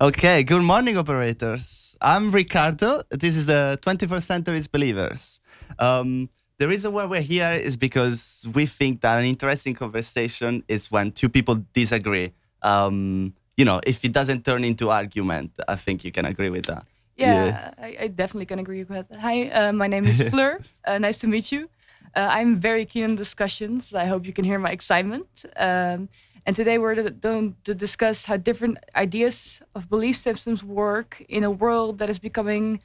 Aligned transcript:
Okay, 0.00 0.42
good 0.44 0.62
morning, 0.62 0.96
operators. 0.96 1.94
I'm 2.00 2.30
Ricardo. 2.30 3.02
This 3.10 3.36
is 3.36 3.44
the 3.46 3.78
21st 3.82 4.22
Century's 4.22 4.66
Believers. 4.66 5.40
Um, 5.78 6.30
the 6.56 6.66
reason 6.68 6.92
why 6.94 7.04
we're 7.04 7.20
here 7.20 7.52
is 7.52 7.76
because 7.76 8.48
we 8.54 8.64
think 8.64 9.02
that 9.02 9.18
an 9.18 9.26
interesting 9.26 9.74
conversation 9.74 10.64
is 10.68 10.90
when 10.90 11.12
two 11.12 11.28
people 11.28 11.62
disagree. 11.74 12.32
Um, 12.62 13.34
you 13.58 13.66
know, 13.66 13.80
if 13.86 14.02
it 14.02 14.12
doesn't 14.12 14.46
turn 14.46 14.64
into 14.64 14.88
argument, 14.88 15.52
I 15.68 15.76
think 15.76 16.02
you 16.02 16.12
can 16.12 16.24
agree 16.24 16.48
with 16.48 16.64
that. 16.66 16.86
Yeah, 17.16 17.44
Yeah. 17.44 17.74
I, 17.76 17.96
I 18.00 18.06
definitely 18.08 18.46
can 18.46 18.58
agree 18.58 18.84
with 18.84 18.88
that. 19.08 19.20
Hi, 19.20 19.48
uh, 19.50 19.72
my 19.72 19.86
name 19.86 20.06
is 20.06 20.22
Fleur. 20.30 20.60
uh, 20.86 20.96
nice 20.96 21.18
to 21.18 21.26
meet 21.26 21.52
you. 21.52 21.68
Uh, 22.16 22.26
I'm 22.30 22.56
very 22.58 22.86
keen 22.86 23.04
on 23.04 23.16
discussions. 23.16 23.94
I 23.94 24.06
hope 24.06 24.24
you 24.26 24.32
can 24.32 24.46
hear 24.46 24.58
my 24.58 24.70
excitement. 24.70 25.44
Um, 25.56 26.08
and 26.46 26.56
today 26.56 26.78
we're 26.78 26.94
going 27.20 27.56
to 27.64 27.74
discuss 27.74 28.26
how 28.26 28.36
different 28.36 28.78
ideas 28.94 29.62
of 29.74 29.88
belief 29.88 30.16
systems 30.16 30.62
work 30.64 31.22
in 31.28 31.44
a 31.44 31.50
world 31.50 31.98
that 31.98 32.08
is 32.10 32.18
becoming 32.18 32.80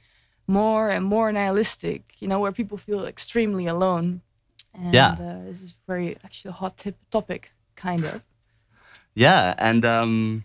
more 0.47 0.89
and 0.89 1.05
more 1.05 1.31
nihilistic. 1.31 2.01
You 2.19 2.27
know, 2.27 2.39
where 2.39 2.51
people 2.51 2.77
feel 2.77 3.05
extremely 3.05 3.65
alone. 3.67 4.21
And, 4.73 4.93
Yeah. 4.93 5.15
Uh, 5.19 5.43
this 5.49 5.61
is 5.61 5.73
very 5.87 6.17
actually 6.23 6.49
a 6.49 6.53
hot 6.61 6.77
tip 6.77 6.95
topic, 7.09 7.51
kind 7.75 8.05
of. 8.05 8.21
Yeah, 9.15 9.53
and 9.57 9.85
um, 9.85 10.43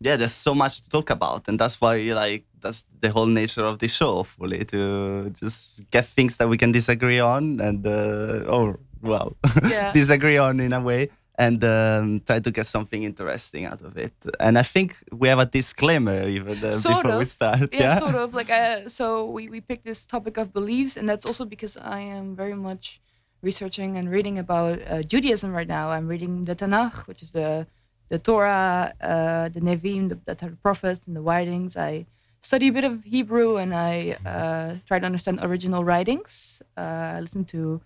yeah, 0.00 0.16
there's 0.16 0.32
so 0.34 0.54
much 0.54 0.82
to 0.82 0.88
talk 0.90 1.10
about, 1.10 1.48
and 1.48 1.58
that's 1.58 1.80
why 1.80 1.96
like 1.96 2.44
that's 2.60 2.84
the 3.00 3.08
whole 3.10 3.26
nature 3.26 3.64
of 3.64 3.78
the 3.78 3.88
show, 3.88 4.16
hopefully, 4.16 4.64
to 4.66 5.30
just 5.40 5.82
get 5.90 6.04
things 6.04 6.36
that 6.36 6.48
we 6.48 6.58
can 6.58 6.72
disagree 6.72 7.20
on, 7.20 7.60
and 7.60 7.86
uh, 7.86 8.44
or 8.48 8.78
well, 9.00 9.36
Yeah. 9.70 9.92
disagree 9.92 10.36
on 10.36 10.60
in 10.60 10.72
a 10.74 10.80
way, 10.80 11.08
and 11.36 11.62
um, 11.64 12.20
try 12.24 12.38
to 12.38 12.50
get 12.50 12.66
something 12.66 13.02
interesting 13.02 13.64
out 13.66 13.82
of 13.82 13.96
it. 13.96 14.12
And 14.38 14.56
I 14.56 14.62
think 14.62 15.02
we 15.10 15.28
have 15.28 15.40
a 15.40 15.46
disclaimer 15.46 16.28
even 16.28 16.58
uh, 16.58 16.70
before 16.70 17.18
we 17.18 17.24
start. 17.24 17.74
yeah, 17.74 17.98
sort 17.98 18.14
of. 18.14 18.34
Like 18.34 18.50
uh, 18.50 18.88
so 18.88 19.28
we, 19.30 19.48
we 19.48 19.60
picked 19.60 19.84
this 19.84 20.06
topic 20.06 20.36
of 20.36 20.52
beliefs 20.52 20.96
and 20.96 21.08
that's 21.08 21.26
also 21.26 21.44
because 21.44 21.76
i 21.76 21.98
am 22.00 22.36
very 22.36 22.54
much 22.54 23.00
researching 23.42 23.96
and 23.96 24.10
reading 24.10 24.38
about 24.38 24.80
uh, 24.86 25.02
judaism 25.02 25.52
right 25.52 25.68
now. 25.68 25.90
I'm 25.90 26.08
reading 26.08 26.44
the 26.44 26.54
tanakh 26.54 27.06
which 27.06 27.22
is 27.22 27.32
the 27.32 27.66
the 28.08 28.18
torah 28.18 28.94
uh, 29.00 29.48
the 29.48 29.60
nevi'im 29.60 30.08
the, 30.08 30.18
that 30.26 30.42
are 30.42 30.50
the 30.50 30.56
prophets 30.56 31.00
and 31.06 31.16
the 31.16 31.20
writings. 31.20 31.76
I 31.76 32.06
study 32.42 32.68
a 32.68 32.72
bit 32.72 32.84
of 32.84 33.04
hebrew 33.04 33.56
and 33.56 33.74
i 33.74 34.16
uh, 34.24 34.76
try 34.86 34.98
to 34.98 35.06
understand 35.06 35.40
original 35.42 35.84
writings. 35.84 36.62
Uh, 36.76 37.16
i 37.16 37.20
listen 37.20 37.44
to 37.44 37.80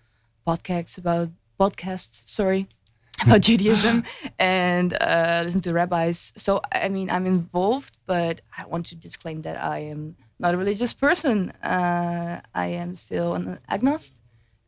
podcasts 0.47 0.97
about 0.97 1.29
podcasts 1.59 2.27
sorry 2.27 2.67
about 3.23 3.41
Judaism 3.47 4.03
and 4.37 4.93
uh, 4.93 5.41
listen 5.43 5.61
to 5.61 5.73
rabbis. 5.73 6.33
So 6.37 6.61
I 6.71 6.89
mean, 6.89 7.09
I'm 7.09 7.25
involved, 7.25 7.97
but 8.05 8.41
I 8.57 8.65
want 8.65 8.87
to 8.87 8.95
disclaim 8.95 9.41
that 9.43 9.61
I 9.61 9.79
am 9.79 10.15
not 10.39 10.53
a 10.53 10.57
religious 10.57 10.93
person. 10.93 11.51
Uh, 11.63 12.41
I 12.55 12.65
am 12.67 12.95
still 12.95 13.35
an 13.35 13.59
agnost, 13.69 14.13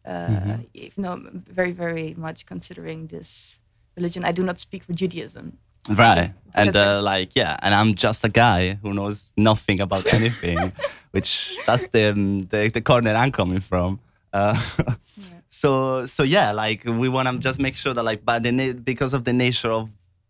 uh, 0.06 0.58
even 0.74 1.04
though 1.04 1.14
I'm 1.14 1.44
very, 1.48 1.72
very 1.72 2.14
much 2.18 2.46
considering 2.46 3.08
this 3.08 3.60
religion. 3.96 4.26
I 4.26 4.32
do 4.32 4.44
not 4.44 4.60
speak 4.60 4.84
for 4.84 4.94
Judaism. 4.94 5.58
Right. 5.90 6.34
And 6.54 6.76
uh, 6.76 7.02
like, 7.02 7.36
yeah, 7.36 7.58
and 7.62 7.74
I'm 7.74 7.96
just 7.96 8.24
a 8.24 8.30
guy 8.30 8.74
who 8.82 8.94
knows 8.94 9.34
nothing 9.38 9.80
about 9.80 10.14
anything, 10.14 10.74
which 11.12 11.58
that's 11.66 11.90
the, 11.90 12.12
um, 12.12 12.42
the 12.42 12.70
the 12.70 12.82
corner 12.82 13.14
I'm 13.16 13.32
coming 13.32 13.62
from. 13.62 14.00
Uh, 14.34 14.60
So 15.52 16.06
so 16.06 16.24
yeah, 16.24 16.54
like 16.54 16.86
we 16.86 17.10
want 17.10 17.28
to 17.28 17.38
just 17.38 17.60
make 17.60 17.76
sure 17.76 17.94
that 17.94 18.04
like, 18.04 18.24
but 18.24 18.42
the 18.42 18.52
na- 18.52 18.74
because 18.74 19.14
of 19.14 19.26
the 19.26 19.34
nature 19.34 19.70
of 19.70 19.90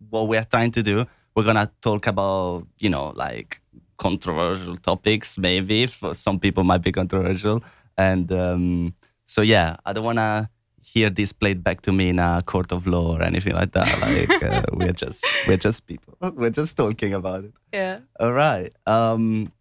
what 0.09 0.27
we're 0.27 0.43
trying 0.43 0.71
to 0.71 0.83
do, 0.83 1.05
we're 1.35 1.43
gonna 1.43 1.71
talk 1.81 2.07
about 2.07 2.65
you 2.79 2.89
know 2.89 3.13
like 3.15 3.61
controversial 3.97 4.77
topics. 4.77 5.37
Maybe 5.37 5.85
for 5.85 6.15
some 6.15 6.39
people 6.39 6.63
might 6.63 6.81
be 6.81 6.91
controversial, 6.91 7.63
and 7.97 8.31
um, 8.31 8.95
so 9.27 9.43
yeah, 9.43 9.77
I 9.85 9.93
don't 9.93 10.03
wanna 10.03 10.49
hear 10.81 11.11
this 11.11 11.31
played 11.31 11.63
back 11.63 11.81
to 11.81 11.91
me 11.91 12.09
in 12.09 12.17
a 12.17 12.41
court 12.43 12.71
of 12.71 12.87
law 12.87 13.15
or 13.15 13.21
anything 13.21 13.53
like 13.53 13.73
that. 13.73 13.87
Like 14.01 14.43
uh, 14.43 14.63
we're 14.73 14.91
just 14.91 15.23
we're 15.47 15.57
just 15.57 15.85
people. 15.85 16.17
We're 16.19 16.49
just 16.49 16.75
talking 16.75 17.13
about 17.13 17.43
it. 17.43 17.53
Yeah. 17.71 17.99
All 18.19 18.33
right. 18.33 18.73
Um, 18.87 19.51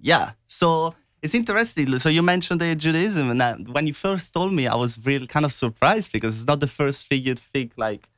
yeah. 0.00 0.32
So 0.46 0.94
it's 1.22 1.34
interesting. 1.34 1.98
So 1.98 2.08
you 2.08 2.22
mentioned 2.22 2.60
the 2.60 2.74
Judaism, 2.74 3.30
and 3.30 3.68
when 3.68 3.86
you 3.86 3.94
first 3.94 4.32
told 4.32 4.52
me, 4.52 4.66
I 4.66 4.74
was 4.74 4.98
really 5.04 5.26
kind 5.26 5.44
of 5.44 5.52
surprised 5.52 6.12
because 6.12 6.38
it's 6.38 6.46
not 6.46 6.60
the 6.60 6.66
first 6.66 7.06
thing 7.06 7.22
you'd 7.22 7.38
think 7.38 7.72
like, 7.76 8.08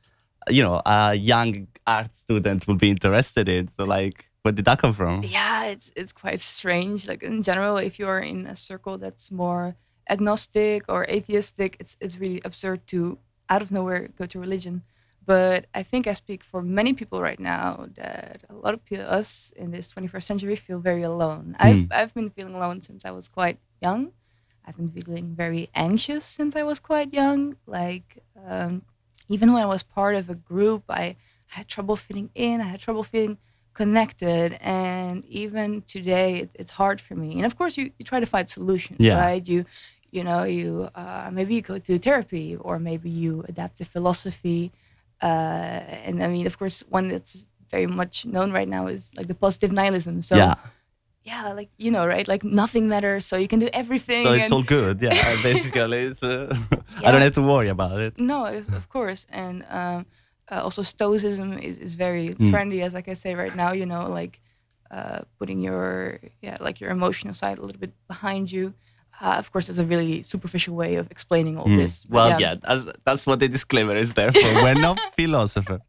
you 0.49 0.63
know, 0.63 0.81
a 0.85 1.15
young 1.15 1.67
art 1.85 2.15
student 2.15 2.67
would 2.67 2.77
be 2.77 2.89
interested 2.89 3.49
in. 3.49 3.69
So 3.75 3.83
like, 3.83 4.29
where 4.43 4.51
did 4.51 4.65
that 4.65 4.79
come 4.79 4.93
from? 4.93 5.23
Yeah, 5.23 5.65
it's 5.65 5.91
it's 5.95 6.13
quite 6.13 6.41
strange. 6.41 7.07
Like 7.07 7.23
in 7.23 7.43
general, 7.43 7.77
if 7.77 7.99
you're 7.99 8.19
in 8.19 8.45
a 8.47 8.55
circle 8.55 8.97
that's 8.97 9.31
more 9.31 9.75
agnostic 10.09 10.83
or 10.89 11.05
atheistic, 11.05 11.77
it's 11.79 11.97
it's 11.99 12.17
really 12.19 12.41
absurd 12.45 12.85
to 12.87 13.17
out 13.49 13.61
of 13.61 13.71
nowhere 13.71 14.09
go 14.17 14.25
to 14.25 14.39
religion. 14.39 14.83
But 15.25 15.65
I 15.73 15.83
think 15.83 16.07
I 16.07 16.13
speak 16.13 16.43
for 16.43 16.61
many 16.61 16.93
people 16.93 17.21
right 17.21 17.39
now 17.39 17.87
that 17.95 18.43
a 18.49 18.53
lot 18.53 18.73
of 18.73 18.81
us 18.99 19.53
in 19.55 19.71
this 19.71 19.91
21st 19.93 20.23
century 20.23 20.55
feel 20.55 20.79
very 20.79 21.03
alone. 21.03 21.55
I've 21.59 21.87
I've 21.91 22.13
been 22.13 22.29
feeling 22.29 22.55
alone 22.55 22.81
since 22.81 23.05
I 23.05 23.11
was 23.11 23.27
quite 23.27 23.57
young. 23.81 24.11
I've 24.65 24.77
been 24.77 24.91
feeling 24.91 25.35
very 25.35 25.69
anxious 25.75 26.25
since 26.25 26.55
I 26.55 26.63
was 26.63 26.79
quite 26.79 27.13
young. 27.13 27.55
Like 27.67 28.23
um, 28.47 28.81
even 29.29 29.53
when 29.53 29.63
I 29.63 29.65
was 29.67 29.83
part 29.83 30.15
of 30.15 30.29
a 30.29 30.35
group, 30.35 30.83
I 30.89 31.15
had 31.47 31.67
trouble 31.67 31.95
fitting 31.95 32.29
in. 32.35 32.61
I 32.61 32.65
had 32.73 32.79
trouble 32.79 33.03
feeling 33.03 33.37
connected 33.73 34.53
and 34.61 35.25
even 35.25 35.81
today 35.81 36.41
it, 36.41 36.49
it's 36.53 36.71
hard 36.71 37.01
for 37.01 37.15
me 37.15 37.33
and 37.37 37.45
of 37.45 37.57
course 37.57 37.75
you, 37.75 37.91
you 37.97 38.05
try 38.05 38.19
to 38.19 38.25
find 38.27 38.47
solutions 38.47 38.99
Yeah. 38.99 39.17
right 39.19 39.47
you 39.47 39.65
you 40.11 40.23
know 40.23 40.43
you 40.43 40.89
uh, 40.93 41.29
maybe 41.33 41.55
you 41.55 41.61
go 41.63 41.79
to 41.79 41.97
therapy 41.97 42.55
or 42.55 42.77
maybe 42.77 43.09
you 43.09 43.43
adapt 43.49 43.77
to 43.77 43.85
philosophy 43.85 44.71
and 45.27 46.23
i 46.23 46.27
mean 46.27 46.45
of 46.47 46.57
course 46.59 46.83
one 46.89 47.07
that's 47.07 47.45
very 47.69 47.87
much 47.87 48.25
known 48.25 48.51
right 48.51 48.67
now 48.67 48.87
is 48.87 49.11
like 49.17 49.27
the 49.27 49.33
positive 49.45 49.71
nihilism 49.71 50.21
so 50.21 50.35
yeah. 50.35 50.53
yeah 51.23 51.53
like 51.53 51.69
you 51.77 51.89
know 51.89 52.05
right 52.05 52.27
like 52.27 52.43
nothing 52.43 52.87
matters 52.87 53.25
so 53.25 53.35
you 53.37 53.47
can 53.47 53.59
do 53.59 53.69
everything 53.73 54.23
So 54.23 54.33
it's 54.33 54.51
all 54.51 54.63
good. 54.63 55.01
Yeah. 55.01 55.13
Basically, 55.49 55.99
it's. 56.11 56.23
Uh, 56.23 56.53
I 57.05 57.11
don't 57.11 57.21
have 57.21 57.33
to 57.33 57.41
worry 57.41 57.69
about 57.69 57.99
it. 58.05 58.13
No, 58.19 58.45
of 58.45 58.65
of 58.79 58.85
course, 58.89 59.25
and 59.29 59.65
um, 59.69 60.05
uh, 60.51 60.61
also 60.65 60.81
Stoicism 60.83 61.49
is, 61.69 61.77
is 61.87 61.93
very 61.95 62.25
Mm. 62.35 62.47
trendy, 62.51 62.79
as 62.85 62.93
like 62.93 63.07
I 63.07 63.15
say 63.15 63.31
right 63.43 63.55
now. 63.63 63.71
You 63.73 63.85
know, 63.85 64.03
like 64.19 64.39
uh, 64.91 65.19
putting 65.39 65.59
your 65.67 66.19
yeah, 66.45 66.57
like 66.67 66.77
your 66.81 66.91
emotional 66.91 67.33
side 67.33 67.57
a 67.57 67.61
little 67.65 67.79
bit 67.79 67.93
behind 68.07 68.51
you. 68.51 68.73
Uh, 69.23 69.35
of 69.41 69.47
course, 69.53 69.65
there's 69.67 69.79
a 69.87 69.89
really 69.95 70.21
superficial 70.33 70.75
way 70.83 70.91
of 71.01 71.05
explaining 71.15 71.55
all 71.59 71.69
Mm. 71.71 71.77
this. 71.83 71.93
Well, 72.09 72.29
yeah, 72.43 72.55
that's, 72.65 72.83
that's 73.05 73.23
what 73.27 73.37
the 73.39 73.47
disclaimer 73.47 73.95
is 73.95 74.09
there 74.19 74.31
for. 74.41 74.49
We're 74.65 74.81
not 74.89 74.99
philosophers. 75.19 75.79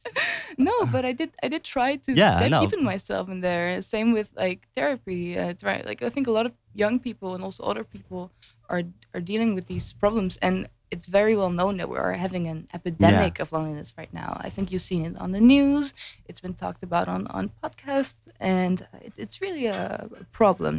No, 0.57 0.77
but 0.95 1.03
I 1.11 1.13
did. 1.21 1.31
I 1.43 1.49
did 1.55 1.63
try 1.65 1.91
to 2.05 2.11
Yeah, 2.23 2.63
even 2.67 2.81
myself 2.93 3.25
in 3.35 3.39
there. 3.49 3.83
Same 3.83 4.09
with 4.19 4.29
like 4.45 4.61
therapy. 4.77 5.23
Uh, 5.37 5.55
like 5.91 6.01
I 6.09 6.11
think 6.15 6.27
a 6.33 6.35
lot 6.39 6.47
of 6.47 6.53
young 6.83 6.97
people 7.07 7.29
and 7.35 7.43
also 7.47 7.61
older 7.69 7.85
people 7.97 8.31
are 8.73 8.83
are 9.15 9.21
dealing 9.33 9.51
with 9.57 9.67
these 9.73 9.87
problems, 10.03 10.33
and 10.47 10.57
it's 10.95 11.09
very 11.09 11.35
well 11.41 11.51
known 11.51 11.75
that 11.81 11.89
we 11.93 11.97
are 11.99 12.13
having 12.27 12.45
an 12.47 12.61
epidemic 12.79 13.41
of 13.43 13.51
loneliness 13.51 13.91
right 14.01 14.13
now. 14.15 14.31
I 14.47 14.49
think 14.55 14.65
you've 14.71 14.87
seen 14.93 15.03
it 15.09 15.15
on 15.25 15.33
the 15.37 15.41
news. 15.41 15.93
It's 16.29 16.41
been 16.47 16.55
talked 16.65 16.83
about 16.89 17.07
on 17.15 17.27
on 17.37 17.51
podcasts, 17.63 18.23
and 18.39 18.77
it, 19.07 19.13
it's 19.17 19.37
really 19.45 19.67
a, 19.67 20.07
problem. 20.41 20.75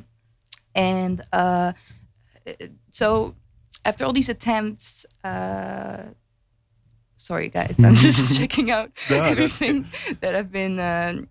And 0.73 1.17
uh, 1.31 1.73
so, 2.91 3.35
after 3.83 4.05
all 4.05 4.13
these 4.13 4.29
attempts. 4.29 5.05
Uh, 5.23 6.03
Sorry, 7.17 7.49
guys. 7.49 7.75
I'm 7.79 7.95
just 7.95 8.37
checking 8.37 8.69
out 8.71 8.91
No, 9.09 9.23
everything 9.23 9.85
that 10.21 10.35
I've 10.35 10.51
been 10.51 10.79
uh, 10.79 11.21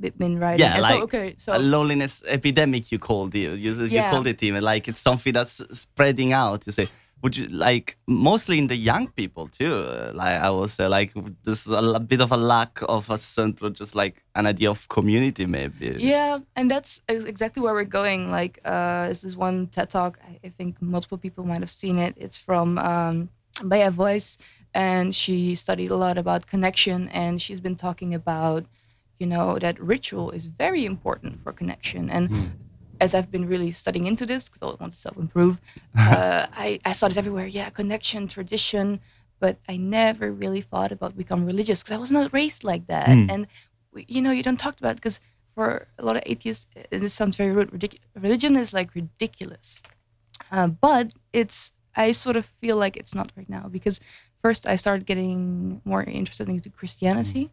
b- 0.00 0.10
been 0.18 0.38
writing. 0.38 0.60
Yeah, 0.60 0.74
And 0.74 0.82
like 0.82 0.96
so 0.98 1.02
okay, 1.04 1.34
so 1.38 1.56
a 1.56 1.58
loneliness 1.58 2.22
epidemic 2.26 2.90
you 2.92 2.98
called 2.98 3.34
it 3.34 3.38
you, 3.58 3.72
you 3.72 3.86
Yeah. 3.86 4.10
called 4.10 4.26
it 4.26 4.42
even 4.42 4.62
like 4.64 4.88
it's 4.88 5.00
something 5.00 5.32
that's 5.32 5.62
spreading 5.78 6.32
out 6.34 6.66
you 6.66 6.72
say 6.72 6.88
would 7.22 7.36
you 7.36 7.46
like 7.48 7.96
mostly 8.06 8.58
in 8.58 8.66
the 8.66 8.76
young 8.76 9.06
people 9.08 9.48
too 9.48 9.74
uh, 9.76 10.12
like 10.14 10.40
i 10.40 10.50
would 10.50 10.70
say 10.70 10.86
like 10.86 11.12
this 11.44 11.66
is 11.66 11.72
a 11.72 12.00
bit 12.00 12.20
of 12.20 12.32
a 12.32 12.36
lack 12.36 12.80
of 12.88 13.08
a 13.10 13.18
central 13.18 13.70
just 13.70 13.94
like 13.94 14.22
an 14.34 14.46
idea 14.46 14.68
of 14.70 14.88
community 14.88 15.46
maybe 15.46 15.96
yeah, 15.98 16.38
and 16.56 16.70
that's 16.70 17.00
exactly 17.08 17.62
where 17.62 17.74
we're 17.74 17.84
going. 17.84 18.30
Like, 18.30 18.58
uh, 18.64 19.08
this 19.08 19.24
is 19.24 19.36
one 19.36 19.68
TED 19.68 19.90
talk. 19.90 20.18
I, 20.28 20.38
I 20.46 20.50
think 20.50 20.80
multiple 20.80 21.18
people 21.18 21.44
might 21.44 21.60
have 21.60 21.70
seen 21.70 21.98
it. 21.98 22.14
It's 22.16 22.38
from 22.38 22.78
um, 22.78 23.28
Baya 23.62 23.90
Voce, 23.90 24.38
and 24.74 25.14
she 25.14 25.54
studied 25.54 25.90
a 25.90 25.96
lot 25.96 26.18
about 26.18 26.46
connection, 26.46 27.08
and 27.08 27.40
she's 27.40 27.60
been 27.60 27.76
talking 27.76 28.14
about, 28.14 28.66
you 29.18 29.26
know, 29.26 29.58
that 29.58 29.80
ritual 29.80 30.30
is 30.30 30.46
very 30.46 30.84
important 30.84 31.42
for 31.42 31.52
connection, 31.52 32.10
and. 32.10 32.52
As 33.02 33.14
I've 33.14 33.30
been 33.30 33.46
really 33.48 33.72
studying 33.72 34.06
into 34.06 34.24
this, 34.26 34.48
because 34.48 34.62
I 34.62 34.66
want 34.80 34.92
to 34.92 34.98
self-improve, 34.98 35.58
uh, 35.98 36.46
I, 36.66 36.78
I 36.84 36.92
saw 36.92 37.08
this 37.08 37.16
everywhere. 37.16 37.46
Yeah, 37.46 37.68
connection, 37.70 38.28
tradition, 38.28 39.00
but 39.42 39.58
I 39.68 39.76
never 39.76 40.30
really 40.30 40.62
thought 40.62 40.92
about 40.92 41.16
become 41.16 41.44
religious 41.44 41.82
because 41.82 41.96
I 41.96 41.98
was 41.98 42.12
not 42.12 42.32
raised 42.32 42.62
like 42.62 42.86
that. 42.86 43.08
Mm. 43.08 43.30
And 43.32 43.46
you 44.06 44.22
know, 44.22 44.30
you 44.30 44.42
don't 44.42 44.58
talk 44.58 44.78
about 44.78 44.96
because 44.96 45.20
for 45.54 45.88
a 45.98 46.04
lot 46.04 46.16
of 46.16 46.22
atheists, 46.26 46.66
uh, 46.76 46.82
this 46.90 47.12
sounds 47.12 47.36
very 47.36 47.52
rude. 47.52 47.70
Ridic- 47.72 47.98
religion 48.14 48.56
is 48.56 48.72
like 48.72 48.94
ridiculous, 48.94 49.82
uh, 50.50 50.68
but 50.68 51.12
it's. 51.32 51.72
I 51.94 52.12
sort 52.12 52.36
of 52.36 52.46
feel 52.60 52.78
like 52.78 52.96
it's 52.96 53.14
not 53.14 53.32
right 53.36 53.50
now 53.50 53.68
because 53.68 54.00
first 54.40 54.66
I 54.66 54.76
started 54.76 55.04
getting 55.04 55.82
more 55.84 56.02
interested 56.02 56.48
into 56.48 56.70
Christianity, 56.70 57.50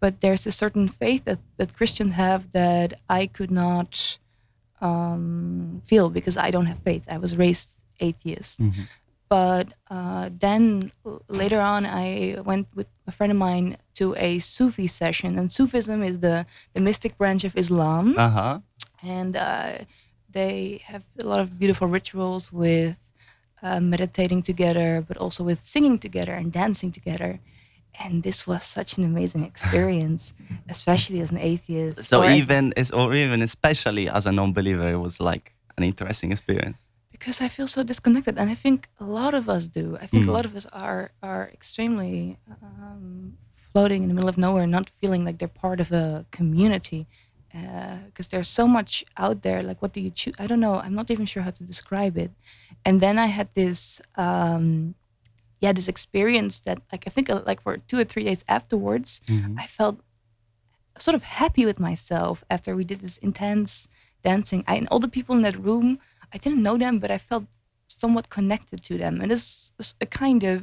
but 0.00 0.22
there's 0.22 0.46
a 0.46 0.52
certain 0.52 0.88
faith 0.88 1.24
that 1.24 1.40
that 1.58 1.76
Christians 1.76 2.12
have 2.12 2.52
that 2.52 2.94
I 3.08 3.26
could 3.26 3.50
not 3.50 4.18
um, 4.88 5.80
feel 5.90 6.06
because 6.18 6.36
I 6.46 6.48
don't 6.54 6.66
have 6.72 6.80
faith. 6.90 7.04
I 7.16 7.18
was 7.24 7.32
raised 7.44 7.68
atheist. 8.08 8.56
Mhm. 8.60 8.84
But 9.34 9.66
uh, 9.96 10.26
then 10.44 10.92
l- 11.06 11.22
later 11.42 11.60
on, 11.72 11.80
I 12.04 12.06
went 12.50 12.66
with 12.78 12.88
a 13.10 13.12
friend 13.16 13.30
of 13.34 13.38
mine 13.48 13.68
to 13.98 14.06
a 14.28 14.30
Sufi 14.56 14.86
session, 15.02 15.30
and 15.38 15.46
Sufism 15.58 15.98
is 16.10 16.16
the, 16.26 16.36
the 16.74 16.80
mystic 16.88 17.12
branch 17.20 17.42
of 17.48 17.52
Islam, 17.64 18.06
Uh 18.26 18.30
huh. 18.38 18.54
and 19.18 19.32
uh, 19.48 19.72
they 20.38 20.82
have 20.90 21.04
a 21.18 21.24
lot 21.32 21.40
of 21.44 21.48
beautiful 21.60 21.88
rituals 21.98 22.44
with 22.52 22.96
uh, 23.66 23.80
meditating 23.94 24.40
together, 24.50 24.88
but 25.08 25.16
also 25.24 25.40
with 25.50 25.60
singing 25.74 25.96
together 26.06 26.34
and 26.40 26.52
dancing 26.52 26.92
together. 26.98 27.40
And 28.02 28.22
this 28.22 28.46
was 28.46 28.64
such 28.64 28.98
an 28.98 29.04
amazing 29.04 29.44
experience, 29.44 30.34
especially 30.68 31.20
as 31.20 31.30
an 31.30 31.38
atheist. 31.38 32.04
So 32.04 32.22
or 32.22 32.30
even 32.30 32.72
is 32.76 32.90
or 32.90 33.14
even 33.14 33.40
especially 33.42 34.08
as 34.08 34.26
a 34.26 34.32
non-believer, 34.32 34.88
it 34.90 34.98
was 34.98 35.20
like 35.20 35.52
an 35.78 35.84
interesting 35.84 36.32
experience. 36.32 36.80
because 37.14 37.40
I 37.40 37.48
feel 37.48 37.68
so 37.68 37.82
disconnected, 37.84 38.34
and 38.40 38.50
I 38.50 38.56
think 38.64 38.78
a 39.00 39.04
lot 39.04 39.34
of 39.34 39.44
us 39.48 39.64
do. 39.78 39.86
I 40.04 40.06
think 40.10 40.24
Mm. 40.24 40.28
a 40.32 40.32
lot 40.38 40.44
of 40.48 40.52
us 40.56 40.66
are 40.86 41.02
are 41.22 41.44
extremely 41.58 42.36
um, 42.62 43.38
floating 43.72 44.02
in 44.02 44.08
the 44.08 44.14
middle 44.18 44.28
of 44.34 44.38
nowhere, 44.46 44.66
not 44.66 44.86
feeling 45.00 45.22
like 45.26 45.36
they're 45.38 45.58
part 45.66 45.78
of 45.84 45.88
a 45.92 46.06
community. 46.38 47.06
Because 48.06 48.28
there's 48.32 48.48
so 48.60 48.66
much 48.66 48.92
out 49.16 49.42
there. 49.46 49.62
Like, 49.62 49.80
what 49.82 49.92
do 49.96 50.00
you 50.00 50.10
choose? 50.10 50.34
I 50.42 50.46
don't 50.48 50.58
know. 50.66 50.74
I'm 50.84 50.94
not 51.00 51.08
even 51.14 51.24
sure 51.32 51.42
how 51.46 51.52
to 51.58 51.62
describe 51.62 52.14
it. 52.24 52.32
And 52.86 53.00
then 53.00 53.16
I 53.16 53.26
had 53.38 53.48
this, 53.54 54.02
um, 54.26 54.94
yeah, 55.64 55.72
this 55.78 55.88
experience 55.94 56.54
that, 56.66 56.78
like, 56.92 57.02
I 57.08 57.10
think, 57.14 57.26
uh, 57.30 57.42
like 57.50 57.60
for 57.64 57.72
two 57.90 57.98
or 58.02 58.06
three 58.12 58.24
days 58.30 58.42
afterwards, 58.56 59.10
Mhm. 59.34 59.54
I 59.64 59.66
felt 59.78 59.96
sort 61.06 61.16
of 61.18 61.22
happy 61.42 61.64
with 61.70 61.78
myself 61.88 62.36
after 62.54 62.70
we 62.78 62.84
did 62.92 63.00
this 63.00 63.18
intense 63.28 63.72
dancing. 64.28 64.60
I, 64.70 64.74
and 64.80 64.86
all 64.90 65.00
the 65.06 65.14
people 65.18 65.34
in 65.38 65.42
that 65.46 65.58
room, 65.68 65.88
I 66.34 66.36
didn't 66.44 66.62
know 66.66 66.76
them, 66.84 66.94
but 67.02 67.10
I 67.16 67.18
felt 67.30 67.44
somewhat 68.02 68.26
connected 68.36 68.78
to 68.88 68.94
them. 69.02 69.14
And 69.20 69.28
this 69.34 69.44
was 69.78 69.88
a 70.06 70.08
kind 70.22 70.42
of 70.52 70.56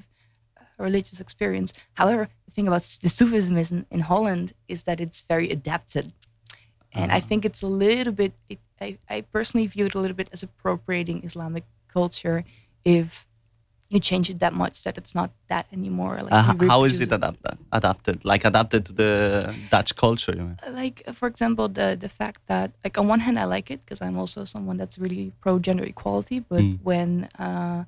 uh, 0.59 0.63
religious 0.88 1.19
experience. 1.25 1.71
However, 2.01 2.24
the 2.45 2.51
thing 2.56 2.68
about 2.68 2.83
the 3.04 3.09
Sufism 3.18 3.56
is 3.63 3.69
in, 3.75 3.81
in 3.95 4.01
Holland 4.12 4.47
is 4.74 4.80
that 4.88 4.97
it's 5.06 5.21
very 5.33 5.47
adapted. 5.57 6.06
And 7.00 7.09
I 7.18 7.19
Ah. 7.19 7.27
think 7.30 7.42
it's 7.50 7.63
a 7.69 7.71
little 7.88 8.15
bit, 8.21 8.33
it, 8.51 8.59
I, 8.86 8.88
I 9.15 9.18
personally 9.36 9.68
view 9.75 9.86
it 9.89 9.95
a 9.95 10.01
little 10.04 10.18
bit 10.21 10.30
as 10.36 10.42
appropriating 10.44 11.18
Islamic 11.30 11.63
culture 11.97 12.38
if 13.00 13.09
you 13.93 13.99
change 13.99 14.27
it 14.33 14.39
that 14.39 14.53
much 14.63 14.75
that 14.85 14.95
it's 14.97 15.13
not 15.19 15.29
that 15.51 15.65
anymore. 15.77 16.13
Like 16.25 16.33
Uh, 16.33 16.55
how 16.73 16.79
is 16.89 16.95
it 17.05 17.11
adapted? 17.19 17.57
Adapted, 17.79 18.17
like 18.31 18.43
adapted 18.51 18.81
to 18.88 18.93
the 19.01 19.11
Dutch 19.73 19.91
culture. 20.03 20.33
You 20.39 20.45
like 20.81 20.97
for 21.19 21.27
example 21.33 21.65
the 21.79 21.88
the 22.05 22.11
fact 22.19 22.39
that 22.51 22.67
like 22.85 22.95
on 23.01 23.05
one 23.13 23.21
hand 23.25 23.35
i 23.43 23.45
like 23.55 23.67
it 23.73 23.79
because 23.83 23.99
i'm 24.05 24.17
also 24.23 24.39
someone 24.53 24.77
that's 24.81 24.97
really 25.05 25.25
pro 25.43 25.53
gender 25.65 25.83
equality 25.93 26.38
but 26.51 26.61
Mm. 26.63 26.77
when 26.89 27.09
uh, 27.45 27.79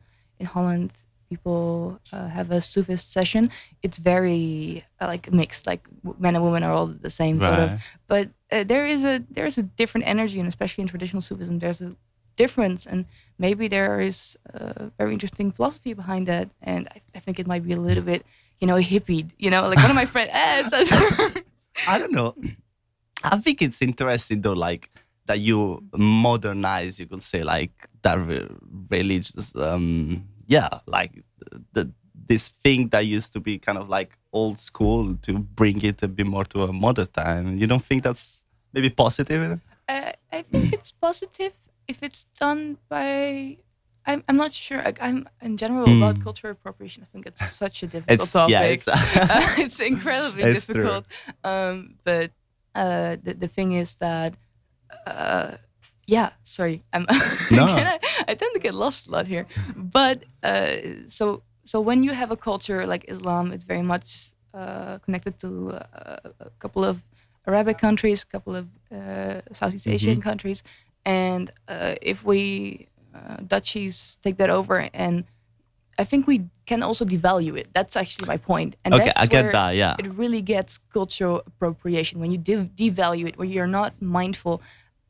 in 0.42 0.46
holland 0.56 0.92
people 1.30 2.00
uh, 2.16 2.28
have 2.38 2.50
a 2.58 2.62
sufist 2.74 3.08
session 3.18 3.44
it's 3.86 4.00
very 4.14 4.84
uh, 5.00 5.08
like 5.14 5.26
mixed 5.42 5.64
like 5.72 5.84
men 6.26 6.34
and 6.36 6.44
women 6.48 6.64
are 6.68 6.74
all 6.78 6.88
the 7.08 7.14
same 7.22 7.36
sort 7.48 7.60
of 7.66 7.70
but 8.14 8.26
uh, 8.52 8.64
there 8.72 8.86
is 8.96 9.02
a 9.12 9.16
there 9.36 9.48
is 9.52 9.58
a 9.64 9.66
different 9.80 10.06
energy 10.14 10.38
and 10.42 10.48
especially 10.54 10.82
in 10.82 10.88
traditional 10.94 11.22
sufism 11.30 11.60
there's 11.60 11.82
a 11.82 11.92
difference 12.36 12.86
and 12.86 13.06
maybe 13.38 13.68
there 13.68 14.00
is 14.00 14.38
a 14.54 14.92
very 14.98 15.14
interesting 15.14 15.52
philosophy 15.52 15.94
behind 15.94 16.28
that 16.28 16.50
and 16.62 16.88
i, 16.90 17.02
I 17.16 17.20
think 17.20 17.40
it 17.40 17.48
might 17.48 17.64
be 17.64 17.74
a 17.74 17.80
little 17.80 18.04
bit 18.04 18.26
you 18.60 18.68
know 18.68 18.76
hippie 18.76 19.30
you 19.38 19.50
know 19.50 19.68
like 19.68 19.78
one 19.78 19.90
of 19.90 19.96
my 19.96 20.06
friends 20.06 20.32
eh, 20.74 21.42
I 21.88 21.98
don't 21.98 22.12
know. 22.12 22.36
I 23.24 23.38
think 23.38 23.62
it's 23.62 23.82
interesting 23.82 24.42
though, 24.42 24.54
like 24.54 24.90
that 25.26 25.40
you 25.40 25.84
modernize, 25.96 27.00
you 27.00 27.06
could 27.06 27.24
say, 27.24 27.44
like 27.44 27.72
that 28.02 28.20
re- 28.20 28.50
religious, 28.90 29.56
um, 29.56 30.28
yeah, 30.48 30.70
like 30.86 31.24
the 31.74 31.92
this 32.26 32.50
thing 32.50 32.88
that 32.90 33.06
used 33.06 33.34
to 33.34 33.40
be 33.40 33.60
kind 33.60 33.78
of 33.78 33.90
like 33.90 34.18
old 34.32 34.60
school 34.60 35.16
to 35.24 35.40
bring 35.40 35.82
it 35.82 36.02
a 36.04 36.08
bit 36.08 36.26
more 36.26 36.46
to 36.46 36.64
a 36.64 36.74
modern 36.74 37.08
time. 37.08 37.58
You 37.58 37.68
don't 37.68 37.84
think 37.84 38.04
that's 38.04 38.44
maybe 38.72 38.90
positive? 38.90 39.60
Uh, 39.90 40.12
I 40.32 40.42
think 40.44 40.74
it's 40.74 40.92
positive 40.92 41.54
if 41.88 42.04
it's 42.04 42.26
done 42.40 42.78
by. 42.90 43.58
I'm, 44.06 44.22
I'm 44.28 44.36
not 44.36 44.52
sure. 44.52 44.82
Like, 44.84 45.00
I'm 45.02 45.30
in 45.42 45.56
general 45.56 45.86
about 45.86 46.16
Mm. 46.20 46.24
cultural 46.24 46.52
appropriation. 46.52 47.04
I 47.04 47.08
think 47.14 47.26
it's 47.26 47.42
such 47.42 47.84
a 47.84 47.88
difficult 47.88 48.22
It's 48.22 48.32
topic. 48.34 48.52
yeah, 48.52 48.64
it's 48.76 48.88
Uh, 48.88 48.98
it's 49.64 49.80
incredibly 49.80 50.44
It's 50.44 50.68
difficult. 50.68 51.06
Um, 51.44 51.96
but 52.04 52.32
uh, 52.76 53.16
the 53.24 53.34
the 53.44 53.48
thing 53.48 53.72
is 53.84 53.96
that, 53.96 54.34
uh, 55.08 55.52
yeah. 56.08 56.30
Sorry, 56.44 56.84
I'm. 56.94 57.06
No. 57.52 57.64
I, 57.66 58.00
I 58.28 58.34
tend 58.36 58.52
to 58.54 58.60
get 58.60 58.74
lost 58.74 59.08
a 59.08 59.12
lot 59.12 59.28
here. 59.28 59.46
But 59.76 60.24
uh, 60.44 61.08
so 61.08 61.44
so 61.66 61.80
when 61.80 62.04
you 62.04 62.12
have 62.14 62.32
a 62.32 62.38
culture 62.38 62.86
like 62.86 63.06
Islam, 63.08 63.52
it's 63.54 63.64
very 63.66 63.84
much 63.94 64.32
uh, 64.54 64.98
connected 65.06 65.40
to 65.40 65.48
uh, 65.72 66.18
a 66.40 66.50
couple 66.60 66.84
of 66.84 66.96
Arabic 67.48 67.78
countries, 67.78 68.24
a 68.24 68.28
couple 68.36 68.56
of 68.56 68.66
uh, 68.92 69.42
Southeast 69.54 69.88
Asian 69.88 70.18
Mhm. 70.18 70.24
countries, 70.24 70.64
and 71.06 71.52
uh, 71.68 71.96
if 72.02 72.24
we 72.24 72.88
uh, 73.14 73.38
Dutchies 73.48 74.18
take 74.22 74.38
that 74.38 74.50
over, 74.50 74.90
and 74.94 75.26
I 75.98 76.04
think 76.04 76.28
we 76.28 76.50
can 76.66 76.82
also 76.82 77.06
devalue 77.06 77.58
it. 77.58 77.68
That's 77.74 77.96
actually 77.96 78.28
my 78.28 78.38
point. 78.38 78.76
And 78.84 78.94
okay. 78.94 79.06
that's 79.06 79.22
I 79.22 79.26
get 79.28 79.44
where 79.44 79.52
that. 79.52 79.76
Yeah. 79.76 79.96
It 80.00 80.08
really 80.14 80.42
gets 80.42 80.78
cultural 80.78 81.44
appropriation 81.46 82.20
when 82.20 82.32
you 82.32 82.38
de- 82.38 82.70
devalue 82.76 83.28
it, 83.28 83.38
where 83.38 83.48
you're 83.48 83.68
not 83.68 83.94
mindful. 84.02 84.62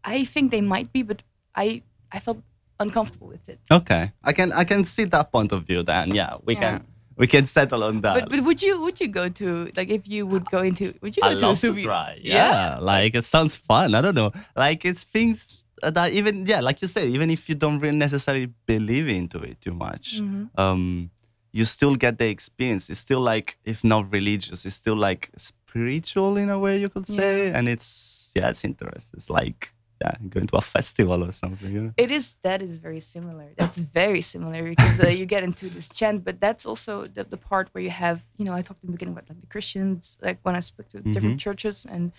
I 0.03 0.25
think 0.25 0.51
they 0.51 0.61
might 0.61 0.91
be, 0.91 1.03
but 1.03 1.21
I 1.55 1.83
I 2.11 2.19
felt 2.19 2.39
uncomfortable 2.79 3.27
with 3.27 3.47
it. 3.47 3.59
Okay. 3.71 4.11
I 4.23 4.33
can 4.33 4.51
I 4.51 4.63
can 4.65 4.83
see 4.85 5.05
that 5.05 5.31
point 5.31 5.51
of 5.51 5.63
view. 5.63 5.83
Then 5.83 6.13
yeah, 6.13 6.37
we 6.43 6.55
Yeah. 6.55 6.59
can 6.61 6.87
we 7.15 7.27
can 7.27 7.45
settle 7.45 7.83
on 7.83 8.01
that. 8.01 8.15
But 8.15 8.29
but 8.29 8.43
would 8.43 8.61
you 8.61 8.81
would 8.81 8.99
you 8.99 9.07
go 9.07 9.29
to 9.29 9.71
like 9.75 9.89
if 9.89 10.07
you 10.07 10.25
would 10.27 10.49
go 10.49 10.61
into 10.63 10.93
would 11.01 11.15
you 11.15 11.21
go 11.23 11.29
I 11.29 11.35
to 11.35 11.45
a 11.45 11.47
love 11.47 11.55
to 11.55 11.67
Sufi? 11.67 11.83
try. 11.83 12.19
Yeah, 12.21 12.77
like 12.81 13.15
it 13.15 13.23
sounds 13.23 13.55
fun. 13.55 13.95
I 13.95 14.01
don't 14.01 14.15
know. 14.15 14.31
Like 14.55 14.83
it's 14.83 15.03
things 15.03 15.62
that 15.91 16.11
even 16.13 16.45
yeah, 16.45 16.61
like 16.61 16.81
you 16.81 16.87
say, 16.87 17.07
even 17.07 17.29
if 17.29 17.47
you 17.49 17.55
don't 17.55 17.79
really 17.79 17.97
necessarily 17.97 18.49
believe 18.65 19.07
into 19.07 19.39
it 19.41 19.59
too 19.61 19.73
much, 19.73 20.21
Mhm. 20.21 20.49
um, 20.57 21.09
you 21.51 21.65
still 21.65 21.95
get 21.95 22.17
the 22.17 22.27
experience. 22.27 22.89
It's 22.89 22.99
still 22.99 23.21
like 23.21 23.57
if 23.65 23.83
not 23.83 24.11
religious, 24.11 24.65
it's 24.65 24.75
still 24.75 24.95
like 24.95 25.29
spiritual 25.37 26.37
in 26.37 26.49
a 26.49 26.57
way 26.59 26.79
you 26.79 26.89
could 26.89 27.07
say, 27.07 27.51
and 27.51 27.67
it's 27.67 28.31
yeah, 28.35 28.49
it's 28.49 28.63
interesting. 28.63 29.11
It's 29.17 29.29
like 29.29 29.73
yeah, 30.03 30.15
going 30.33 30.47
to 30.47 30.57
a 30.57 30.61
festival 30.61 31.23
or 31.23 31.31
something. 31.31 31.71
You 31.75 31.81
know? 31.81 31.93
It 32.03 32.11
is 32.11 32.25
that 32.41 32.59
is 32.61 32.77
very 32.87 32.99
similar. 32.99 33.47
That's 33.59 33.79
very 34.01 34.23
similar 34.33 34.61
because 34.71 34.99
uh, 34.99 35.07
you 35.19 35.25
get 35.25 35.43
into 35.49 35.65
this 35.69 35.87
chant, 35.89 36.17
but 36.27 36.35
that's 36.45 36.65
also 36.65 36.93
the, 37.15 37.23
the 37.23 37.37
part 37.37 37.65
where 37.71 37.83
you 37.87 37.93
have 38.05 38.17
you 38.37 38.45
know 38.45 38.53
I 38.59 38.61
talked 38.61 38.83
in 38.83 38.87
the 38.87 38.93
beginning 38.97 39.13
about 39.15 39.29
like 39.29 39.41
the 39.45 39.51
Christians, 39.55 40.17
like 40.27 40.39
when 40.45 40.55
I 40.55 40.61
spoke 40.61 40.89
to 40.89 40.99
different 40.99 41.39
churches, 41.39 41.77
and 41.93 42.11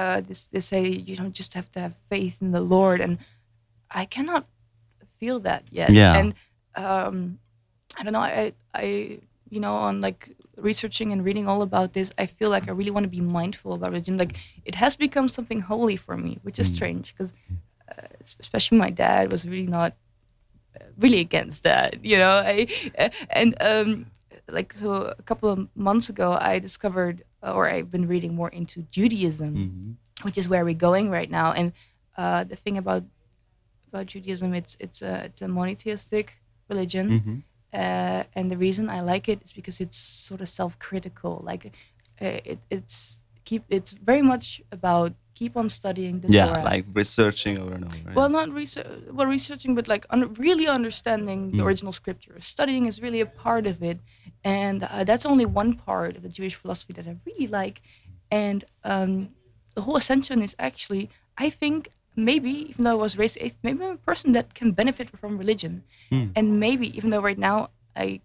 uh, 0.00 0.20
this 0.28 0.40
they 0.52 0.60
say 0.60 0.82
you 1.08 1.14
don't 1.20 1.34
just 1.34 1.52
have 1.54 1.70
to 1.72 1.80
have 1.80 1.94
faith 2.08 2.36
in 2.40 2.52
the 2.52 2.64
Lord, 2.76 3.00
and 3.00 3.18
I 3.90 4.04
cannot 4.06 4.46
feel 5.20 5.38
that 5.40 5.64
yet. 5.70 5.90
Yeah. 5.90 6.16
And 6.16 6.34
um, 6.74 7.38
I 7.98 8.02
don't 8.02 8.12
know. 8.12 8.20
I 8.20 8.52
I 8.74 9.18
you 9.50 9.60
know 9.60 9.74
on 9.74 10.00
like 10.00 10.30
researching 10.56 11.12
and 11.12 11.24
reading 11.24 11.46
all 11.48 11.62
about 11.62 11.92
this, 11.92 12.12
I 12.18 12.26
feel 12.26 12.50
like 12.50 12.68
I 12.68 12.72
really 12.72 12.90
want 12.90 13.04
to 13.04 13.10
be 13.10 13.20
mindful 13.20 13.74
about 13.74 13.90
religion. 13.90 14.16
Like 14.18 14.36
it 14.64 14.74
has 14.74 14.96
become 14.96 15.28
something 15.28 15.60
holy 15.60 15.96
for 15.96 16.16
me, 16.16 16.38
which 16.42 16.58
is 16.58 16.70
Mm. 16.70 16.74
strange 16.74 17.14
because 17.14 17.32
uh, 17.90 18.06
especially 18.40 18.78
my 18.78 18.90
dad 18.90 19.30
was 19.30 19.46
really 19.48 19.66
not 19.66 19.94
uh, 20.80 20.84
really 20.98 21.20
against 21.20 21.62
that. 21.64 22.04
You 22.04 22.18
know, 22.18 22.42
I 22.44 22.66
uh, 22.98 23.08
and 23.30 23.54
um, 23.60 24.06
like 24.48 24.72
so 24.74 25.14
a 25.18 25.22
couple 25.22 25.50
of 25.50 25.68
months 25.74 26.08
ago, 26.08 26.36
I 26.40 26.58
discovered 26.58 27.24
uh, 27.42 27.52
or 27.52 27.68
I've 27.68 27.90
been 27.90 28.08
reading 28.08 28.34
more 28.34 28.48
into 28.50 28.82
Judaism 28.90 29.54
Mhm. 29.56 30.24
which 30.24 30.38
is 30.38 30.48
where 30.48 30.64
we're 30.64 30.74
going 30.88 31.10
right 31.10 31.30
now. 31.30 31.52
And 31.52 31.72
uh, 32.16 32.44
the 32.44 32.56
thing 32.56 32.78
about 32.78 33.04
about 33.88 34.06
Judaism, 34.06 34.54
it's 34.54 34.76
it's 34.80 35.02
a 35.02 35.24
it's 35.26 35.42
a 35.42 35.48
monotheistic 35.48 36.26
religion, 36.68 37.06
Mhm. 37.10 37.42
Uh, 37.82 38.22
and 38.36 38.44
the 38.52 38.56
reason 38.66 38.84
I 38.98 39.00
like 39.12 39.24
it 39.32 39.38
is 39.44 39.52
because 39.52 39.76
it's 39.84 39.98
sort 40.28 40.40
of 40.44 40.48
self-critical. 40.60 41.32
Like 41.50 41.62
uh, 42.24 42.40
it, 42.52 42.58
it's 42.76 42.96
keep 43.48 43.62
it's 43.76 43.92
very 44.10 44.22
much 44.32 44.46
about 44.78 45.12
keep 45.40 45.54
on 45.56 45.68
studying 45.68 46.14
the 46.22 46.28
Yeah, 46.28 46.46
Torah. 46.46 46.64
like 46.72 46.84
researching 47.02 47.54
over 47.62 47.74
and 47.78 47.84
over. 47.84 47.96
yeah. 48.06 48.14
well, 48.18 48.30
not 48.38 48.48
research, 48.62 48.86
well, 49.16 49.26
researching, 49.38 49.74
but 49.78 49.86
like 49.94 50.04
un- 50.14 50.32
really 50.46 50.66
understanding 50.78 51.40
the 51.50 51.58
Mm. 51.62 51.66
original 51.68 51.92
scripture. 51.92 52.36
Studying 52.54 52.86
is 52.90 52.96
really 53.06 53.20
a 53.28 53.30
part 53.44 53.64
of 53.72 53.76
it, 53.90 53.98
and 54.44 54.78
uh, 54.84 55.04
that's 55.08 55.26
only 55.32 55.46
one 55.62 55.70
part 55.88 56.12
of 56.16 56.22
the 56.22 56.32
Jewish 56.38 56.54
philosophy 56.60 56.92
that 56.94 57.06
I 57.06 57.14
really 57.28 57.48
like. 57.60 57.76
And 58.30 58.60
um, 58.92 59.10
the 59.74 59.82
whole 59.84 59.96
ascension 60.02 60.38
is 60.42 60.52
actually, 60.68 61.04
I 61.44 61.50
think, 61.50 61.80
maybe 62.16 62.50
even 62.70 62.84
though 62.84 62.90
I 62.92 62.94
was 62.94 63.16
raised 63.18 63.36
atheist, 63.38 63.56
maybe 63.62 63.84
I'm 63.84 63.92
a 63.92 63.96
person 64.10 64.32
that 64.32 64.54
can 64.54 64.72
benefit 64.72 65.10
from 65.10 65.38
religion, 65.38 65.82
Hmm. 66.10 66.26
and 66.36 66.58
maybe 66.60 66.86
even 66.96 67.10
though 67.10 67.20
right 67.22 67.38
now 67.38 67.70
I 67.94 68.20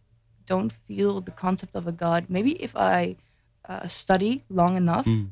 don't 0.46 0.74
feel 0.88 1.22
the 1.22 1.32
concept 1.32 1.76
of 1.76 1.88
a 1.88 1.92
god, 1.92 2.26
maybe 2.30 2.52
if 2.64 2.76
I 2.76 3.16
uh, 3.70 3.88
study 3.88 4.44
long 4.50 4.76
enough, 4.78 5.06
Hmm. 5.06 5.26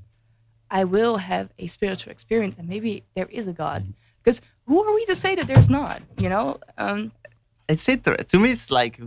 I 0.72 0.84
will 0.84 1.18
have 1.18 1.50
a 1.58 1.68
spiritual 1.68 2.12
experience, 2.12 2.56
and 2.60 2.68
maybe 2.70 3.04
there 3.16 3.28
is 3.32 3.48
a 3.48 3.54
God. 3.54 3.82
Hmm. 3.84 3.92
Because 4.24 4.42
who 4.68 4.84
are 4.84 4.94
we 4.94 5.06
to 5.06 5.16
say 5.16 5.34
that 5.36 5.48
there's 5.48 5.70
not? 5.70 6.02
You 6.18 6.30
know, 6.30 6.58
um, 6.78 7.12
it's 7.68 7.88
inter- 7.90 8.18
to 8.18 8.40
me 8.40 8.52
it's 8.52 8.70
like 8.72 9.00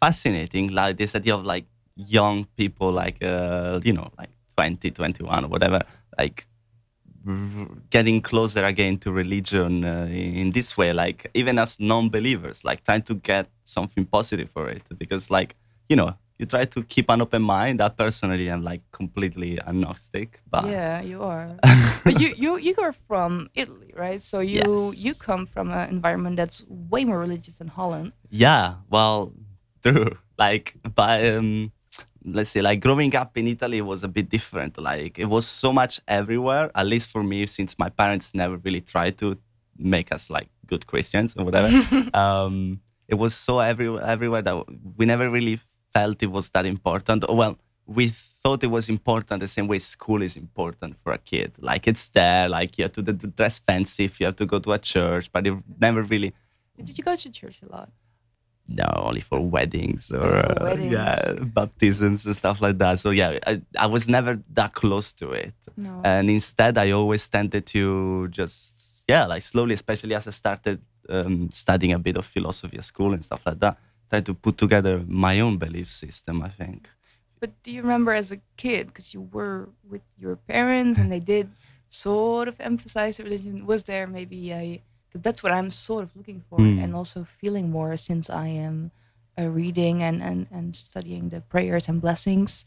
fascinating 0.00 0.68
like 0.68 0.96
this 0.96 1.14
idea 1.14 1.34
of 1.34 1.44
like 1.44 1.66
young 1.96 2.46
people 2.56 2.90
like 2.92 3.22
uh 3.22 3.78
you 3.84 3.92
know 3.92 4.08
like 4.18 4.30
20 4.56 4.90
21 4.90 5.44
or 5.44 5.48
whatever 5.48 5.80
like 6.18 6.46
getting 7.90 8.20
closer 8.20 8.64
again 8.64 8.96
to 8.98 9.12
religion 9.12 9.84
uh, 9.84 10.06
in 10.10 10.52
this 10.52 10.76
way 10.76 10.92
like 10.92 11.30
even 11.34 11.58
as 11.58 11.78
non-believers 11.78 12.64
like 12.64 12.82
trying 12.82 13.02
to 13.02 13.14
get 13.14 13.46
something 13.64 14.06
positive 14.06 14.48
for 14.50 14.68
it 14.68 14.82
because 14.98 15.30
like 15.30 15.54
you 15.88 15.96
know 15.96 16.14
you 16.38 16.46
try 16.46 16.64
to 16.64 16.82
keep 16.84 17.10
an 17.10 17.20
open 17.20 17.42
mind 17.42 17.82
i 17.82 17.88
personally 17.90 18.48
am 18.48 18.64
like 18.64 18.80
completely 18.90 19.60
agnostic 19.60 20.40
but 20.50 20.66
yeah, 20.66 21.00
you 21.00 21.22
are. 21.22 21.56
but 22.04 22.20
you 22.20 22.34
you 22.36 22.58
you 22.58 22.74
are 22.80 22.94
from 23.06 23.50
Italy, 23.54 23.92
right? 23.94 24.22
So 24.22 24.40
you 24.40 24.92
you 24.96 25.14
come 25.14 25.46
from 25.46 25.70
an 25.70 25.88
environment 25.88 26.36
that's 26.36 26.64
way 26.68 27.04
more 27.04 27.18
religious 27.18 27.58
than 27.58 27.68
Holland. 27.68 28.12
Yeah, 28.30 28.74
well, 28.90 29.32
true. 29.82 30.18
Like, 30.38 30.74
but 30.82 31.24
um, 31.36 31.72
let's 32.24 32.50
say, 32.50 32.62
like 32.62 32.80
growing 32.80 33.14
up 33.16 33.36
in 33.36 33.46
Italy 33.46 33.80
was 33.80 34.04
a 34.04 34.08
bit 34.08 34.28
different. 34.28 34.78
Like, 34.78 35.18
it 35.18 35.26
was 35.26 35.46
so 35.46 35.72
much 35.72 36.00
everywhere. 36.06 36.70
At 36.74 36.86
least 36.86 37.10
for 37.10 37.22
me, 37.22 37.46
since 37.46 37.78
my 37.78 37.88
parents 37.88 38.34
never 38.34 38.56
really 38.58 38.80
tried 38.80 39.18
to 39.18 39.38
make 39.76 40.12
us 40.12 40.30
like 40.30 40.48
good 40.66 40.86
Christians 40.86 41.34
or 41.36 41.44
whatever. 41.44 41.70
um, 42.14 42.80
it 43.08 43.14
was 43.14 43.34
so 43.34 43.58
every, 43.58 43.88
everywhere 43.98 44.42
that 44.42 44.64
we 44.96 45.06
never 45.06 45.30
really 45.30 45.58
felt 45.92 46.22
it 46.22 46.30
was 46.30 46.50
that 46.50 46.66
important. 46.66 47.24
Well, 47.28 47.58
we 47.86 48.08
thought 48.08 48.62
it 48.62 48.68
was 48.68 48.88
important 48.88 49.40
the 49.40 49.48
same 49.48 49.66
way 49.66 49.78
school 49.78 50.22
is 50.22 50.36
important 50.36 50.96
for 51.02 51.12
a 51.12 51.18
kid. 51.18 51.52
Like, 51.58 51.88
it's 51.88 52.08
there. 52.10 52.48
Like, 52.48 52.78
you 52.78 52.84
have 52.84 52.92
to 52.92 53.02
dress 53.02 53.58
fancy 53.58 54.04
if 54.04 54.20
you 54.20 54.26
have 54.26 54.36
to 54.36 54.46
go 54.46 54.58
to 54.60 54.72
a 54.72 54.78
church, 54.78 55.30
but 55.32 55.46
it 55.46 55.54
never 55.80 56.02
really 56.02 56.32
Did 56.82 56.96
you 56.96 57.04
go 57.04 57.16
to 57.16 57.30
church 57.30 57.60
a 57.62 57.72
lot? 57.72 57.90
No, 58.80 58.88
only 59.08 59.20
for 59.20 59.38
weddings 59.40 60.12
or 60.12 60.20
For 60.20 60.36
uh, 60.36 60.64
weddings. 60.64 60.92
yeah, 60.92 61.32
baptisms 61.58 62.26
and 62.26 62.34
stuff 62.36 62.60
like 62.60 62.78
that. 62.78 63.00
So 63.00 63.10
yeah, 63.10 63.38
I, 63.46 63.60
I 63.78 63.86
was 63.86 64.08
never 64.08 64.32
that 64.58 64.72
close 64.74 65.12
to 65.20 65.26
it, 65.32 65.54
No. 65.76 66.00
and 66.04 66.30
instead 66.30 66.78
I 66.78 66.90
always 66.92 67.28
tended 67.28 67.64
to 67.74 68.28
just 68.28 69.04
yeah, 69.08 69.26
like 69.26 69.42
slowly, 69.42 69.74
especially 69.74 70.14
as 70.14 70.26
I 70.28 70.30
started 70.30 70.78
um, 71.08 71.50
studying 71.50 71.92
a 71.92 71.98
bit 71.98 72.16
of 72.16 72.24
philosophy 72.26 72.78
at 72.78 72.84
school 72.84 73.12
and 73.12 73.24
stuff 73.24 73.42
like 73.44 73.58
that, 73.64 73.76
try 74.08 74.20
to 74.20 74.34
put 74.34 74.56
together 74.56 75.02
my 75.08 75.40
own 75.40 75.58
belief 75.58 75.90
system. 75.90 76.42
I 76.42 76.48
think. 76.50 76.88
But 77.40 77.50
do 77.64 77.72
you 77.72 77.82
remember 77.82 78.12
as 78.12 78.30
a 78.32 78.38
kid, 78.56 78.86
because 78.88 79.14
you 79.14 79.22
were 79.32 79.70
with 79.92 80.02
your 80.18 80.36
parents 80.36 80.98
and 81.00 81.10
they 81.10 81.20
did 81.20 81.48
sort 81.88 82.46
of 82.48 82.54
emphasize 82.60 83.18
religion? 83.18 83.66
Was 83.66 83.82
there 83.84 84.06
maybe 84.06 84.52
a, 84.52 84.82
that's 85.14 85.42
what 85.42 85.52
I'm 85.52 85.70
sort 85.70 86.02
of 86.04 86.10
looking 86.16 86.42
for 86.48 86.58
Hmm. 86.58 86.78
and 86.78 86.94
also 86.94 87.26
feeling 87.40 87.70
more 87.70 87.96
since 87.96 88.30
I 88.30 88.46
am 88.48 88.90
uh, 89.38 89.48
reading 89.48 90.02
and, 90.02 90.22
and, 90.22 90.46
and 90.50 90.74
studying 90.76 91.28
the 91.30 91.40
prayers 91.40 91.88
and 91.88 92.00
blessings. 92.00 92.64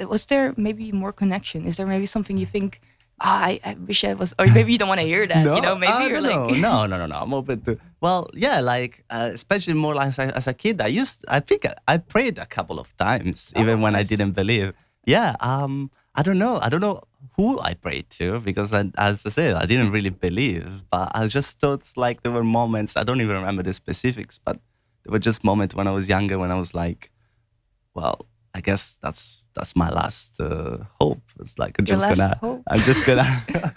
Uh, 0.00 0.08
was 0.08 0.26
there 0.26 0.54
maybe 0.56 0.90
more 0.92 1.12
connection? 1.12 1.66
Is 1.66 1.76
there 1.76 1.86
maybe 1.86 2.06
something 2.06 2.38
you 2.38 2.46
think, 2.46 2.80
ah, 3.20 3.44
I, 3.44 3.60
I 3.64 3.74
wish 3.74 4.04
I 4.04 4.14
was, 4.14 4.34
or 4.38 4.46
maybe 4.56 4.72
you 4.72 4.78
don't 4.78 4.88
want 4.88 5.00
to 5.00 5.06
hear 5.06 5.26
that, 5.26 5.44
you 5.44 5.60
know, 5.60 5.74
maybe 5.76 5.92
I 5.92 6.06
you're 6.06 6.20
don't 6.20 6.50
like, 6.50 6.60
know. 6.60 6.86
no, 6.86 6.86
no, 6.86 6.98
no, 6.98 7.06
no. 7.06 7.16
I'm 7.22 7.34
open 7.34 7.60
to. 7.62 7.78
Well, 8.00 8.30
yeah, 8.32 8.60
like 8.60 9.04
uh, 9.10 9.30
especially 9.34 9.74
more 9.74 9.94
like 9.94 10.08
as 10.08 10.18
a, 10.18 10.36
as 10.36 10.46
a 10.48 10.54
kid, 10.54 10.80
I 10.80 10.86
used. 10.86 11.24
I 11.28 11.40
think 11.40 11.66
I, 11.66 11.74
I 11.86 11.96
prayed 11.98 12.38
a 12.38 12.46
couple 12.46 12.78
of 12.78 12.96
times, 12.96 13.52
Oh, 13.56 13.60
even 13.60 13.80
when 13.80 13.94
I 13.94 14.02
didn't 14.04 14.32
believe. 14.32 14.72
Yeah. 15.04 15.34
Um. 15.40 15.90
I 16.18 16.22
don't 16.22 16.40
know. 16.44 16.58
I 16.60 16.68
don't 16.68 16.80
know 16.80 16.98
who 17.36 17.46
I 17.60 17.74
prayed 17.74 18.10
to 18.18 18.40
because, 18.40 18.72
I, 18.72 18.90
as 18.96 19.24
I 19.24 19.30
said, 19.30 19.54
I 19.54 19.66
didn't 19.70 19.92
really 19.96 20.10
believe. 20.26 20.66
But 20.90 21.12
I 21.14 21.26
just 21.28 21.60
thought 21.60 21.84
like 21.96 22.22
there 22.22 22.32
were 22.32 22.48
moments. 22.60 22.96
I 22.96 23.04
don't 23.04 23.20
even 23.20 23.36
remember 23.36 23.62
the 23.62 23.72
specifics, 23.72 24.36
but 24.46 24.56
there 25.04 25.12
were 25.12 25.24
just 25.30 25.44
moments 25.44 25.74
when 25.76 25.86
I 25.86 25.92
was 25.92 26.08
younger 26.08 26.36
when 26.42 26.50
I 26.50 26.58
was 26.64 26.74
like, 26.74 27.10
well. 27.94 28.26
I 28.54 28.60
guess 28.60 28.98
that's 29.04 29.44
that's 29.54 29.76
my 29.76 29.90
last 29.90 30.40
uh, 30.40 30.78
hope. 31.00 31.22
It's 31.38 31.58
like 31.62 31.78
I'm 31.78 31.86
Your 31.86 31.96
just 31.96 32.08
gonna 32.08 32.34
hope. 32.40 32.62
I'm 32.66 32.80
just 32.80 33.04
gonna 33.04 33.28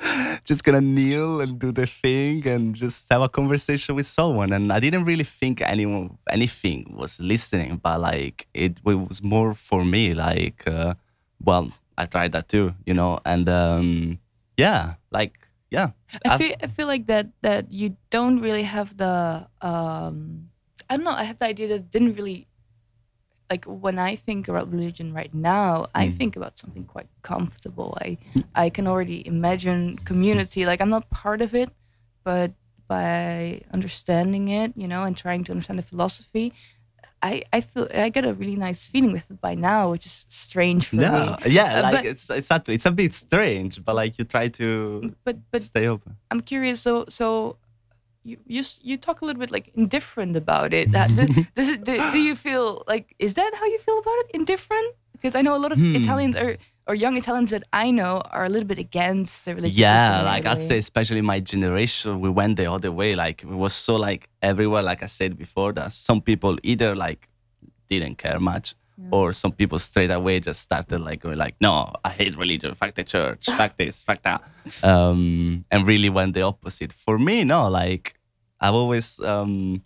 just 0.45 0.63
gonna 0.63 0.81
kneel 0.81 1.41
and 1.41 1.59
do 1.59 1.71
the 1.71 1.85
thing 1.85 2.47
and 2.47 2.73
just 2.73 3.05
have 3.11 3.21
a 3.21 3.29
conversation 3.29 3.95
with 3.95 4.07
someone. 4.07 4.53
And 4.53 4.71
I 4.73 4.79
didn't 4.79 5.05
really 5.05 5.25
think 5.25 5.61
anyone 5.61 6.17
anything 6.31 6.95
was 6.97 7.19
listening, 7.19 7.79
but 7.83 7.99
like 7.99 8.47
it, 8.53 8.77
it 8.83 8.95
was 9.09 9.21
more 9.21 9.53
for 9.53 9.85
me. 9.85 10.15
Like, 10.15 10.65
uh, 10.65 10.95
well, 11.43 11.71
I 12.01 12.05
tried 12.09 12.31
that 12.33 12.49
too, 12.49 12.73
you 12.85 12.93
know. 12.97 13.19
And 13.23 13.45
um, 13.47 14.17
yeah, 14.57 14.95
like 15.13 15.37
yeah, 15.69 15.93
I 16.25 16.33
I've- 16.33 16.39
feel, 16.43 16.55
I 16.63 16.67
feel 16.67 16.87
like 16.89 17.05
that 17.13 17.27
that 17.45 17.69
you 17.71 17.95
don't 18.09 18.41
really 18.41 18.65
have 18.65 18.97
the 18.97 19.45
um 19.61 20.49
I 20.89 20.97
don't 20.97 21.05
know 21.05 21.13
I 21.13 21.23
have 21.29 21.37
the 21.37 21.45
idea 21.45 21.67
that 21.69 21.91
didn't 21.93 22.17
really 22.17 22.47
like 23.49 23.65
when 23.65 23.99
I 23.99 24.15
think 24.15 24.47
about 24.47 24.71
religion 24.71 25.13
right 25.13 25.33
now 25.33 25.87
I 25.93 26.07
Mm. 26.07 26.17
think 26.17 26.33
about 26.39 26.57
something 26.57 26.85
quite 26.85 27.09
comfortable 27.21 27.97
I 28.01 28.17
I 28.55 28.69
can 28.69 28.87
already 28.87 29.19
imagine 29.27 29.97
community 30.09 30.65
like 30.65 30.79
I'm 30.81 30.89
not 30.89 31.09
part 31.09 31.41
of 31.41 31.53
it 31.53 31.69
but 32.23 32.51
by 32.87 33.61
understanding 33.73 34.47
it 34.49 34.71
you 34.75 34.87
know 34.87 35.03
and 35.03 35.15
trying 35.15 35.43
to 35.45 35.51
understand 35.51 35.79
the 35.79 35.83
philosophy 35.93 36.53
I, 37.23 37.43
I 37.53 37.61
feel 37.61 37.87
I 37.93 38.09
get 38.09 38.25
a 38.25 38.33
really 38.33 38.55
nice 38.55 38.87
feeling 38.89 39.11
with 39.13 39.29
it 39.29 39.39
by 39.41 39.53
now, 39.55 39.91
which 39.91 40.05
is 40.05 40.25
strange 40.29 40.87
for 40.87 40.95
no, 40.95 41.37
me. 41.45 41.51
yeah, 41.51 41.79
Uh, 41.79 41.83
like 41.83 41.93
but- 41.95 42.05
it's 42.05 42.29
it's 42.29 42.49
a, 42.51 42.61
it's 42.67 42.85
a 42.85 42.91
bit 42.91 43.13
strange, 43.13 43.83
but 43.85 43.95
like 43.95 44.17
you 44.17 44.25
try 44.25 44.47
to 44.49 45.13
But 45.23 45.37
but 45.51 45.61
stay 45.61 45.87
open. 45.87 46.17
I'm 46.31 46.41
curious. 46.41 46.81
So, 46.81 47.05
so 47.09 47.57
you 48.23 48.37
you 48.47 48.63
you 48.81 48.97
talk 48.97 49.21
a 49.21 49.25
little 49.25 49.39
bit 49.39 49.51
like 49.51 49.71
indifferent 49.75 50.35
about 50.35 50.73
it. 50.73 50.91
That, 50.91 51.09
do, 51.15 51.25
does 51.55 51.69
it 51.69 51.83
do, 51.83 51.97
do 52.11 52.19
you 52.19 52.35
feel 52.35 52.83
like 52.87 53.15
is 53.19 53.33
that 53.35 53.51
how 53.55 53.65
you 53.65 53.79
feel 53.79 53.99
about 53.99 54.17
it? 54.25 54.31
Indifferent? 54.33 54.95
Because 55.21 55.35
I 55.35 55.41
know 55.41 55.55
a 55.55 55.61
lot 55.65 55.71
of 55.71 55.77
Hmm. 55.77 55.95
Italians 55.95 56.35
or 56.35 56.57
or 56.87 56.95
young 56.95 57.15
Italians 57.15 57.51
that 57.51 57.63
I 57.71 57.91
know 57.91 58.21
are 58.31 58.43
a 58.45 58.49
little 58.49 58.67
bit 58.67 58.79
against 58.79 59.45
the 59.45 59.53
religious 59.55 59.77
yeah 59.77 60.17
system 60.17 60.25
like 60.33 60.45
i'd 60.51 60.61
say 60.69 60.77
especially 60.79 61.21
my 61.21 61.39
generation 61.39 62.19
we 62.19 62.29
went 62.29 62.53
the 62.57 62.65
other 62.75 62.91
way 62.91 63.15
like 63.15 63.43
it 63.43 63.55
was 63.65 63.73
so 63.87 63.95
like 64.07 64.21
everywhere 64.41 64.81
like 64.81 65.01
i 65.03 65.07
said 65.19 65.37
before 65.37 65.71
that 65.73 65.93
some 65.93 66.19
people 66.29 66.53
either 66.63 66.95
like 66.95 67.29
didn't 67.87 68.17
care 68.17 68.39
much 68.39 68.73
or 69.11 69.31
some 69.31 69.51
people 69.51 69.77
straight 69.79 70.11
away 70.11 70.39
just 70.39 70.59
started 70.61 70.99
like 71.09 71.19
going 71.21 71.37
like 71.37 71.55
no 71.61 71.71
i 72.03 72.09
hate 72.09 72.35
religion 72.35 72.73
fuck 72.75 72.93
the 72.95 73.03
church 73.03 73.45
fuck 73.59 73.77
this 73.77 74.03
fuck 74.03 74.19
that. 74.23 74.41
Um 74.83 75.65
and 75.71 75.87
really 75.87 76.09
went 76.09 76.33
the 76.33 76.41
opposite. 76.41 76.91
For 76.93 77.17
me 77.17 77.43
no 77.43 77.67
like 77.69 78.15
i've 78.59 78.73
always 78.81 79.19
um 79.19 79.81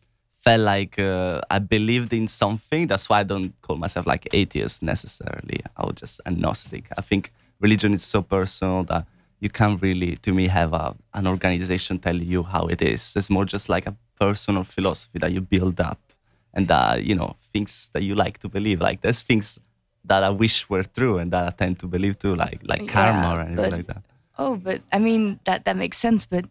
felt 0.46 0.62
like 0.74 0.96
uh, 1.00 1.42
i 1.56 1.58
believed 1.76 2.12
in 2.20 2.28
something. 2.44 2.82
That's 2.92 3.08
why 3.10 3.18
i 3.24 3.26
don't 3.32 3.52
call 3.66 3.78
myself 3.86 4.06
like 4.14 4.24
atheist 4.42 4.78
necessarily. 4.94 5.60
I 5.78 5.82
was 5.88 5.96
just 6.04 6.16
agnostic 6.32 6.84
i 7.00 7.02
think 7.10 7.24
religion 7.66 7.92
is 7.98 8.04
so 8.14 8.20
personal 8.36 8.84
that 8.92 9.04
you 9.44 9.50
can't 9.60 9.82
really 9.88 10.12
to 10.26 10.32
me 10.40 10.46
have 10.60 10.72
a, 10.84 10.86
an 11.20 11.26
organization 11.28 11.94
tell 12.00 12.20
you 12.34 12.42
how 12.54 12.64
it 12.74 12.82
is. 12.94 13.02
It's 13.18 13.30
more 13.30 13.46
just 13.56 13.68
like 13.76 13.86
a 13.92 13.96
personal 14.26 14.64
philosophy 14.76 15.18
that 15.24 15.32
you 15.36 15.42
build 15.56 15.78
up 15.90 16.00
and 16.56 16.64
that 16.74 17.04
you 17.10 17.16
know 17.20 17.32
things 17.54 17.90
that 17.94 18.04
you 18.08 18.14
like 18.16 18.36
to 18.44 18.48
believe. 18.58 18.80
Like 18.88 18.98
there's 19.04 19.22
things 19.30 19.48
that 20.10 20.22
i 20.30 20.30
wish 20.44 20.58
were 20.72 20.84
true 20.98 21.16
and 21.22 21.32
that 21.34 21.44
i 21.50 21.52
tend 21.62 21.76
to 21.80 21.88
believe 21.96 22.16
too 22.24 22.34
like 22.46 22.60
like 22.72 22.84
Yeah, 22.86 22.94
karma 22.96 23.28
or 23.36 23.40
anything 23.42 23.56
but- 23.64 23.72
like 23.78 23.88
that. 23.94 24.04
Oh, 24.38 24.54
but 24.68 24.80
I 24.92 25.00
mean 25.08 25.24
that 25.48 25.60
that 25.66 25.78
makes 25.84 25.98
sense. 26.06 26.22
But 26.34 26.46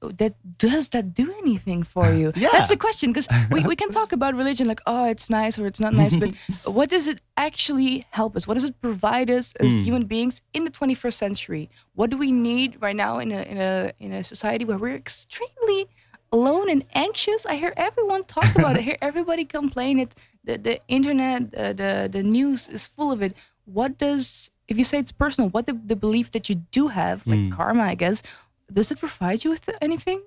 that 0.00 0.34
does 0.58 0.88
that 0.90 1.12
do 1.14 1.32
anything 1.42 1.82
for 1.82 2.12
you? 2.12 2.30
Yeah. 2.36 2.48
That's 2.52 2.68
the 2.68 2.76
question. 2.76 3.12
Because 3.12 3.28
we, 3.50 3.62
we 3.64 3.74
can 3.76 3.90
talk 3.90 4.12
about 4.12 4.34
religion 4.34 4.66
like 4.68 4.80
oh 4.86 5.04
it's 5.06 5.28
nice 5.28 5.58
or 5.58 5.66
it's 5.66 5.80
not 5.80 5.92
nice, 5.94 6.14
but 6.16 6.30
what 6.78 6.88
does 6.88 7.06
it 7.06 7.20
actually 7.36 8.06
help 8.10 8.36
us? 8.36 8.46
What 8.46 8.54
does 8.54 8.64
it 8.64 8.80
provide 8.80 9.28
us 9.30 9.54
as 9.54 9.72
Hmm. 9.72 9.84
human 9.84 10.04
beings 10.06 10.40
in 10.54 10.64
the 10.64 10.70
21st 10.70 11.12
century? 11.14 11.68
What 11.94 12.10
do 12.10 12.16
we 12.16 12.30
need 12.32 12.80
right 12.80 12.96
now 12.96 13.18
in 13.18 13.32
a 13.32 13.42
in 13.42 13.58
a 13.58 13.92
in 13.98 14.12
a 14.12 14.22
society 14.22 14.64
where 14.64 14.78
we're 14.78 14.94
extremely 14.96 15.88
alone 16.32 16.70
and 16.70 16.84
anxious? 16.94 17.44
I 17.46 17.54
hear 17.56 17.72
everyone 17.76 18.24
talk 18.24 18.50
about 18.56 18.76
it. 18.76 18.80
I 18.80 18.82
hear 18.82 18.98
everybody 19.02 19.44
complain 19.44 19.98
it. 19.98 20.14
The 20.44 20.58
the 20.58 20.80
internet, 20.88 21.42
uh, 21.54 21.72
the 21.72 22.08
the 22.16 22.22
news 22.22 22.68
is 22.68 22.86
full 22.88 23.10
of 23.12 23.20
it. 23.22 23.32
What 23.64 23.98
does 23.98 24.50
if 24.68 24.76
you 24.78 24.84
say 24.84 24.98
it's 24.98 25.12
personal? 25.12 25.50
What 25.50 25.66
the, 25.66 25.72
the 25.92 25.96
belief 25.96 26.30
that 26.32 26.48
you 26.48 26.56
do 26.78 26.88
have, 26.88 27.26
like 27.26 27.38
Hmm. 27.40 27.50
karma, 27.50 27.82
I 27.84 27.94
guess, 27.94 28.22
does 28.72 28.90
it 28.90 28.98
provide 28.98 29.44
you 29.44 29.50
with 29.50 29.68
anything? 29.80 30.22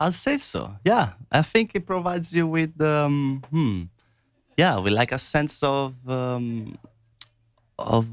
I'll 0.00 0.12
say 0.12 0.38
so. 0.38 0.76
Yeah, 0.84 1.12
I 1.30 1.42
think 1.42 1.72
it 1.74 1.86
provides 1.86 2.34
you 2.34 2.46
with 2.46 2.80
um, 2.80 3.42
hmm, 3.50 3.82
yeah, 4.56 4.78
with 4.78 4.92
like 4.92 5.12
a 5.12 5.18
sense 5.18 5.62
of 5.62 5.94
um, 6.08 6.76
of 7.78 8.06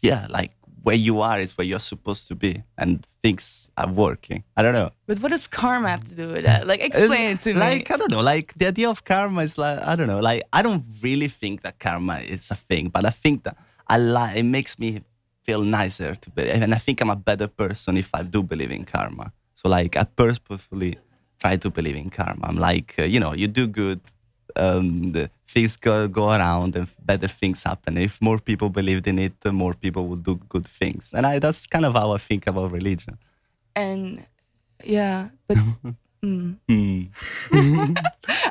yeah, 0.00 0.26
like 0.30 0.52
where 0.82 0.96
you 0.96 1.20
are 1.20 1.38
is 1.40 1.58
where 1.58 1.66
you're 1.66 1.78
supposed 1.80 2.28
to 2.28 2.34
be, 2.34 2.62
and 2.76 3.06
things 3.22 3.70
are 3.76 3.88
working. 3.88 4.44
I 4.56 4.62
don't 4.62 4.72
know. 4.72 4.90
But 5.06 5.20
what 5.20 5.30
does 5.30 5.46
karma 5.46 5.88
have 5.88 6.04
to 6.04 6.14
do 6.14 6.28
with 6.28 6.44
that? 6.44 6.66
Like, 6.66 6.80
explain 6.80 7.32
it 7.32 7.42
to 7.42 7.54
me. 7.54 7.60
Like 7.60 7.90
I 7.90 7.96
don't 7.96 8.10
know. 8.10 8.20
Like 8.20 8.54
the 8.54 8.66
idea 8.66 8.88
of 8.88 9.04
karma 9.04 9.42
is 9.42 9.58
like 9.58 9.80
I 9.82 9.96
don't 9.96 10.06
know. 10.06 10.20
Like 10.20 10.42
I 10.52 10.62
don't 10.62 10.84
really 11.02 11.28
think 11.28 11.62
that 11.62 11.78
karma 11.78 12.20
is 12.20 12.50
a 12.50 12.56
thing, 12.56 12.88
but 12.88 13.04
I 13.04 13.10
think 13.10 13.44
that 13.44 13.56
I 13.86 13.98
like 13.98 14.36
it 14.36 14.44
makes 14.44 14.78
me 14.78 15.02
feel 15.48 15.62
nicer 15.80 16.14
to 16.24 16.28
be, 16.30 16.42
and 16.50 16.74
I 16.78 16.80
think 16.84 17.00
I'm 17.00 17.14
a 17.18 17.22
better 17.30 17.48
person 17.62 17.96
if 17.96 18.10
I 18.20 18.22
do 18.34 18.40
believe 18.52 18.72
in 18.78 18.84
karma. 18.84 19.26
So 19.54 19.64
like 19.78 19.92
I 20.02 20.04
purposefully 20.04 20.92
try 21.42 21.56
to 21.64 21.70
believe 21.78 21.96
in 22.04 22.10
karma. 22.18 22.44
I'm 22.50 22.60
like 22.68 22.88
uh, 22.98 23.08
you 23.12 23.20
know 23.22 23.32
you 23.40 23.48
do 23.60 23.66
good, 23.82 24.00
um, 24.64 24.86
the 25.14 25.24
things 25.54 25.72
go 25.86 25.94
go 26.18 26.24
around 26.38 26.76
and 26.76 26.86
better 27.10 27.28
things 27.40 27.62
happen. 27.70 27.92
If 28.08 28.20
more 28.28 28.38
people 28.50 28.68
believed 28.80 29.06
in 29.12 29.18
it, 29.18 29.38
more 29.64 29.74
people 29.84 30.02
would 30.08 30.22
do 30.30 30.34
good 30.54 30.66
things. 30.80 31.04
And 31.16 31.24
I 31.30 31.38
that's 31.44 31.66
kind 31.74 31.86
of 31.88 31.92
how 32.00 32.08
I 32.16 32.18
think 32.28 32.42
about 32.46 32.72
religion. 32.80 33.14
and 33.74 34.26
yeah, 34.96 35.20
but. 35.46 35.58
Mm. 36.22 36.56
Hmm. 37.50 37.94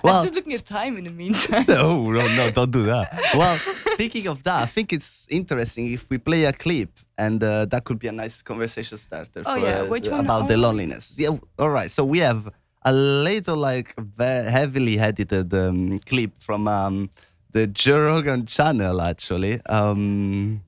I'm 0.04 0.24
just 0.24 0.36
looking 0.36 0.54
at 0.54 0.66
time 0.66 0.98
in 0.98 1.04
the 1.04 1.12
meantime. 1.12 1.66
no, 1.68 2.10
no, 2.12 2.26
no, 2.36 2.52
don't 2.52 2.72
do 2.72 2.84
that. 2.86 3.12
Well, 3.36 3.58
speaking 3.80 4.28
of 4.28 4.42
that, 4.44 4.64
I 4.64 4.66
think 4.66 4.94
it's 4.94 5.28
interesting 5.30 5.92
if 5.94 6.10
we 6.10 6.18
play 6.18 6.46
a 6.46 6.54
clip, 6.54 6.90
and 7.18 7.44
uh, 7.44 7.66
that 7.66 7.84
could 7.84 8.00
be 8.00 8.08
a 8.08 8.12
nice 8.12 8.42
conversation 8.42 8.98
starter 8.98 9.44
Oh, 9.46 9.56
for 9.56 9.60
yeah, 9.60 9.82
us 9.82 9.90
which 9.90 10.08
one? 10.10 10.22
about 10.22 10.48
the 10.48 10.54
Oh. 10.56 10.58
loneliness. 10.66 11.20
Yeah, 11.20 11.38
all 11.60 11.70
right. 11.70 11.92
So 11.92 12.04
we 12.06 12.20
have 12.20 12.50
a 12.84 12.94
little, 12.94 13.58
like, 13.58 13.94
ve- 13.98 14.50
heavily 14.50 14.98
edited 15.00 15.54
um, 15.54 16.00
clip 16.00 16.32
from 16.40 16.68
um, 16.68 17.10
the 17.52 17.68
Joe 17.68 18.00
Rogan 18.02 18.46
channel, 18.46 19.02
actually. 19.02 19.60
Um, 19.66 20.62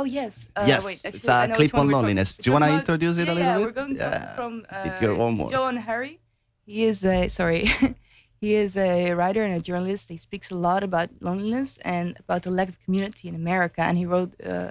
Oh 0.00 0.04
yes. 0.04 0.48
Uh, 0.54 0.64
Yes, 0.68 0.86
wait, 0.86 0.92
it's 0.92 1.28
actually, 1.28 1.28
a 1.28 1.34
I 1.34 1.46
know 1.48 1.54
clip 1.54 1.74
on 1.74 1.86
we're 1.88 1.92
talking- 1.92 2.02
loneliness. 2.02 2.36
Do 2.36 2.48
you 2.48 2.52
wanna 2.52 2.70
introduce 2.72 3.18
it 3.18 3.22
a 3.28 3.32
yeah, 3.32 3.32
little 3.34 3.42
yeah, 3.48 3.56
bit? 3.56 3.64
We're 3.66 3.72
going 3.72 3.94
to 3.96 4.00
Yeah. 4.00 4.34
from 4.36 4.60
Did 4.60 4.92
uh. 5.10 5.48
Johann 5.50 5.76
Hari. 5.78 6.20
He 6.68 6.84
is 6.90 6.98
a 7.04 7.28
sorry. 7.28 7.62
he 8.42 8.54
is 8.64 8.76
a 8.76 9.14
writer 9.18 9.42
and 9.46 9.54
a 9.60 9.60
journalist. 9.70 10.04
He 10.14 10.18
speaks 10.18 10.48
a 10.50 10.54
lot 10.68 10.82
about 10.88 11.08
loneliness 11.28 11.78
and 11.94 12.06
about 12.22 12.40
the 12.44 12.50
lack 12.58 12.68
of 12.68 12.76
community 12.84 13.24
in 13.30 13.34
America. 13.34 13.80
And 13.88 13.96
he 13.96 14.06
wrote 14.12 14.32
uh, 14.44 14.70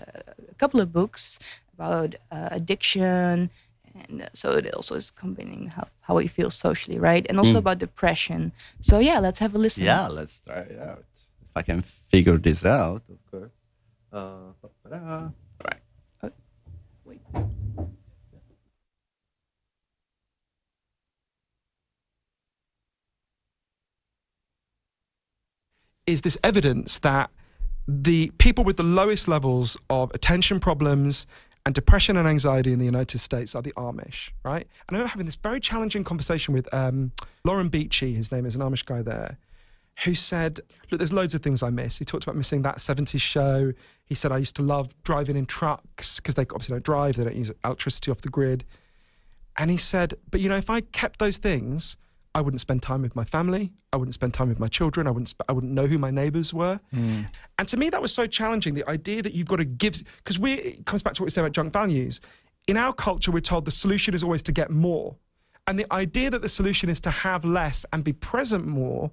a 0.53 0.55
couple 0.61 0.79
of 0.79 0.93
books 0.99 1.39
about 1.73 2.09
uh, 2.35 2.49
addiction. 2.59 3.49
And 3.95 4.29
so 4.33 4.47
it 4.59 4.73
also 4.77 4.93
is 4.95 5.09
combining 5.09 5.63
how, 5.75 5.87
how 6.01 6.17
he 6.23 6.27
feels 6.27 6.55
socially, 6.67 6.99
right? 7.09 7.25
And 7.29 7.39
also 7.39 7.55
Mm. 7.57 7.63
about 7.65 7.77
depression. 7.79 8.51
So 8.79 8.99
yeah, 9.09 9.19
let's 9.25 9.39
have 9.39 9.53
a 9.55 9.57
listen. 9.57 9.85
yeah, 9.85 10.07
let's 10.07 10.35
try 10.41 10.61
it 10.73 10.79
out. 10.89 11.03
If 11.41 11.55
I 11.55 11.63
can 11.63 11.81
figure 12.13 12.37
this 12.37 12.63
out, 12.63 13.01
of 13.09 13.19
course. 13.31 13.53
Uh, 14.13 15.29
is 26.07 26.21
this 26.21 26.37
evidence 26.43 26.99
that 26.99 27.29
the 27.87 28.31
people 28.37 28.63
with 28.63 28.77
the 28.77 28.83
lowest 28.83 29.27
levels 29.27 29.77
of 29.89 30.11
attention 30.13 30.59
problems 30.59 31.27
and 31.65 31.75
depression 31.75 32.15
and 32.15 32.27
anxiety 32.27 32.71
in 32.71 32.79
the 32.79 32.85
United 32.85 33.19
States 33.19 33.53
are 33.53 33.61
the 33.61 33.73
Amish, 33.73 34.29
right? 34.43 34.65
And 34.87 34.95
I 34.95 34.99
remember 34.99 35.09
having 35.09 35.25
this 35.25 35.35
very 35.35 35.59
challenging 35.59 36.03
conversation 36.03 36.53
with 36.53 36.73
um, 36.73 37.11
Lauren 37.43 37.69
Beachy, 37.69 38.13
his 38.13 38.31
name 38.31 38.45
is 38.45 38.55
an 38.55 38.61
Amish 38.61 38.85
guy 38.85 39.01
there, 39.01 39.37
who 40.05 40.15
said, 40.15 40.61
Look, 40.89 40.99
there's 40.99 41.11
loads 41.11 41.33
of 41.33 41.41
things 41.41 41.61
I 41.61 41.69
miss. 41.69 41.97
He 41.97 42.05
talked 42.05 42.23
about 42.23 42.37
missing 42.37 42.61
that 42.61 42.77
70s 42.77 43.19
show. 43.19 43.73
He 44.05 44.15
said, 44.15 44.31
I 44.31 44.37
used 44.37 44.55
to 44.57 44.61
love 44.61 44.89
driving 45.03 45.35
in 45.35 45.45
trucks 45.45 46.21
because 46.21 46.35
they 46.35 46.43
obviously 46.43 46.75
don't 46.75 46.85
drive, 46.85 47.17
they 47.17 47.25
don't 47.25 47.35
use 47.35 47.51
electricity 47.65 48.11
off 48.11 48.21
the 48.21 48.29
grid. 48.29 48.63
And 49.57 49.69
he 49.69 49.77
said, 49.77 50.13
But 50.31 50.39
you 50.39 50.47
know, 50.47 50.57
if 50.57 50.69
I 50.69 50.81
kept 50.81 51.19
those 51.19 51.37
things, 51.37 51.97
I 52.35 52.41
wouldn't 52.41 52.61
spend 52.61 52.83
time 52.83 53.01
with 53.01 53.15
my 53.15 53.23
family. 53.23 53.73
I 53.91 53.97
wouldn't 53.97 54.13
spend 54.13 54.33
time 54.33 54.49
with 54.49 54.59
my 54.59 54.67
children. 54.67 55.07
I 55.07 55.11
wouldn't. 55.11 55.29
Sp- 55.33 55.47
I 55.49 55.53
wouldn't 55.53 55.73
know 55.73 55.87
who 55.87 55.97
my 55.97 56.11
neighbours 56.11 56.53
were. 56.53 56.79
Mm. 56.93 57.27
And 57.57 57.67
to 57.67 57.77
me, 57.77 57.89
that 57.89 58.01
was 58.01 58.13
so 58.13 58.27
challenging. 58.27 58.75
The 58.75 58.87
idea 58.89 59.21
that 59.21 59.33
you've 59.33 59.47
got 59.47 59.57
to 59.57 59.65
give, 59.65 60.01
because 60.17 60.37
we 60.37 60.53
it 60.53 60.85
comes 60.85 61.01
back 61.03 61.13
to 61.15 61.21
what 61.21 61.27
we 61.27 61.31
say 61.31 61.41
about 61.41 61.53
junk 61.53 61.73
values. 61.73 62.21
In 62.67 62.77
our 62.77 62.93
culture, 62.93 63.31
we're 63.31 63.39
told 63.39 63.65
the 63.65 63.71
solution 63.71 64.13
is 64.13 64.23
always 64.23 64.43
to 64.43 64.51
get 64.51 64.69
more, 64.69 65.15
and 65.67 65.79
the 65.79 65.91
idea 65.91 66.29
that 66.29 66.41
the 66.41 66.49
solution 66.49 66.89
is 66.89 66.99
to 67.01 67.09
have 67.09 67.45
less 67.45 67.85
and 67.93 68.03
be 68.03 68.13
present 68.13 68.67
more 68.67 69.11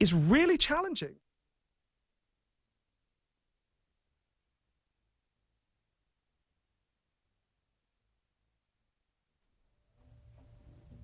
is 0.00 0.14
really 0.14 0.56
challenging. 0.56 1.14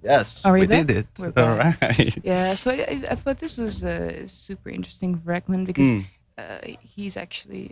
Yes, 0.05 0.45
we 0.45 0.67
back? 0.67 0.87
did 0.87 0.90
it. 1.19 1.38
All 1.38 1.57
right. 1.57 2.14
Yeah, 2.23 2.55
so 2.55 2.71
I, 2.71 2.85
I- 2.95 3.07
I 3.12 3.14
thought 3.17 3.38
this 3.38 3.57
was 3.59 3.83
a 3.83 4.29
super 4.29 4.69
interesting 4.69 5.17
for 5.17 5.25
fragment 5.25 5.67
because 5.67 5.90
Mm. 5.95 6.05
uh, 6.37 6.59
he's 6.95 7.17
actually 7.17 7.67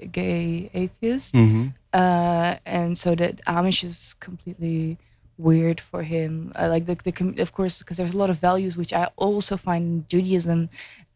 a 0.00 0.06
gay 0.20 0.70
atheist, 0.74 1.34
Mm-hmm. 1.34 1.64
uh, 1.94 2.56
and 2.66 2.98
so 2.98 3.14
that 3.14 3.34
Amish 3.46 3.82
is 3.84 4.14
completely 4.20 4.98
weird 5.38 5.80
for 5.80 6.02
him. 6.02 6.52
Uh, 6.54 6.68
like 6.68 6.84
the, 6.86 6.96
the 7.02 7.12
com- 7.12 7.38
of 7.38 7.50
course, 7.52 7.78
because 7.80 7.96
there's 7.96 8.14
a 8.14 8.18
lot 8.18 8.30
of 8.30 8.38
values 8.38 8.76
which 8.76 8.92
I 8.92 9.04
also 9.16 9.56
find 9.56 9.82
in 9.84 10.04
Judaism 10.12 10.68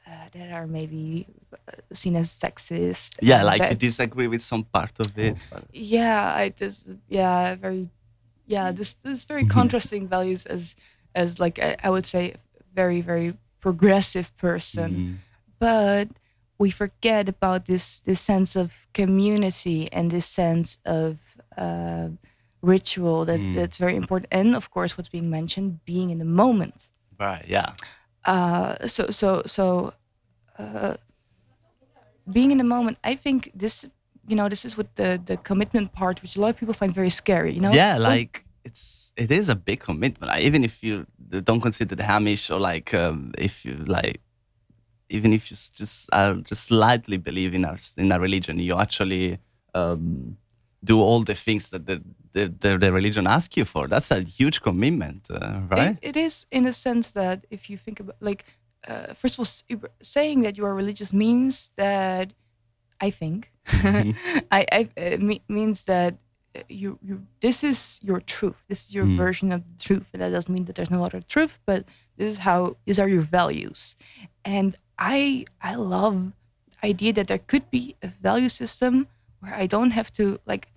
uh, 0.06 0.10
that 0.32 0.48
are 0.52 0.66
maybe 0.66 1.26
uh, 1.52 1.72
seen 1.92 2.16
as 2.16 2.30
sexist. 2.30 3.18
Yeah, 3.20 3.42
like 3.42 3.60
that- 3.60 3.70
you 3.72 3.76
disagree 3.76 4.28
with 4.28 4.40
some 4.42 4.64
part 4.64 4.92
of 4.98 5.08
it. 5.18 5.36
But 5.50 5.64
yeah 5.72 6.32
i 6.42 6.48
just 6.62 6.88
yeah 7.08 7.54
very 7.66 7.88
yeah 8.46 8.72
this 8.72 8.94
this 9.02 9.24
very 9.24 9.44
Mhm. 9.44 9.50
contrasting 9.50 10.08
values 10.08 10.46
as 10.46 10.76
as 11.14 11.38
like 11.40 11.58
I, 11.58 11.76
I 11.86 11.88
would 11.90 12.06
say 12.06 12.34
very 12.74 13.00
very 13.00 13.34
progressive 13.60 14.28
person 14.36 14.90
Mm. 14.92 15.16
but 15.58 16.08
we 16.58 16.70
forget 16.70 17.28
about 17.28 17.64
this 17.66 18.00
this 18.00 18.20
sense 18.20 18.56
of 18.56 18.70
community 18.94 19.88
and 19.92 20.10
this 20.10 20.26
sense 20.26 20.78
of 20.84 21.16
uh, 21.58 22.08
ritual 22.62 23.24
that's 23.24 23.48
Mm. 23.48 23.54
that's 23.54 23.78
very 23.78 23.96
important 23.96 24.28
and 24.32 24.54
of 24.56 24.70
course 24.70 24.96
what's 24.96 25.10
being 25.10 25.30
mentioned 25.30 25.80
being 25.84 26.10
in 26.10 26.18
the 26.18 26.24
moment 26.42 26.88
right, 27.18 27.44
yeah. 27.48 27.72
uh, 28.24 28.86
so 28.86 29.10
so 29.10 29.42
so 29.46 29.92
uh, 30.58 30.94
being 32.30 32.50
in 32.50 32.58
the 32.58 32.64
moment 32.64 32.98
i 33.04 33.14
think 33.16 33.50
this 33.54 33.86
you 34.28 34.36
know 34.36 34.48
this 34.48 34.64
is 34.64 34.76
with 34.76 34.94
the 34.94 35.20
the 35.24 35.36
commitment 35.36 35.92
part 35.92 36.22
which 36.22 36.36
a 36.36 36.40
lot 36.40 36.50
of 36.50 36.56
people 36.56 36.74
find 36.74 36.94
very 36.94 37.10
scary 37.10 37.52
you 37.52 37.60
know 37.60 37.72
yeah, 37.72 37.96
like 37.98 38.46
it's 38.66 39.12
it 39.16 39.30
is 39.30 39.48
a 39.48 39.54
big 39.54 39.80
commitment. 39.80 40.30
Like, 40.30 40.42
even 40.42 40.64
if 40.64 40.82
you 40.82 41.06
don't 41.48 41.60
consider 41.60 41.94
the 41.94 42.02
Hamish 42.02 42.50
or 42.50 42.60
like 42.60 42.92
um, 42.92 43.32
if 43.38 43.64
you 43.64 43.74
like, 43.86 44.20
even 45.08 45.32
if 45.32 45.50
you 45.50 45.56
just 45.82 46.10
uh, 46.12 46.34
just 46.50 46.64
slightly 46.64 47.16
believe 47.16 47.54
in 47.54 47.64
our 47.64 47.78
in 47.96 48.12
a 48.12 48.18
religion, 48.18 48.58
you 48.58 48.74
actually 48.78 49.38
um, 49.74 50.36
do 50.82 51.00
all 51.00 51.22
the 51.22 51.34
things 51.34 51.70
that 51.70 51.86
the 51.86 52.02
the, 52.34 52.52
the, 52.62 52.76
the 52.76 52.92
religion 52.92 53.26
asks 53.26 53.56
you 53.56 53.64
for. 53.64 53.86
That's 53.88 54.10
a 54.10 54.20
huge 54.20 54.60
commitment, 54.60 55.28
uh, 55.30 55.60
right? 55.70 55.96
It, 56.02 56.16
it 56.16 56.26
is 56.26 56.46
in 56.50 56.66
a 56.66 56.72
sense 56.72 57.12
that 57.12 57.46
if 57.50 57.70
you 57.70 57.78
think 57.78 58.00
about 58.00 58.16
like 58.20 58.44
uh, 58.88 59.14
first 59.14 59.34
of 59.34 59.40
all 59.40 59.88
saying 60.02 60.42
that 60.42 60.58
you 60.58 60.66
are 60.66 60.74
religious 60.74 61.12
means 61.12 61.70
that 61.76 62.32
I 63.00 63.10
think 63.10 63.50
Mhm. 63.66 64.14
I, 64.52 64.66
I 64.72 64.88
it 64.96 65.20
me- 65.20 65.42
means 65.48 65.84
that 65.84 66.14
uh, 66.56 66.62
you 66.68 66.98
you 67.02 67.26
this 67.40 67.62
is 67.64 68.00
your 68.02 68.20
truth. 68.20 68.56
This 68.68 68.84
is 68.86 68.94
your 68.94 69.04
Mm. 69.06 69.16
version 69.16 69.52
of 69.52 69.60
the 69.62 69.84
truth, 69.84 70.06
and 70.12 70.22
that 70.22 70.30
doesn't 70.30 70.52
mean 70.54 70.64
that 70.66 70.74
there's 70.76 70.90
no 70.90 71.04
other 71.04 71.20
truth, 71.20 71.58
but 71.66 71.84
this 72.16 72.32
is 72.32 72.38
how 72.38 72.76
these 72.86 72.98
are 73.02 73.08
your 73.08 73.22
values. 73.22 73.96
And 74.44 74.76
I 74.98 75.44
I 75.60 75.74
love 75.74 76.32
the 76.70 76.88
idea 76.88 77.12
that 77.14 77.26
there 77.28 77.42
could 77.46 77.70
be 77.70 77.96
a 78.02 78.08
value 78.08 78.48
system 78.48 79.06
where 79.40 79.54
I 79.54 79.66
don't 79.66 79.90
have 79.92 80.10
to 80.12 80.38
like. 80.46 80.68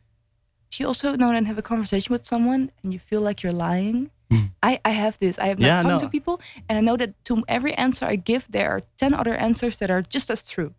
Do 0.71 0.83
you 0.83 0.87
also 0.87 1.15
know 1.15 1.29
and 1.31 1.47
have 1.47 1.57
a 1.57 1.61
conversation 1.63 2.13
with 2.13 2.25
someone 2.25 2.71
and 2.83 2.93
you 2.93 2.99
feel 2.99 3.21
like 3.21 3.41
you're 3.43 3.51
lying? 3.69 4.11
Mm. 4.31 4.51
I, 4.61 4.79
I 4.85 4.89
have 4.91 5.17
this. 5.19 5.39
I 5.39 5.47
have 5.47 5.57
not 5.59 5.67
Yeah, 5.67 5.77
talked 5.81 6.01
no. 6.01 6.07
to 6.07 6.09
people, 6.09 6.39
and 6.69 6.77
I 6.77 6.81
know 6.81 6.97
that 6.97 7.11
to 7.25 7.43
every 7.47 7.73
answer 7.73 8.05
I 8.05 8.15
give, 8.17 8.45
there 8.49 8.69
are 8.69 8.81
ten 8.97 9.13
other 9.13 9.33
answers 9.33 9.77
that 9.77 9.89
are 9.89 10.03
just 10.03 10.29
as 10.29 10.43
true, 10.43 10.73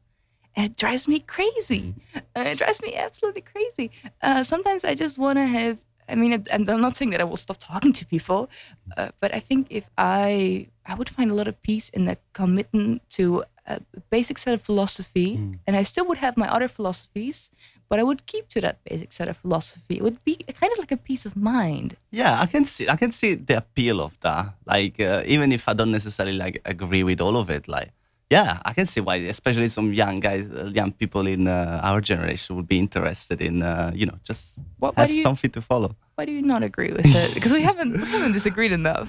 and 0.57 0.67
it 0.67 0.77
drives 0.77 1.07
me 1.09 1.21
crazy. 1.21 1.95
Uh, 2.37 2.43
it 2.53 2.59
drives 2.59 2.81
me 2.83 2.95
absolutely 2.97 3.43
crazy. 3.43 3.91
Uh, 4.23 4.43
sometimes 4.43 4.85
I 4.85 4.95
just 4.95 5.19
want 5.19 5.37
to 5.39 5.47
have. 5.47 5.79
I 6.09 6.17
mean, 6.17 6.33
and 6.51 6.69
I'm 6.69 6.81
not 6.81 6.97
saying 6.97 7.11
that 7.13 7.21
I 7.21 7.25
will 7.25 7.37
stop 7.37 7.59
talking 7.59 7.93
to 7.93 8.05
people, 8.07 8.51
uh, 8.97 9.11
but 9.21 9.33
I 9.33 9.39
think 9.39 9.69
if 9.71 9.85
I 9.97 10.67
I 10.85 10.95
would 10.95 11.09
find 11.09 11.31
a 11.31 11.35
lot 11.35 11.47
of 11.47 11.57
peace 11.63 11.89
in 11.91 12.05
the 12.07 12.17
commitment 12.33 13.03
to 13.11 13.45
a 13.67 13.81
basic 14.11 14.37
set 14.39 14.53
of 14.55 14.63
philosophy, 14.63 15.37
Mm. 15.37 15.59
and 15.67 15.77
I 15.77 15.85
still 15.85 16.05
would 16.09 16.19
have 16.19 16.35
my 16.37 16.49
other 16.57 16.67
philosophies, 16.67 17.51
but 17.89 18.01
I 18.01 18.03
would 18.03 18.27
keep 18.27 18.49
to 18.55 18.61
that 18.61 18.77
basic 18.89 19.13
set 19.13 19.29
of 19.29 19.37
philosophy. 19.37 19.95
It 19.99 20.03
would 20.03 20.19
be 20.25 20.35
kind 20.61 20.73
of 20.73 20.79
like 20.83 20.91
a 20.91 20.97
peace 20.97 21.25
of 21.27 21.37
mind. 21.37 21.97
Yeah, 22.11 22.41
I 22.45 22.47
can 22.47 22.65
see 22.65 22.89
I 22.89 22.97
can 22.97 23.13
see 23.13 23.31
the 23.37 23.59
appeal 23.59 24.01
of 24.01 24.19
that. 24.27 24.47
Like 24.67 24.99
uh, 24.99 25.23
even 25.35 25.53
if 25.53 25.69
I 25.69 25.75
don't 25.79 25.93
necessarily 25.93 26.37
like 26.45 26.61
agree 26.65 27.05
with 27.05 27.21
all 27.21 27.37
of 27.37 27.49
it, 27.51 27.69
like 27.69 27.91
yeah, 28.31 28.59
I 28.65 28.73
can 28.73 28.87
see 28.87 29.01
why, 29.01 29.17
especially 29.17 29.69
some 29.69 29.93
young 29.93 30.21
guys, 30.21 30.47
uh, 30.55 30.71
young 30.73 30.93
people 30.93 31.27
in 31.27 31.49
uh, 31.49 31.81
our 31.83 32.01
generation 32.01 32.55
would 32.57 32.69
be 32.69 32.79
interested 32.79 33.41
in, 33.43 33.63
uh, 33.63 33.91
you 33.95 34.07
know, 34.07 34.19
just 34.25 34.59
What- 34.79 34.95
have 34.97 35.11
you- 35.11 35.23
something 35.23 35.51
to 35.51 35.61
follow. 35.61 35.97
Why 36.15 36.27
do 36.27 36.33
you 36.33 36.43
not 36.43 36.63
agree 36.63 36.93
with 36.93 37.07
it? 37.07 37.35
Because 37.35 37.53
we 37.53 37.63
haven't 37.63 37.93
we 38.01 38.07
haven't 38.07 38.33
disagreed 38.33 38.73
enough. 38.73 39.09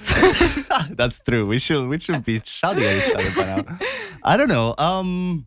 That's 0.90 1.20
true. 1.20 1.46
We 1.46 1.58
should 1.58 1.86
we 1.88 1.98
should 2.00 2.24
be 2.24 2.40
shouting 2.44 2.84
at 2.84 2.96
each 3.08 3.14
other 3.14 3.30
by 3.36 3.46
now. 3.56 3.78
I 4.24 4.36
don't 4.38 4.48
know. 4.48 4.74
Um, 4.78 5.46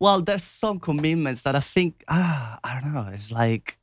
well, 0.00 0.22
there's 0.22 0.44
some 0.44 0.78
commitments 0.80 1.42
that 1.42 1.54
I 1.54 1.60
think 1.60 2.02
ah, 2.08 2.58
I 2.64 2.80
don't 2.80 2.94
know. 2.94 3.08
It's 3.12 3.30
like 3.32 3.77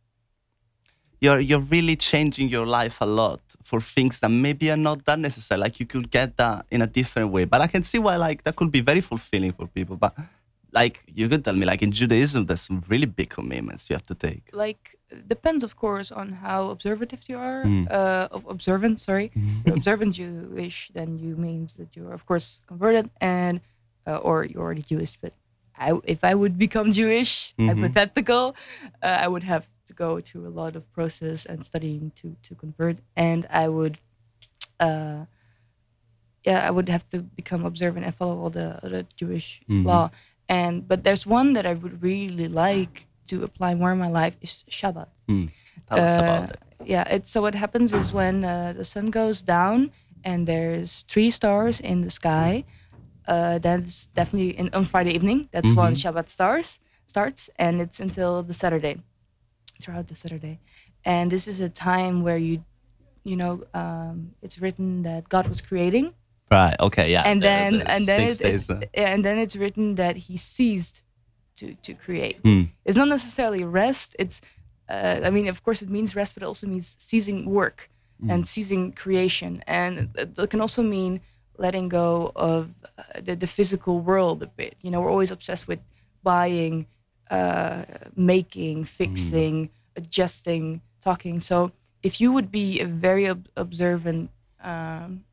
you're 1.22 1.40
you're 1.40 1.66
really 1.76 1.96
changing 1.96 2.48
your 2.50 2.66
life 2.66 2.98
a 3.02 3.06
lot 3.06 3.42
for 3.64 3.80
things 3.82 4.20
that 4.20 4.30
maybe 4.30 4.70
are 4.72 4.78
not 4.90 5.06
that 5.06 5.20
necessary. 5.20 5.60
Like 5.62 5.80
you 5.80 5.86
could 5.86 6.12
get 6.12 6.38
that 6.38 6.66
in 6.72 6.82
a 6.82 6.88
different 6.88 7.32
way. 7.32 7.46
But 7.46 7.62
I 7.62 7.68
can 7.68 7.84
see 7.84 8.00
why 8.00 8.16
like 8.18 8.44
that 8.44 8.56
could 8.56 8.72
be 8.72 8.82
very 8.82 9.02
fulfilling 9.02 9.54
for 9.54 9.68
people. 9.68 9.96
But 9.98 10.14
like 10.72 11.02
you 11.08 11.30
could 11.30 11.44
tell 11.46 11.56
me, 11.56 11.66
like 11.66 11.82
in 11.82 11.92
Judaism, 11.92 12.46
there's 12.48 12.62
some 12.62 12.84
really 12.90 13.06
big 13.06 13.30
commitments 13.30 13.90
you 13.90 13.96
have 13.96 14.06
to 14.08 14.16
take. 14.16 14.44
like 14.54 14.84
depends 15.36 15.64
of 15.64 15.74
course 15.84 16.12
on 16.12 16.28
how 16.46 16.70
observative 16.76 17.22
you 17.30 17.38
are 17.50 17.64
Mm. 17.64 17.84
uh 18.00 18.28
observant 18.56 18.96
sorry 19.00 19.28
Mm-hmm. 19.32 19.62
you're 19.66 19.78
observant 19.82 20.12
jewish 20.20 20.78
then 20.98 21.10
you 21.24 21.32
means 21.48 21.70
that 21.80 21.90
you're 21.96 22.12
of 22.20 22.24
course 22.30 22.48
converted 22.72 23.06
and 23.22 23.56
uh, 24.10 24.18
or 24.28 24.36
you're 24.50 24.64
already 24.66 24.82
jewish 24.92 25.14
but 25.24 25.32
I, 25.78 25.90
if 26.16 26.22
i 26.32 26.34
would 26.42 26.56
become 26.66 26.88
jewish 27.00 27.34
Mhm. 27.60 27.68
hypothetical 27.70 28.44
uh, 29.08 29.18
i 29.26 29.28
would 29.34 29.46
have 29.54 29.64
to 29.86 29.94
go 29.94 30.20
through 30.22 30.48
a 30.48 30.54
lot 30.62 30.76
of 30.76 30.84
process 30.94 31.46
and 31.46 31.66
studying 31.66 32.12
to 32.16 32.36
to 32.42 32.56
convert 32.56 32.98
and 33.16 33.46
i 33.50 33.68
would 33.68 34.00
uh 34.80 35.26
yeah 36.46 36.66
i 36.68 36.72
would 36.72 36.90
have 36.90 37.08
to 37.10 37.20
become 37.20 37.66
observant 37.66 38.06
and 38.06 38.16
follow 38.16 38.38
all 38.40 38.50
the, 38.50 38.80
all 38.84 38.90
the 38.90 39.06
jewish 39.16 39.62
Mhm. 39.70 39.86
law 39.86 40.10
and 40.50 40.88
but 40.88 41.04
there's 41.04 41.26
one 41.26 41.54
that 41.54 41.66
i 41.66 41.74
would 41.74 42.02
really 42.04 42.48
like 42.48 43.08
to 43.28 43.44
apply 43.44 43.74
more 43.76 43.92
in 43.92 43.98
my 44.00 44.10
life 44.10 44.36
is 44.42 44.64
shabbat 44.70 45.08
us 45.90 46.20
uh, 46.20 46.22
about 46.24 46.50
it. 46.52 46.60
yeah, 46.86 47.04
it's 47.10 47.32
so 47.32 47.42
what 47.42 47.56
happens 47.56 47.94
is 47.94 48.14
when 48.14 48.44
uh, 48.46 48.74
the 48.78 48.86
sun 48.86 49.10
goes 49.10 49.42
down 49.42 49.92
and 50.24 50.48
there's 50.48 51.04
three 51.04 51.32
stars 51.32 51.80
in 51.80 52.02
the 52.02 52.10
sky, 52.10 52.64
uh, 53.28 53.58
that's 53.60 54.08
definitely 54.08 54.58
in, 54.58 54.70
on 54.74 54.86
Friday 54.86 55.12
evening. 55.14 55.50
That's 55.52 55.76
when 55.76 55.94
Mhm. 55.94 56.02
Shabbat 56.02 56.30
stars 56.30 56.80
starts, 57.08 57.50
and 57.58 57.82
it's 57.82 58.00
until 58.00 58.44
the 58.44 58.54
Saturday, 58.54 58.98
throughout 59.82 60.08
the 60.08 60.16
Saturday, 60.16 60.60
and 61.04 61.32
this 61.32 61.48
is 61.48 61.60
a 61.60 61.70
time 61.70 62.24
where 62.24 62.38
you, 62.38 62.64
you 63.24 63.36
know, 63.36 63.64
um, 63.74 64.32
it's 64.42 64.60
written 64.60 65.04
that 65.04 65.30
God 65.30 65.48
was 65.48 65.62
creating, 65.62 66.14
Right. 66.52 66.76
Okay. 66.80 67.12
Yeah. 67.12 67.24
and 67.26 67.42
the- 67.42 67.46
then 67.46 67.74
the 67.80 67.92
and 67.92 68.06
then 68.06 68.20
six 68.32 68.40
it 68.40 68.48
is, 68.48 68.68
days, 68.68 68.70
uh, 68.70 68.86
and 68.94 69.26
then 69.26 69.40
it's 69.40 69.56
written 69.56 69.96
that 69.96 70.16
He 70.16 70.38
ceased 70.38 71.04
to 71.56 71.74
to 71.76 71.94
create 71.94 72.38
hmm. 72.44 72.64
it's 72.84 72.98
not 72.98 73.08
necessarily 73.08 73.64
rest 73.64 74.16
it's 74.20 74.42
uh, 74.90 75.22
i 75.24 75.30
mean 75.30 75.48
of 75.48 75.64
course 75.64 75.82
it 75.82 75.90
means 75.90 76.16
rest 76.16 76.34
but 76.34 76.44
it 76.44 76.46
also 76.46 76.68
means 76.68 76.96
ceasing 77.00 77.46
work 77.46 77.90
and 78.28 78.48
ceasing 78.48 78.92
creation 78.94 79.64
and 79.68 80.10
it, 80.16 80.40
it 80.40 80.50
can 80.50 80.62
also 80.62 80.82
mean 80.82 81.20
letting 81.58 81.90
go 81.90 82.32
of 82.36 82.72
uh, 82.98 83.04
the, 83.22 83.36
the 83.36 83.46
physical 83.46 84.00
world 84.00 84.42
a 84.42 84.48
bit 84.48 84.76
you 84.82 84.90
know 84.90 85.02
we're 85.02 85.12
always 85.12 85.32
obsessed 85.32 85.68
with 85.68 85.80
buying 86.24 86.88
uh, 87.32 87.84
making 88.16 88.86
fixing 88.86 89.70
adjusting 89.96 90.82
talking 91.02 91.42
so 91.42 91.72
if 92.04 92.20
you 92.22 92.32
would 92.32 92.52
be 92.52 92.80
a 92.80 92.86
very 92.86 93.28
ob- 93.30 93.48
observant 93.58 94.30
um, 94.64 95.24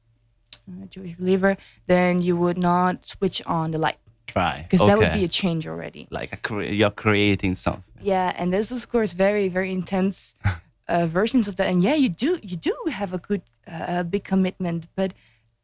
uh, 0.69 0.87
jewish 0.91 1.15
believer 1.17 1.57
then 1.87 2.21
you 2.23 2.37
would 2.37 2.59
not 2.59 3.07
switch 3.07 3.43
on 3.47 3.71
the 3.73 3.79
light 3.79 3.99
Right. 4.35 4.65
because 4.69 4.87
that 4.89 4.97
would 4.97 5.13
be 5.13 5.25
a 5.25 5.29
change 5.29 5.67
already 5.67 6.07
like 6.11 6.33
a 6.33 6.37
cre- 6.39 6.73
you're 6.73 6.91
creating 7.05 7.55
something. 7.55 7.85
yeah, 8.01 8.33
and 8.39 8.51
there's 8.53 8.73
of 8.73 8.89
course 8.89 9.13
very 9.13 9.49
very 9.49 9.71
intense 9.71 10.35
uh, 10.89 11.07
versions 11.07 11.49
of 11.49 11.57
that. 11.57 11.69
And 11.69 11.83
yeah, 11.83 11.95
you 11.95 12.09
do 12.09 12.39
you 12.43 12.57
do 12.57 12.75
have 12.91 13.13
a 13.13 13.19
good 13.19 13.43
uh, 13.69 14.03
big 14.05 14.25
commitment, 14.25 14.87
but 14.97 15.13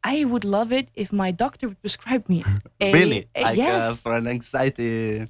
I 0.03 0.23
would 0.23 0.45
love 0.45 0.71
it 0.71 0.87
if 0.95 1.11
my 1.11 1.31
doctor 1.31 1.67
would 1.69 1.81
prescribe 1.81 2.29
me. 2.29 2.43
A, 2.79 2.93
really? 2.93 3.27
a- 3.35 3.41
like 3.41 3.57
uh, 3.57 3.61
yes. 3.63 4.01
for 4.03 4.15
an 4.15 4.27
anxiety 4.27 5.25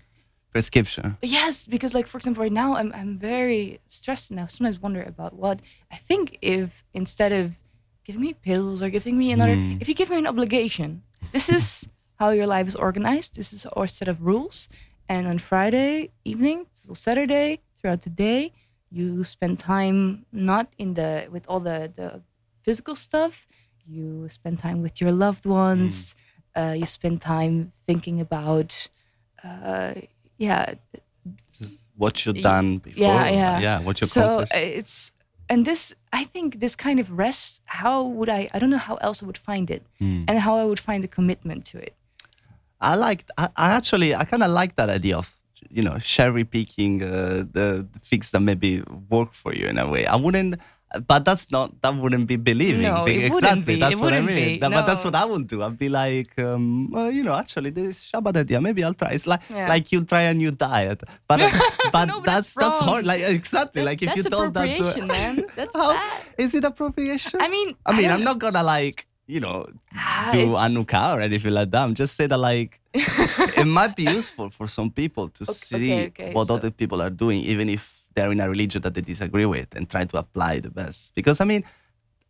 prescription. 0.51 1.17
Yes, 1.21 1.67
because 1.67 1.93
like 1.93 2.07
for 2.07 2.17
example, 2.17 2.41
right 2.43 2.51
now 2.51 2.75
I'm 2.75 2.91
I'm 2.93 3.17
very 3.17 3.79
stressed 3.87 4.31
and 4.31 4.39
I 4.39 4.47
sometimes 4.47 4.81
wonder 4.81 5.03
about 5.03 5.33
what 5.33 5.59
I 5.91 5.97
think 6.07 6.37
if 6.41 6.83
instead 6.93 7.31
of 7.31 7.51
giving 8.05 8.21
me 8.21 8.33
pills 8.33 8.81
or 8.81 8.89
giving 8.89 9.17
me 9.17 9.31
another, 9.31 9.55
Mm. 9.55 9.81
if 9.81 9.87
you 9.87 9.93
give 9.93 10.09
me 10.09 10.17
an 10.17 10.27
obligation, 10.27 11.03
this 11.31 11.49
is 11.49 11.87
how 12.19 12.29
your 12.31 12.47
life 12.47 12.67
is 12.67 12.75
organized. 12.75 13.35
This 13.35 13.53
is 13.53 13.65
our 13.77 13.87
set 13.87 14.07
of 14.07 14.17
rules, 14.21 14.67
and 15.07 15.27
on 15.27 15.37
Friday 15.39 16.09
evening 16.25 16.65
till 16.83 16.95
Saturday 16.95 17.59
throughout 17.77 18.01
the 18.01 18.09
day, 18.09 18.51
you 18.91 19.23
spend 19.23 19.59
time 19.59 20.25
not 20.31 20.65
in 20.77 20.95
the 20.95 21.27
with 21.31 21.45
all 21.47 21.59
the 21.59 21.91
the 21.95 22.21
physical 22.65 22.95
stuff. 22.95 23.47
You 23.85 24.27
spend 24.29 24.59
time 24.59 24.81
with 24.81 24.99
your 25.01 25.11
loved 25.11 25.45
ones. 25.45 26.15
Uh, 26.55 26.73
you 26.77 26.85
spend 26.85 27.21
time 27.21 27.71
thinking 27.87 28.19
about. 28.21 28.89
Uh, 29.43 29.93
yeah, 30.39 30.73
What 31.97 32.25
you've 32.25 32.41
done 32.41 32.77
before. 32.79 33.03
yeah, 33.03 33.29
yeah. 33.29 33.59
Yeah. 33.59 33.81
What 33.85 33.99
you 34.01 34.07
so 34.07 34.21
accomplished. 34.21 34.53
uh, 34.55 34.79
it's 34.79 35.11
and 35.51 35.65
this 35.65 35.93
i 36.13 36.23
think 36.33 36.59
this 36.59 36.75
kind 36.75 36.99
of 36.99 37.07
rest 37.25 37.61
how 37.65 38.03
would 38.17 38.29
i 38.29 38.41
i 38.53 38.59
don't 38.59 38.69
know 38.75 38.83
how 38.89 38.95
else 39.07 39.23
i 39.23 39.25
would 39.25 39.37
find 39.49 39.69
it 39.75 39.81
Hmm. 39.99 40.23
and 40.27 40.35
how 40.39 40.53
i 40.61 40.63
would 40.69 40.79
find 40.79 41.03
the 41.03 41.07
commitment 41.17 41.65
to 41.71 41.77
it 41.87 41.93
I 42.81 42.95
like. 42.95 43.21
I, 43.37 43.45
I 43.57 43.67
actually, 43.79 44.15
I 44.15 44.23
kind 44.23 44.41
of 44.41 44.51
like 44.51 44.71
that 44.77 44.89
idea 44.89 45.17
of 45.17 45.27
you 45.69 45.83
know 45.83 45.97
cherry 45.99 46.45
picking 46.45 47.03
uh, 47.03 47.43
the, 47.55 47.67
the 47.93 47.99
things 48.09 48.31
that 48.31 48.39
maybe 48.39 48.81
work 49.09 49.33
for 49.33 49.51
you 49.53 49.65
in 49.67 49.77
a 49.77 49.85
way. 49.93 50.05
I 50.05 50.15
wouldn't. 50.15 50.55
But 51.07 51.23
that's 51.23 51.51
not. 51.51 51.79
That 51.83 51.95
wouldn't 51.95 52.25
be 52.27 52.35
believing. 52.35 52.81
No, 52.81 53.05
it 53.05 53.29
wouldn't 53.31 53.35
exactly. 53.35 53.75
be, 53.75 53.79
That's 53.79 53.93
it 53.93 54.01
what 54.01 54.11
I 54.13 54.21
wouldn't 54.21 54.35
mean. 54.35 54.59
be, 54.59 54.59
But 54.59 54.85
that's 54.87 55.03
what 55.05 55.13
I 55.13 55.23
would 55.23 55.45
do. 55.47 55.61
I'd 55.61 55.77
be 55.77 55.87
like, 55.87 56.31
um, 56.39 56.89
well, 56.89 57.11
you 57.11 57.23
know, 57.23 57.35
actually, 57.35 57.69
this 57.69 58.09
Shabbat 58.11 58.37
idea. 58.37 58.59
Maybe 58.59 58.83
I'll 58.83 58.95
try. 58.95 59.11
It's 59.11 59.27
like 59.27 59.41
Yeah. 59.49 59.67
like 59.69 59.91
you 59.91 60.03
try 60.03 60.21
a 60.21 60.33
new 60.33 60.49
diet, 60.49 61.03
but 61.27 61.39
but 61.93 62.05
No, 62.05 62.21
that's 62.21 62.55
that's 62.55 62.79
hard. 62.79 63.05
Like 63.05 63.21
exactly. 63.21 63.81
That- 63.83 63.85
like 63.89 64.01
if 64.01 64.15
you 64.15 64.23
told 64.23 64.53
that 64.55 64.65
to 64.65 64.73
appropriation, 64.73 65.07
man. 65.15 65.45
That's 65.55 65.75
How- 65.75 65.93
bad. 65.93 66.21
is 66.39 66.55
it 66.55 66.63
appropriation? 66.63 67.39
i 67.41 67.47
mean 67.47 67.75
I 67.85 67.93
mean, 67.93 68.07
don't- 68.07 68.13
I'm 68.19 68.23
not 68.23 68.39
gonna 68.39 68.63
like, 68.63 69.05
you 69.27 69.39
know, 69.39 69.67
Ah, 69.93 70.29
do 70.31 70.53
Anuka 70.57 71.15
or 71.17 71.21
anything 71.21 71.51
like 71.53 71.69
that. 71.71 71.83
I'm 71.83 71.93
just 71.93 72.15
saying 72.15 72.29
that 72.29 72.39
like 72.39 72.79
it 72.93 73.67
might 73.67 73.95
be 73.95 74.03
useful 74.03 74.49
for 74.49 74.67
some 74.67 74.89
people 74.89 75.29
to 75.29 75.43
Okay, 75.43 75.53
see 75.53 75.93
okay, 75.93 76.05
okay, 76.07 76.33
what 76.33 76.47
so- 76.47 76.55
other 76.55 76.71
people 76.71 76.99
are 76.99 77.11
doing, 77.11 77.41
even 77.43 77.69
if 77.69 77.98
they're 78.15 78.31
in 78.31 78.39
a 78.39 78.49
religion 78.49 78.81
that 78.83 78.93
they 78.93 79.01
disagree 79.01 79.45
with, 79.45 79.67
and 79.75 79.89
try 79.89 80.05
to 80.05 80.17
apply 80.17 80.59
the 80.59 80.69
best. 80.69 81.13
Because 81.15 81.41
I 81.41 81.45
mean, 81.45 81.63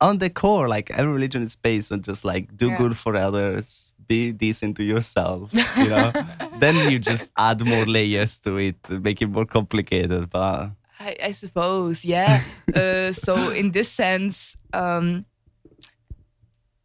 on 0.01 0.17
the 0.19 0.29
core, 0.29 0.67
like 0.67 0.91
every 0.91 1.11
religion 1.11 1.43
is 1.43 1.55
based 1.55 1.91
on 1.91 2.01
just 2.01 2.23
like 2.25 2.55
do 2.55 2.67
Yeah. 2.69 2.77
good 2.77 2.97
for 2.97 3.15
others, 3.15 3.93
be 4.07 4.31
decent 4.31 4.77
to 4.77 4.83
yourself. 4.83 5.51
You 5.53 5.89
know, 5.95 6.11
then 6.59 6.91
you 6.91 6.99
just 6.99 7.31
add 7.37 7.65
more 7.65 7.85
layers 7.85 8.39
to 8.39 8.57
it, 8.57 8.77
make 8.89 9.21
it 9.21 9.27
more 9.27 9.45
complicated. 9.45 10.29
But 10.29 10.71
I, 10.99 11.15
I 11.23 11.31
suppose, 11.31 12.03
yeah. 12.05 12.41
uh, 12.75 13.11
so 13.13 13.51
in 13.51 13.71
this 13.71 13.89
sense, 13.91 14.57
um, 14.73 15.25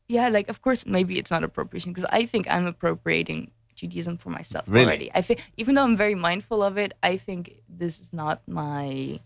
yeah, 0.08 0.28
like 0.28 0.48
of 0.48 0.60
course, 0.60 0.86
maybe 0.86 1.18
it's 1.18 1.30
not 1.30 1.42
appropriation 1.42 1.92
because 1.92 2.08
I 2.12 2.26
think 2.26 2.46
I'm 2.52 2.66
appropriating 2.66 3.50
Judaism 3.84 4.16
for 4.16 4.30
myself 4.30 4.64
Really? 4.66 4.86
already. 4.86 5.10
I 5.14 5.22
think 5.22 5.38
even 5.56 5.74
though 5.74 5.84
I'm 5.84 5.96
very 5.96 6.14
mindful 6.14 6.62
of 6.62 6.76
it, 6.78 6.92
I 7.02 7.16
think 7.16 7.42
this 7.68 8.00
is 8.00 8.12
not 8.12 8.36
my 8.48 9.20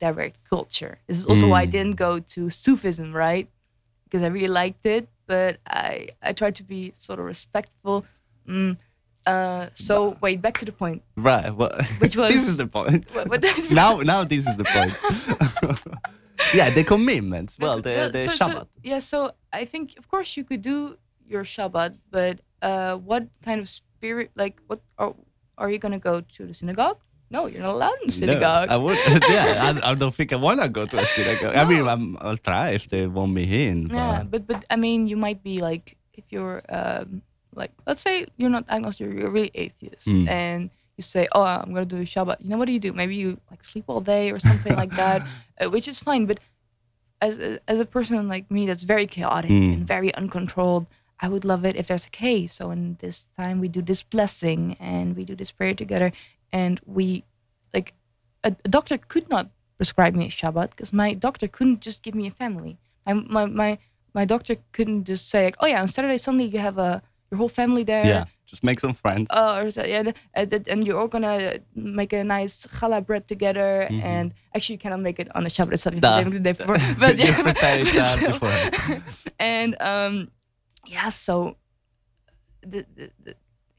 direct 0.00 0.38
culture. 0.48 0.98
This 1.06 1.18
is 1.18 1.26
also 1.26 1.46
why 1.48 1.62
I 1.62 1.66
Mm. 1.66 1.70
didn't 1.76 1.96
go 1.96 2.18
to 2.34 2.50
Sufism, 2.50 3.12
right? 3.26 3.46
Because 4.04 4.22
I 4.26 4.28
really 4.36 4.48
liked 4.62 4.84
it, 4.96 5.08
but 5.26 5.52
I 5.66 6.08
I 6.28 6.32
tried 6.40 6.56
to 6.56 6.64
be 6.64 6.92
sort 6.96 7.18
of 7.20 7.24
respectful. 7.34 8.04
Mm, 8.48 8.76
uh, 9.32 9.64
so 9.74 10.16
wait, 10.20 10.42
back 10.42 10.58
to 10.58 10.64
the 10.70 10.72
point. 10.82 11.00
right, 11.16 11.54
well, 11.54 11.74
Which 12.02 12.14
this 12.34 12.48
is 12.48 12.56
the 12.56 12.66
point. 12.66 13.02
What, 13.14 13.28
what 13.30 13.40
now 13.82 14.00
now 14.12 14.24
this 14.24 14.42
is 14.50 14.56
the 14.62 14.64
point. 14.76 14.92
yeah, 16.54 16.70
the 16.70 16.84
commitments. 16.84 17.58
Well, 17.58 17.80
the 17.80 17.94
uh, 17.96 18.08
the 18.08 18.20
so- 18.28 18.30
so- 18.36 18.48
Shabbat. 18.48 18.66
yeah, 18.82 18.98
so 18.98 19.18
I 19.52 19.64
think 19.64 19.96
of 19.98 20.08
course 20.08 20.36
you 20.36 20.44
could 20.44 20.62
do 20.62 20.96
your 21.32 21.44
Shabbat, 21.44 21.92
but 22.10 22.40
uh, 22.60 22.96
what 22.96 23.22
kind 23.44 23.60
of 23.60 23.68
spirit? 24.02 24.30
Like, 24.34 24.56
what 24.66 24.80
are 24.98 25.14
are 25.58 25.70
you 25.70 25.78
gonna 25.78 26.02
go 26.10 26.14
to 26.36 26.40
the 26.46 26.54
synagogue? 26.54 26.98
No, 27.30 27.46
you're 27.46 27.62
not 27.62 27.74
allowed 27.78 27.98
in 28.02 28.08
the 28.08 28.16
synagogue. 28.22 28.68
No, 28.68 28.74
I 28.74 28.78
would. 28.84 28.98
yeah, 29.30 29.70
I, 29.82 29.90
I 29.90 29.94
don't 29.94 30.14
think 30.14 30.32
I 30.32 30.36
wanna 30.36 30.68
go 30.68 30.84
to 30.92 30.96
a 30.98 31.06
synagogue. 31.16 31.54
I 31.56 31.64
mean, 31.64 31.86
I'm, 31.88 32.18
I'll 32.20 32.36
try 32.50 32.70
if 32.78 32.84
they 32.92 33.06
want 33.06 33.32
me 33.32 33.44
in. 33.68 33.76
yeah, 33.88 34.22
but- 34.22 34.30
but 34.30 34.42
but 34.48 34.60
I 34.74 34.76
mean, 34.76 35.06
you 35.10 35.16
might 35.16 35.40
be 35.42 35.54
like 35.68 35.96
if 36.20 36.24
you're 36.34 36.60
um, 36.68 37.22
like 37.54 37.70
let's 37.86 38.02
say 38.02 38.26
you're 38.38 38.50
not 38.56 38.64
agnostic, 38.68 39.06
you're, 39.06 39.16
you're 39.20 39.30
really 39.38 39.52
atheist, 39.54 40.08
Mm. 40.08 40.28
and 40.28 40.60
you 40.98 41.02
say, 41.14 41.24
oh, 41.32 41.44
I'm 41.44 41.72
gonna 41.74 41.86
do 41.96 41.96
a 42.04 42.08
Shabbat. 42.14 42.36
You 42.42 42.48
know 42.50 42.58
what 42.60 42.66
do 42.68 42.72
you 42.76 42.82
do? 42.88 42.92
Maybe 42.92 43.14
you 43.16 43.38
like 43.50 43.62
sleep 43.64 43.84
all 43.88 44.00
day 44.14 44.24
or 44.34 44.38
something 44.48 44.74
like 44.82 44.92
that, 45.02 45.18
uh, 45.60 45.70
which 45.74 45.86
is 45.88 45.98
fine. 46.08 46.26
But 46.26 46.38
as 47.24 47.34
as 47.72 47.78
a 47.80 47.86
person 47.96 48.28
like 48.34 48.50
me 48.50 48.66
that's 48.68 48.84
very 48.94 49.06
chaotic 49.06 49.50
Mm. 49.50 49.72
and 49.74 49.82
very 49.86 50.10
uncontrolled, 50.20 50.84
I 51.22 51.28
would 51.28 51.44
love 51.44 51.64
it 51.64 51.76
if 51.76 51.86
there's 51.86 52.04
a 52.04 52.08
okay, 52.08 52.46
so 52.48 52.72
in 52.72 52.96
this 53.00 53.28
time 53.38 53.60
we 53.60 53.68
do 53.68 53.80
this 53.80 54.02
blessing 54.02 54.76
and 54.80 55.16
we 55.16 55.24
do 55.24 55.36
this 55.36 55.52
prayer 55.52 55.72
together, 55.72 56.12
and 56.52 56.80
we 56.84 57.24
like 57.72 57.94
a, 58.42 58.54
a 58.64 58.68
doctor 58.68 58.98
could 58.98 59.28
not 59.30 59.46
prescribe 59.78 60.14
me 60.16 60.26
a 60.26 60.30
Shabbat 60.30 60.70
because 60.70 60.92
my 60.92 61.14
doctor 61.14 61.46
couldn't 61.46 61.80
just 61.80 62.02
give 62.02 62.14
me 62.16 62.26
a 62.26 62.30
family. 62.32 62.76
My 63.06 63.12
my 63.14 63.46
my, 63.46 63.78
my 64.14 64.24
doctor 64.24 64.56
couldn't 64.72 65.04
just 65.04 65.30
say 65.30 65.44
like, 65.44 65.56
oh 65.60 65.66
yeah, 65.66 65.80
on 65.80 65.88
Saturday 65.88 66.18
suddenly 66.18 66.46
you 66.46 66.58
have 66.58 66.76
a 66.76 67.00
your 67.30 67.38
whole 67.38 67.48
family 67.48 67.84
there. 67.84 68.04
Yeah, 68.04 68.24
just 68.44 68.62
make 68.64 68.80
some 68.80 68.92
friends. 68.92 69.28
Uh, 69.30 69.62
or 69.64 69.86
yeah, 69.86 70.12
and, 70.34 70.68
and 70.68 70.86
you're 70.86 70.98
all 71.00 71.08
gonna 71.08 71.60
make 71.74 72.12
a 72.12 72.22
nice 72.24 72.66
challah 72.66 73.00
bread 73.06 73.26
together. 73.28 73.86
Mhm. 73.90 74.02
And 74.02 74.34
actually, 74.54 74.74
you 74.74 74.78
cannot 74.80 75.00
make 75.00 75.18
it 75.22 75.28
on 75.36 75.46
a 75.46 75.48
Shabbat 75.48 75.72
itself. 75.72 75.94
You 75.94 76.00
Nah. 76.02 76.16
have 76.16 76.24
to 76.24 76.30
make 76.30 76.40
it 76.40 76.42
the 76.42 76.52
day 76.52 76.58
before. 76.58 76.78
But 76.98 77.18
You 77.18 77.24
yeah, 77.26 77.42
prepare 77.42 77.78
it, 77.80 77.96
uh, 77.96 79.00
and 79.38 79.76
um, 79.80 80.28
yeah, 80.86 81.08
so 81.10 81.56
the, 82.62 82.84
the, 82.94 83.10
the 83.24 83.34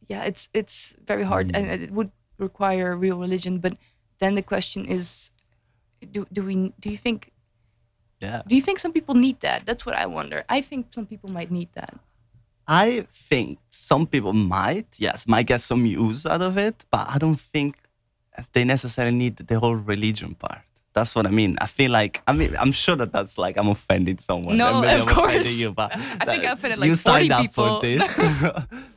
yeah, 0.08 0.24
it's 0.24 0.50
it's 0.54 0.96
very 1.06 1.24
hard, 1.24 1.48
Mm. 1.50 1.56
and 1.58 1.82
it 1.84 1.92
would 1.92 2.12
require 2.38 2.96
real 2.96 3.18
religion. 3.18 3.60
But 3.60 3.78
then 4.20 4.36
the 4.36 4.42
question 4.44 4.86
is, 4.86 5.32
do 6.12 6.26
do 6.32 6.44
we 6.44 6.74
do 6.80 6.90
you 6.90 6.98
think 6.98 7.32
Yeah. 8.22 8.42
do 8.48 8.56
you 8.56 8.62
think 8.62 8.80
some 8.80 8.94
people 8.94 9.16
need 9.16 9.40
that? 9.42 9.66
That's 9.66 9.86
what 9.86 9.96
I 9.96 10.06
wonder. 10.06 10.44
I 10.50 10.62
think 10.62 10.88
some 10.94 11.06
people 11.06 11.32
might 11.32 11.52
need 11.52 11.70
that. 11.74 11.94
I 12.68 13.08
think 13.30 13.60
some 13.70 14.08
people 14.08 14.32
might, 14.34 14.88
yes, 14.98 15.28
might 15.28 15.48
get 15.48 15.62
some 15.62 15.86
use 15.86 16.26
out 16.26 16.42
of 16.42 16.58
it, 16.58 16.86
but 16.92 17.08
I 17.10 17.18
don't 17.18 17.40
think 17.54 17.76
they 18.54 18.64
necessarily 18.64 19.18
need 19.18 19.36
the 19.36 19.60
whole 19.60 19.76
religion 19.76 20.36
part. 20.36 20.62
That's 20.94 21.16
what 21.16 21.26
I 21.26 21.32
mean. 21.32 21.58
I 21.60 21.66
feel 21.68 21.92
like 21.92 22.22
I 22.28 22.34
mean 22.34 22.56
I'm 22.60 22.72
sure 22.72 22.96
that 22.96 23.12
that's 23.12 23.38
like 23.38 23.58
I'm 23.58 23.68
offending 23.70 24.20
someone. 24.20 24.58
No, 24.58 24.82
maybe 24.82 25.02
of 25.02 25.08
I'm 25.08 25.16
course. 25.16 25.48
You, 25.54 25.72
but 25.74 25.92
I 26.22 26.26
think 26.26 26.46
I 26.46 26.52
offended, 26.52 26.80
like, 26.80 26.88
you 26.88 26.96
40 26.96 27.28
signed 27.30 27.32
up 27.34 27.54
for 27.54 27.80
this. 27.82 28.20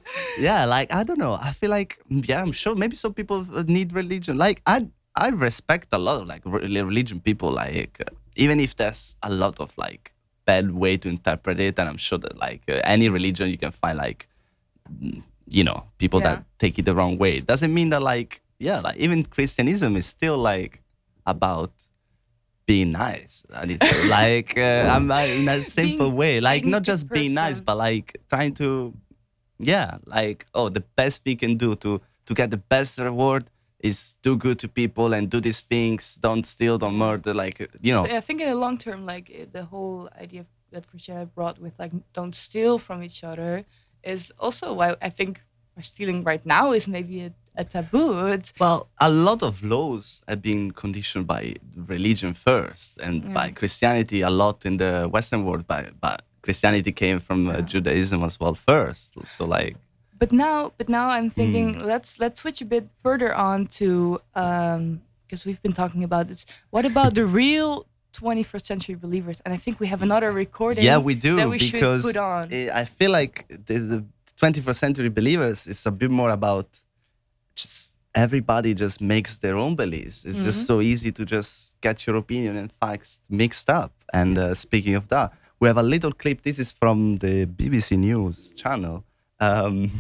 yeah, 0.39 0.65
like 0.65 0.93
I 0.95 1.03
don't 1.05 1.19
know. 1.19 1.35
I 1.35 1.53
feel 1.53 1.71
like 1.71 1.99
yeah, 2.09 2.43
I'm 2.43 2.53
sure 2.53 2.75
maybe 2.75 2.97
some 2.97 3.15
people 3.15 3.45
need 3.67 3.93
religion. 3.93 4.37
Like 4.37 4.63
I 4.67 4.87
I 5.15 5.29
respect 5.31 5.89
a 5.93 5.99
lot 5.99 6.21
of 6.23 6.27
like 6.29 6.43
religion 6.45 7.21
people. 7.21 7.51
Like 7.51 7.97
uh, 8.01 8.11
even 8.37 8.61
if 8.61 8.77
there's 8.77 9.17
a 9.23 9.31
lot 9.31 9.59
of 9.61 9.71
like 9.77 10.13
bad 10.45 10.71
way 10.73 10.97
to 10.99 11.09
interpret 11.09 11.59
it, 11.61 11.79
and 11.79 11.89
I'm 11.89 11.97
sure 11.97 12.19
that 12.19 12.37
like 12.37 12.63
uh, 12.69 12.81
any 12.85 13.09
religion 13.09 13.49
you 13.51 13.59
can 13.59 13.73
find 13.73 13.99
like 13.99 14.29
mm, 15.03 15.23
you 15.49 15.65
know 15.65 15.85
people 15.99 16.21
Yeah. 16.21 16.27
that 16.37 16.45
take 16.59 16.79
it 16.79 16.85
the 16.85 16.95
wrong 16.95 17.17
way. 17.19 17.39
It 17.39 17.47
doesn't 17.47 17.73
mean 17.73 17.91
that 17.91 18.03
like 18.03 18.43
yeah, 18.59 18.81
like 18.81 18.97
even 18.97 19.25
Christianism 19.25 19.97
is 19.97 20.07
still 20.07 20.39
like 20.39 20.83
about 21.27 21.73
being 22.67 22.93
nice. 22.93 23.45
And 23.53 23.71
it's 23.71 24.09
like 24.09 24.59
uh, 24.59 24.91
I'm 24.95 25.11
uh, 25.11 25.21
in 25.21 25.49
a 25.49 25.63
simple 25.63 26.07
Being- 26.09 26.17
way, 26.17 26.41
like 26.41 26.65
not 26.65 26.83
good 26.83 26.87
just 26.93 27.09
being 27.09 27.35
nice, 27.35 27.61
but 27.61 27.77
like 27.77 28.17
trying 28.29 28.55
to, 28.55 28.95
yeah, 29.59 29.99
like 30.05 30.47
oh, 30.55 30.69
the 30.69 30.85
best 30.97 31.23
we 31.25 31.37
can 31.37 31.57
do 31.57 31.77
to 31.77 32.01
to 32.27 32.35
get 32.35 32.51
the 32.51 32.57
best 32.57 32.99
reward 32.99 33.51
is 33.81 34.17
do 34.23 34.37
good 34.37 34.59
to 34.59 34.69
people 34.69 35.13
and 35.15 35.31
do 35.31 35.41
these 35.41 35.61
things. 35.61 36.17
Don't 36.17 36.47
steal, 36.47 36.79
don't 36.79 36.97
murder. 36.97 37.33
Like 37.33 37.61
you 37.81 37.93
know, 37.95 38.03
But 38.03 38.13
I 38.13 38.21
think 38.21 38.41
in 38.41 38.49
the 38.49 38.55
long 38.55 38.79
term, 38.79 39.07
like 39.07 39.49
the 39.53 39.65
whole 39.65 40.09
idea 40.21 40.41
of, 40.41 40.47
that 40.73 40.89
Christianity 40.91 41.31
brought 41.35 41.61
with 41.61 41.79
like 41.79 41.93
don't 42.13 42.35
steal 42.35 42.79
from 42.79 43.03
each 43.03 43.23
other 43.23 43.65
is 44.03 44.33
also 44.39 44.73
why 44.75 44.97
I 45.01 45.11
think 45.11 45.41
stealing 45.81 46.25
right 46.25 46.45
now 46.45 46.73
is 46.73 46.89
maybe 46.89 47.21
a, 47.23 47.33
a 47.57 47.65
taboo. 47.65 48.39
Well, 48.61 48.89
a 49.01 49.11
lot 49.11 49.43
of 49.43 49.63
laws 49.63 50.23
have 50.29 50.43
been 50.43 50.71
conditioned 50.73 51.27
by 51.27 51.55
religion 51.77 52.35
first, 52.35 52.99
and 52.99 53.15
Yeah. 53.25 53.33
by 53.33 53.51
Christianity 53.51 54.21
a 54.23 54.31
lot 54.31 54.65
in 54.67 54.77
the 54.77 55.09
Western 55.11 55.45
world. 55.45 55.67
By 55.67 55.91
but 56.01 56.23
Christianity 56.43 56.93
came 56.93 57.19
from 57.21 57.49
uh, 57.49 57.53
Yeah. 57.53 57.61
Judaism 57.63 58.23
as 58.25 58.39
well 58.41 58.55
first. 58.55 59.15
So 59.29 59.45
like, 59.47 59.77
but 60.19 60.33
now, 60.33 60.73
but 60.79 60.89
now 60.89 61.07
I'm 61.17 61.31
thinking 61.31 61.75
Hmm. 61.75 61.87
let's 61.93 62.19
let's 62.21 62.41
switch 62.43 62.61
a 62.63 62.65
bit 62.75 62.85
further 63.03 63.35
on 63.35 63.67
to 63.79 64.21
because 64.33 65.45
we've 65.47 65.61
been 65.63 65.73
talking 65.83 66.05
about 66.05 66.29
this. 66.29 66.47
What 66.71 66.85
about 66.85 67.15
the 67.15 67.27
real 67.27 67.85
21st 68.13 68.67
century 68.67 68.95
believers? 68.95 69.43
And 69.45 69.53
I 69.53 69.59
think 69.59 69.79
we 69.81 69.89
have 69.89 70.03
another 70.03 70.31
recording. 70.33 70.85
yeah, 70.85 70.99
we 70.99 71.15
do 71.15 71.37
that 71.37 71.49
we 71.51 71.59
should 71.59 71.73
because 71.73 72.03
put 72.05 72.17
on. 72.17 72.53
I 72.53 72.85
feel 72.85 73.11
like 73.11 73.47
the, 73.49 73.75
the 73.93 74.05
21st 74.41 74.79
century 74.87 75.09
believers 75.11 75.67
is 75.67 75.85
a 75.87 75.91
bit 75.91 76.11
more 76.11 76.31
about 76.31 76.69
everybody 78.17 78.75
just 78.75 79.01
makes 79.01 79.39
their 79.39 79.57
own 79.57 79.77
beliefs. 79.77 80.25
It's 80.25 80.39
Mm-hmm. 80.39 80.47
just 80.47 80.67
so 80.67 80.81
easy 80.81 81.13
to 81.13 81.25
just 81.25 81.81
get 81.81 82.07
your 82.07 82.17
opinion 82.17 82.57
and 82.57 82.73
facts 82.81 83.21
mixed 83.29 83.69
up. 83.71 83.93
And 84.13 84.39
uh, 84.39 84.55
speaking 84.55 84.95
of 84.97 85.07
that, 85.09 85.33
we 85.61 85.69
have 85.69 85.77
a 85.79 85.83
little 85.83 86.13
clip. 86.13 86.43
This 86.43 86.59
is 86.59 86.73
from 86.73 87.19
the 87.19 87.47
BBC 87.47 87.97
News 87.99 88.53
channel, 88.55 89.05
um, 89.41 89.91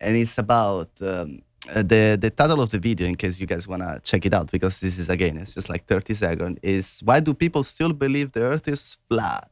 and 0.00 0.16
it's 0.16 0.38
about. 0.38 0.90
Um, 1.00 1.42
uh, 1.74 1.80
the 1.82 2.18
the 2.20 2.28
title 2.28 2.60
of 2.60 2.68
the 2.68 2.78
video, 2.78 3.06
in 3.06 3.14
case 3.16 3.40
you 3.40 3.46
guys 3.46 3.66
wanna 3.66 3.98
check 4.04 4.26
it 4.26 4.34
out, 4.34 4.50
because 4.52 4.80
this 4.80 4.98
is 4.98 5.08
again, 5.08 5.38
it's 5.38 5.54
just 5.54 5.70
like 5.70 5.86
30 5.86 6.12
seconds. 6.12 6.58
Is 6.62 7.00
why 7.06 7.20
do 7.20 7.32
people 7.32 7.62
still 7.62 7.94
believe 7.94 8.32
the 8.32 8.42
Earth 8.42 8.68
is 8.68 8.98
flat? 9.08 9.48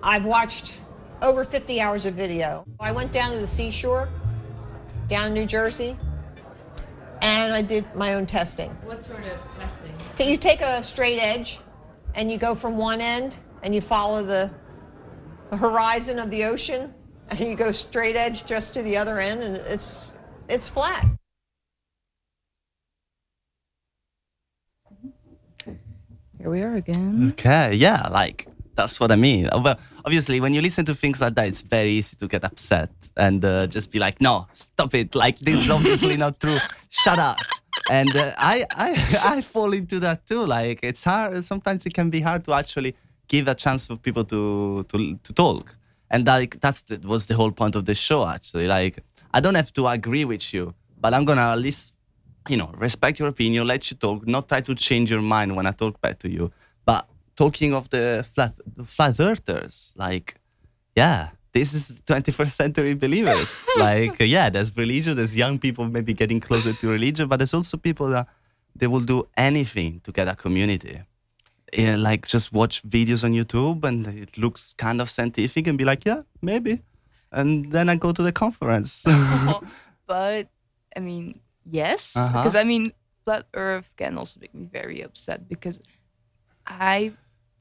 I've 0.03 0.25
watched 0.25 0.75
over 1.21 1.43
50 1.43 1.81
hours 1.81 2.05
of 2.05 2.13
video. 2.13 2.65
I 2.79 2.91
went 2.91 3.11
down 3.11 3.31
to 3.31 3.39
the 3.39 3.47
seashore, 3.47 4.09
down 5.07 5.27
in 5.27 5.33
New 5.33 5.45
Jersey, 5.45 5.97
and 7.21 7.53
I 7.53 7.61
did 7.61 7.93
my 7.95 8.13
own 8.13 8.25
testing. 8.25 8.71
What 8.83 9.03
sort 9.03 9.23
of 9.23 9.39
testing? 9.57 9.93
So 10.15 10.23
you 10.23 10.37
take 10.37 10.61
a 10.61 10.83
straight 10.83 11.19
edge 11.19 11.59
and 12.15 12.31
you 12.31 12.37
go 12.37 12.55
from 12.55 12.77
one 12.77 13.01
end 13.01 13.37
and 13.63 13.73
you 13.73 13.81
follow 13.81 14.23
the, 14.23 14.51
the 15.49 15.57
horizon 15.57 16.19
of 16.19 16.29
the 16.29 16.45
ocean 16.45 16.93
and 17.29 17.39
you 17.39 17.55
go 17.55 17.71
straight 17.71 18.15
edge 18.15 18.45
just 18.45 18.73
to 18.73 18.81
the 18.81 18.97
other 18.97 19.19
end 19.19 19.43
and 19.43 19.57
it's 19.57 20.13
it's 20.47 20.67
flat. 20.67 21.05
Here 26.39 26.49
we 26.49 26.61
are 26.61 26.75
again. 26.75 27.31
Okay, 27.33 27.73
yeah, 27.75 28.07
like 28.07 28.47
that's 28.75 28.97
what 28.99 29.11
I 29.11 29.17
mean. 29.17 29.49
Uh, 29.51 29.59
Well, 29.61 29.77
obviously, 30.05 30.39
when 30.39 30.53
you 30.53 30.61
listen 30.61 30.85
to 30.85 30.95
things 30.95 31.19
like 31.19 31.35
that, 31.35 31.47
it's 31.47 31.63
very 31.63 31.91
easy 31.91 32.15
to 32.15 32.27
get 32.29 32.45
upset 32.45 32.89
and 33.17 33.43
uh, 33.43 33.67
just 33.67 33.91
be 33.91 33.99
like, 33.99 34.21
"No, 34.21 34.47
stop 34.53 34.93
it! 34.95 35.15
Like 35.15 35.37
this 35.39 35.59
is 35.59 35.69
obviously 35.69 36.15
not 36.15 36.39
true. 36.39 36.57
Shut 36.89 37.19
up!" 37.19 37.37
And 37.89 38.15
uh, 38.15 38.31
I, 38.37 38.65
I, 38.71 38.89
I 39.37 39.41
fall 39.41 39.73
into 39.73 39.99
that 39.99 40.25
too. 40.27 40.45
Like 40.45 40.79
it's 40.81 41.03
hard. 41.03 41.43
Sometimes 41.43 41.85
it 41.85 41.93
can 41.93 42.09
be 42.09 42.21
hard 42.21 42.45
to 42.45 42.53
actually 42.53 42.95
give 43.27 43.49
a 43.49 43.55
chance 43.55 43.87
for 43.87 43.97
people 43.97 44.23
to 44.25 44.85
to 44.89 45.17
to 45.17 45.33
talk. 45.33 45.75
And 46.09 46.25
like 46.25 46.61
that's 46.61 46.83
the, 46.83 47.05
was 47.05 47.27
the 47.27 47.35
whole 47.35 47.51
point 47.51 47.75
of 47.75 47.83
the 47.85 47.95
show. 47.95 48.25
Actually, 48.25 48.67
like 48.67 49.03
I 49.33 49.41
don't 49.41 49.55
have 49.55 49.73
to 49.73 49.87
agree 49.87 50.23
with 50.23 50.53
you, 50.53 50.73
but 51.01 51.13
I'm 51.13 51.25
gonna 51.25 51.51
at 51.51 51.59
least 51.59 51.95
you 52.49 52.57
know, 52.57 52.71
respect 52.77 53.19
your 53.19 53.29
opinion, 53.29 53.67
let 53.67 53.89
you 53.89 53.97
talk, 53.97 54.27
not 54.27 54.47
try 54.49 54.61
to 54.61 54.75
change 54.75 55.11
your 55.11 55.21
mind 55.21 55.55
when 55.55 55.65
I 55.65 55.71
talk 55.71 55.99
back 56.01 56.19
to 56.19 56.29
you. 56.29 56.51
But 56.85 57.07
talking 57.35 57.73
of 57.73 57.89
the 57.89 58.25
flat, 58.33 58.53
the 58.75 58.85
flat 58.85 59.19
earthers, 59.19 59.93
like, 59.97 60.35
yeah, 60.95 61.29
this 61.53 61.73
is 61.73 62.01
21st 62.05 62.51
century 62.51 62.93
believers. 62.93 63.67
like, 63.77 64.19
yeah, 64.19 64.49
there's 64.49 64.75
religion, 64.75 65.15
there's 65.15 65.35
young 65.37 65.59
people 65.59 65.85
maybe 65.85 66.13
getting 66.13 66.39
closer 66.39 66.73
to 66.73 66.87
religion, 66.87 67.27
but 67.27 67.37
there's 67.37 67.53
also 67.53 67.77
people 67.77 68.09
that 68.09 68.27
they 68.75 68.87
will 68.87 68.99
do 68.99 69.27
anything 69.35 70.01
to 70.03 70.11
get 70.11 70.27
a 70.27 70.35
community. 70.35 71.01
Yeah, 71.73 71.97
like 71.97 72.27
just 72.27 72.51
watch 72.51 72.83
videos 72.83 73.23
on 73.23 73.33
YouTube 73.33 73.83
and 73.83 74.07
it 74.07 74.37
looks 74.37 74.73
kind 74.73 75.01
of 75.01 75.09
scientific 75.09 75.67
and 75.67 75.77
be 75.77 75.85
like, 75.85 76.05
yeah, 76.05 76.23
maybe. 76.41 76.81
And 77.31 77.71
then 77.71 77.89
I 77.89 77.95
go 77.95 78.11
to 78.11 78.23
the 78.23 78.31
conference. 78.31 79.05
but 80.07 80.47
I 80.95 80.99
mean, 80.99 81.39
yes, 81.65 82.15
Uh-huh. 82.15 82.29
because 82.43 82.55
I 82.55 82.63
mean, 82.63 82.93
flat 83.25 83.45
Earth 83.53 83.89
can 83.97 84.17
also 84.17 84.39
make 84.39 84.53
me 84.53 84.65
very 84.71 85.01
upset 85.01 85.47
because 85.49 85.79
I, 86.65 87.11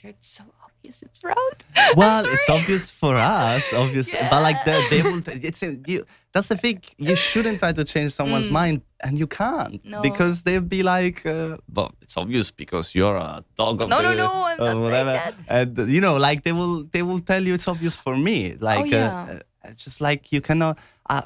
it's 0.04 0.28
so 0.28 0.44
obvious 0.64 1.02
it's 1.02 1.22
round. 1.24 1.64
Well, 1.96 2.24
it's 2.26 2.48
obvious 2.48 2.90
for 2.90 3.16
us, 3.16 3.72
obvious, 3.72 4.10
but 4.12 4.42
like 4.42 4.62
the, 4.64 4.74
they 4.90 5.02
will. 5.02 5.22
It's 5.26 5.62
a, 5.62 5.76
you. 5.86 6.04
That's 6.32 6.48
the 6.48 6.56
thing. 6.56 6.82
You 6.98 7.16
shouldn't 7.16 7.58
try 7.60 7.72
to 7.72 7.84
change 7.84 8.12
someone's 8.12 8.48
Mm. 8.48 8.52
mind, 8.60 8.82
and 9.02 9.18
you 9.18 9.26
can't 9.26 9.82
No. 9.84 10.02
because 10.02 10.42
they'll 10.44 10.60
be 10.78 10.82
like, 10.82 11.24
uh, 11.26 11.56
"Well, 11.74 11.90
it's 12.02 12.16
obvious 12.16 12.50
because 12.50 12.94
you're 12.94 13.16
a 13.16 13.42
dog 13.56 13.80
of 13.82 13.88
No, 13.88 14.02
no, 14.02 14.10
the, 14.10 14.16
no, 14.16 14.30
I'm 14.50 14.60
or 14.60 14.64
not 14.64 14.70
saying 14.72 14.82
whatever." 14.84 15.12
that. 15.12 15.34
And 15.48 15.70
you 15.94 16.00
know, 16.00 16.16
like 16.16 16.42
they 16.44 16.52
will, 16.52 16.84
they 16.92 17.02
will 17.02 17.20
tell 17.20 17.42
you 17.42 17.54
it's 17.54 17.66
obvious 17.68 17.96
for 17.96 18.14
me. 18.16 18.56
Like, 18.60 18.80
Oh, 18.80 18.84
yeah. 18.84 19.40
uh, 19.64 19.68
uh, 19.68 19.70
just 19.84 20.00
like 20.00 20.30
you 20.32 20.40
cannot. 20.42 20.78
Uh, 21.08 21.22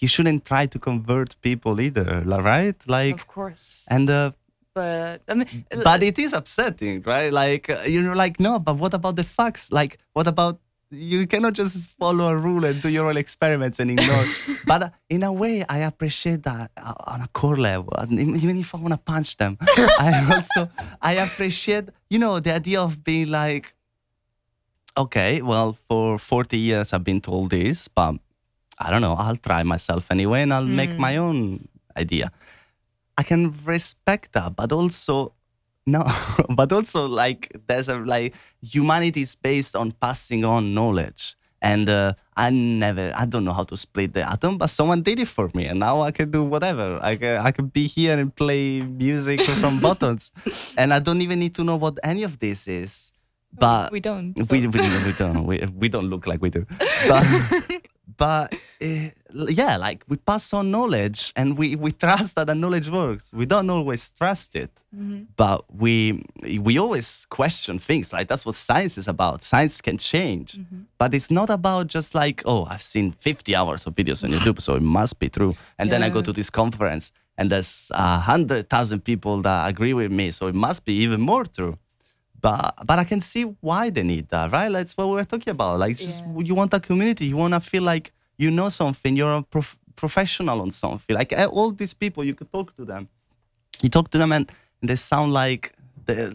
you 0.00 0.08
shouldn't 0.08 0.44
try 0.44 0.66
to 0.66 0.78
convert 0.78 1.40
people 1.40 1.80
either, 1.80 2.22
right? 2.24 2.76
Like, 2.86 3.14
of 3.14 3.26
course. 3.26 3.86
and 3.90 4.08
uh, 4.08 4.32
but 4.74 5.22
I 5.28 5.34
mean, 5.34 5.64
but 5.82 6.02
it 6.02 6.18
is 6.18 6.32
upsetting, 6.32 7.02
right? 7.02 7.32
Like 7.32 7.68
uh, 7.68 7.82
you 7.86 8.02
know, 8.02 8.12
like 8.12 8.38
no, 8.38 8.58
but 8.58 8.76
what 8.76 8.94
about 8.94 9.16
the 9.16 9.24
facts? 9.24 9.72
Like, 9.72 9.98
what 10.12 10.28
about 10.28 10.60
you 10.90 11.26
cannot 11.26 11.52
just 11.52 11.90
follow 11.98 12.28
a 12.28 12.36
rule 12.36 12.64
and 12.64 12.80
do 12.80 12.88
your 12.88 13.08
own 13.08 13.16
experiments 13.16 13.78
and 13.80 13.90
ignore. 13.90 14.24
but 14.66 14.82
uh, 14.82 14.88
in 15.10 15.22
a 15.22 15.32
way, 15.32 15.64
I 15.68 15.78
appreciate 15.78 16.44
that 16.44 16.70
uh, 16.76 16.94
on 17.06 17.20
a 17.20 17.28
core 17.28 17.56
level. 17.56 17.92
Even 18.10 18.58
if 18.58 18.74
I 18.74 18.78
want 18.78 18.92
to 18.92 18.98
punch 18.98 19.36
them, 19.36 19.58
I 19.60 20.34
also 20.34 20.70
I 21.02 21.14
appreciate 21.14 21.88
you 22.08 22.18
know 22.18 22.40
the 22.40 22.54
idea 22.54 22.80
of 22.80 23.04
being 23.04 23.28
like, 23.30 23.74
okay, 24.96 25.42
well, 25.42 25.76
for 25.88 26.18
40 26.18 26.56
years 26.56 26.92
I've 26.92 27.04
been 27.04 27.20
told 27.20 27.50
this, 27.50 27.88
but 27.88 28.16
I 28.80 28.90
don't 28.90 29.02
know. 29.02 29.14
I'll 29.14 29.36
try 29.36 29.62
myself 29.62 30.06
anyway, 30.10 30.42
and 30.42 30.52
I'll 30.54 30.64
make 30.64 30.96
my 30.98 31.16
own 31.16 31.68
idea. 31.96 32.30
I 33.16 33.22
can 33.24 33.54
respect 33.64 34.32
that, 34.32 34.54
but 34.54 34.72
also 34.72 35.32
no, 35.86 36.04
but 36.50 36.70
also 36.70 37.06
like 37.06 37.50
there's 37.66 37.88
a 37.88 37.98
like 37.98 38.34
humanity 38.62 39.22
is 39.22 39.34
based 39.34 39.74
on 39.74 39.92
passing 39.92 40.44
on 40.44 40.74
knowledge. 40.74 41.34
And 41.60 41.88
uh, 41.88 42.12
I 42.36 42.50
never, 42.50 43.12
I 43.16 43.26
don't 43.26 43.44
know 43.44 43.52
how 43.52 43.64
to 43.64 43.76
split 43.76 44.14
the 44.14 44.22
atom, 44.22 44.58
but 44.58 44.70
someone 44.70 45.02
did 45.02 45.18
it 45.18 45.26
for 45.26 45.50
me, 45.54 45.66
and 45.66 45.80
now 45.80 46.02
I 46.02 46.12
can 46.12 46.30
do 46.30 46.44
whatever. 46.44 47.00
I 47.02 47.16
can, 47.16 47.38
I 47.38 47.50
can 47.50 47.66
be 47.66 47.88
here 47.88 48.16
and 48.16 48.32
play 48.32 48.80
music 48.82 49.42
from 49.60 49.80
buttons, 49.80 50.30
and 50.76 50.94
I 50.94 51.00
don't 51.00 51.20
even 51.20 51.40
need 51.40 51.56
to 51.56 51.64
know 51.64 51.74
what 51.74 51.98
any 52.04 52.22
of 52.22 52.38
this 52.38 52.68
is. 52.68 53.10
But 53.52 53.90
we 53.90 53.98
don't. 53.98 54.36
we, 54.36 54.68
we, 54.68 54.78
we 54.78 55.12
don't 55.18 55.46
we, 55.46 55.64
we 55.74 55.88
don't 55.88 56.10
look 56.10 56.26
like 56.26 56.42
we 56.42 56.50
do 56.50 56.66
but 57.08 57.24
but 58.16 58.54
uh, 58.82 59.08
yeah 59.50 59.76
like 59.76 60.02
we 60.08 60.16
pass 60.16 60.52
on 60.54 60.70
knowledge 60.70 61.32
and 61.36 61.58
we 61.58 61.76
we 61.76 61.92
trust 61.92 62.36
that 62.36 62.46
the 62.46 62.54
knowledge 62.54 62.88
works. 62.88 63.30
We 63.32 63.44
don't 63.46 63.68
always 63.70 64.10
trust 64.10 64.56
it 64.56 64.70
Mm-hmm. 64.96 65.24
but 65.36 65.64
we 65.74 66.24
we 66.60 66.78
always 66.78 67.26
question 67.28 67.78
things. 67.78 68.12
Like 68.12 68.26
that's 68.28 68.46
what 68.46 68.54
science 68.54 68.96
is 68.96 69.06
about. 69.08 69.44
Science 69.44 69.80
can 69.82 69.98
change 69.98 70.54
Mm-hmm. 70.58 70.80
but 70.98 71.12
it's 71.14 71.30
not 71.30 71.50
about 71.50 71.88
just 71.88 72.14
like 72.14 72.42
oh 72.46 72.66
i've 72.70 72.82
seen 72.82 73.12
50 73.12 73.54
hours 73.54 73.86
of 73.86 73.94
videos 73.94 74.24
on 74.24 74.30
youtube 74.30 74.60
so 74.62 74.74
it 74.76 74.82
must 74.82 75.18
be 75.18 75.28
true. 75.28 75.54
And 75.78 75.92
then 75.92 76.02
i 76.02 76.08
go 76.08 76.22
to 76.22 76.32
this 76.32 76.50
conference 76.50 77.12
and 77.36 77.50
there's 77.50 77.90
a 77.94 78.18
hundred 78.18 78.68
thousand 78.68 79.00
people 79.04 79.42
that 79.42 79.68
agree 79.68 79.92
with 79.94 80.10
me 80.10 80.30
so 80.30 80.46
it 80.46 80.54
must 80.54 80.84
be 80.86 80.94
even 81.04 81.20
more 81.20 81.44
true 81.44 81.76
but 82.40 82.74
but 82.86 82.98
I 82.98 83.04
can 83.04 83.20
see 83.20 83.42
why 83.60 83.90
they 83.90 84.02
need 84.02 84.28
that, 84.30 84.52
right? 84.52 84.70
That's 84.72 84.96
what 84.96 85.08
we 85.08 85.14
were 85.14 85.24
talking 85.24 85.50
about. 85.50 85.78
Like, 85.78 85.96
just 85.96 86.24
Yeah. 86.24 86.42
you 86.48 86.54
want 86.54 86.72
a 86.74 86.80
community, 86.80 87.26
you 87.26 87.36
want 87.36 87.54
to 87.54 87.60
feel 87.60 87.82
like 87.82 88.12
you 88.36 88.50
know 88.50 88.68
something, 88.68 89.16
you're 89.16 89.36
a 89.38 89.42
prof- 89.42 89.78
professional 89.96 90.60
on 90.60 90.70
something. 90.70 91.16
Like 91.16 91.32
eh, 91.32 91.46
all 91.46 91.72
these 91.72 91.94
people, 91.94 92.22
you 92.24 92.34
could 92.34 92.50
talk 92.52 92.74
to 92.76 92.84
them. 92.84 93.08
You 93.82 93.88
talk 93.88 94.10
to 94.10 94.18
them, 94.18 94.32
and 94.32 94.50
they 94.82 94.96
sound 94.96 95.32
like 95.32 95.72
they 96.06 96.32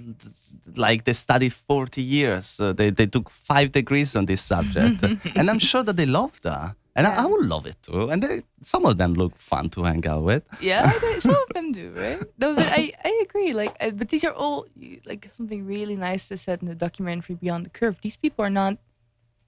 like 0.76 1.04
they 1.06 1.14
studied 1.14 1.54
40 1.54 2.02
years. 2.02 2.58
They 2.78 2.90
they 2.92 3.08
took 3.08 3.30
five 3.30 3.72
degrees 3.72 4.16
on 4.16 4.26
this 4.26 4.42
subject, 4.42 5.04
and 5.38 5.50
I'm 5.50 5.60
sure 5.60 5.84
that 5.84 5.96
they 5.96 6.06
love 6.06 6.40
that. 6.42 6.76
And 6.96 7.08
I, 7.08 7.24
I 7.24 7.26
would 7.26 7.46
love 7.46 7.66
it 7.66 7.76
too. 7.82 8.10
And 8.12 8.22
they, 8.22 8.44
some 8.62 8.86
of 8.86 8.98
them 9.00 9.14
look 9.16 9.36
fun 9.40 9.70
to 9.72 9.84
hang 9.84 10.06
out 10.06 10.24
with. 10.24 10.44
yeah, 10.62 10.92
some 11.20 11.36
of 11.36 11.50
them 11.56 11.72
do, 11.72 11.92
right? 11.98 12.22
No, 12.38 12.54
but 12.56 12.68
I, 12.70 12.92
I 13.04 13.24
agree. 13.28 13.52
Like, 13.54 13.76
I, 13.82 13.90
but 13.92 14.10
these 14.10 14.24
are 14.24 14.32
all 14.34 14.68
like 15.06 15.28
something 15.34 15.66
really 15.66 15.96
nice 15.96 16.30
they 16.30 16.38
said 16.38 16.62
in 16.62 16.68
the 16.68 16.76
documentary 16.76 17.36
Beyond 17.36 17.66
the 17.66 17.70
Curve. 17.72 17.98
These 18.02 18.18
people 18.18 18.46
are 18.46 18.50
not 18.50 18.78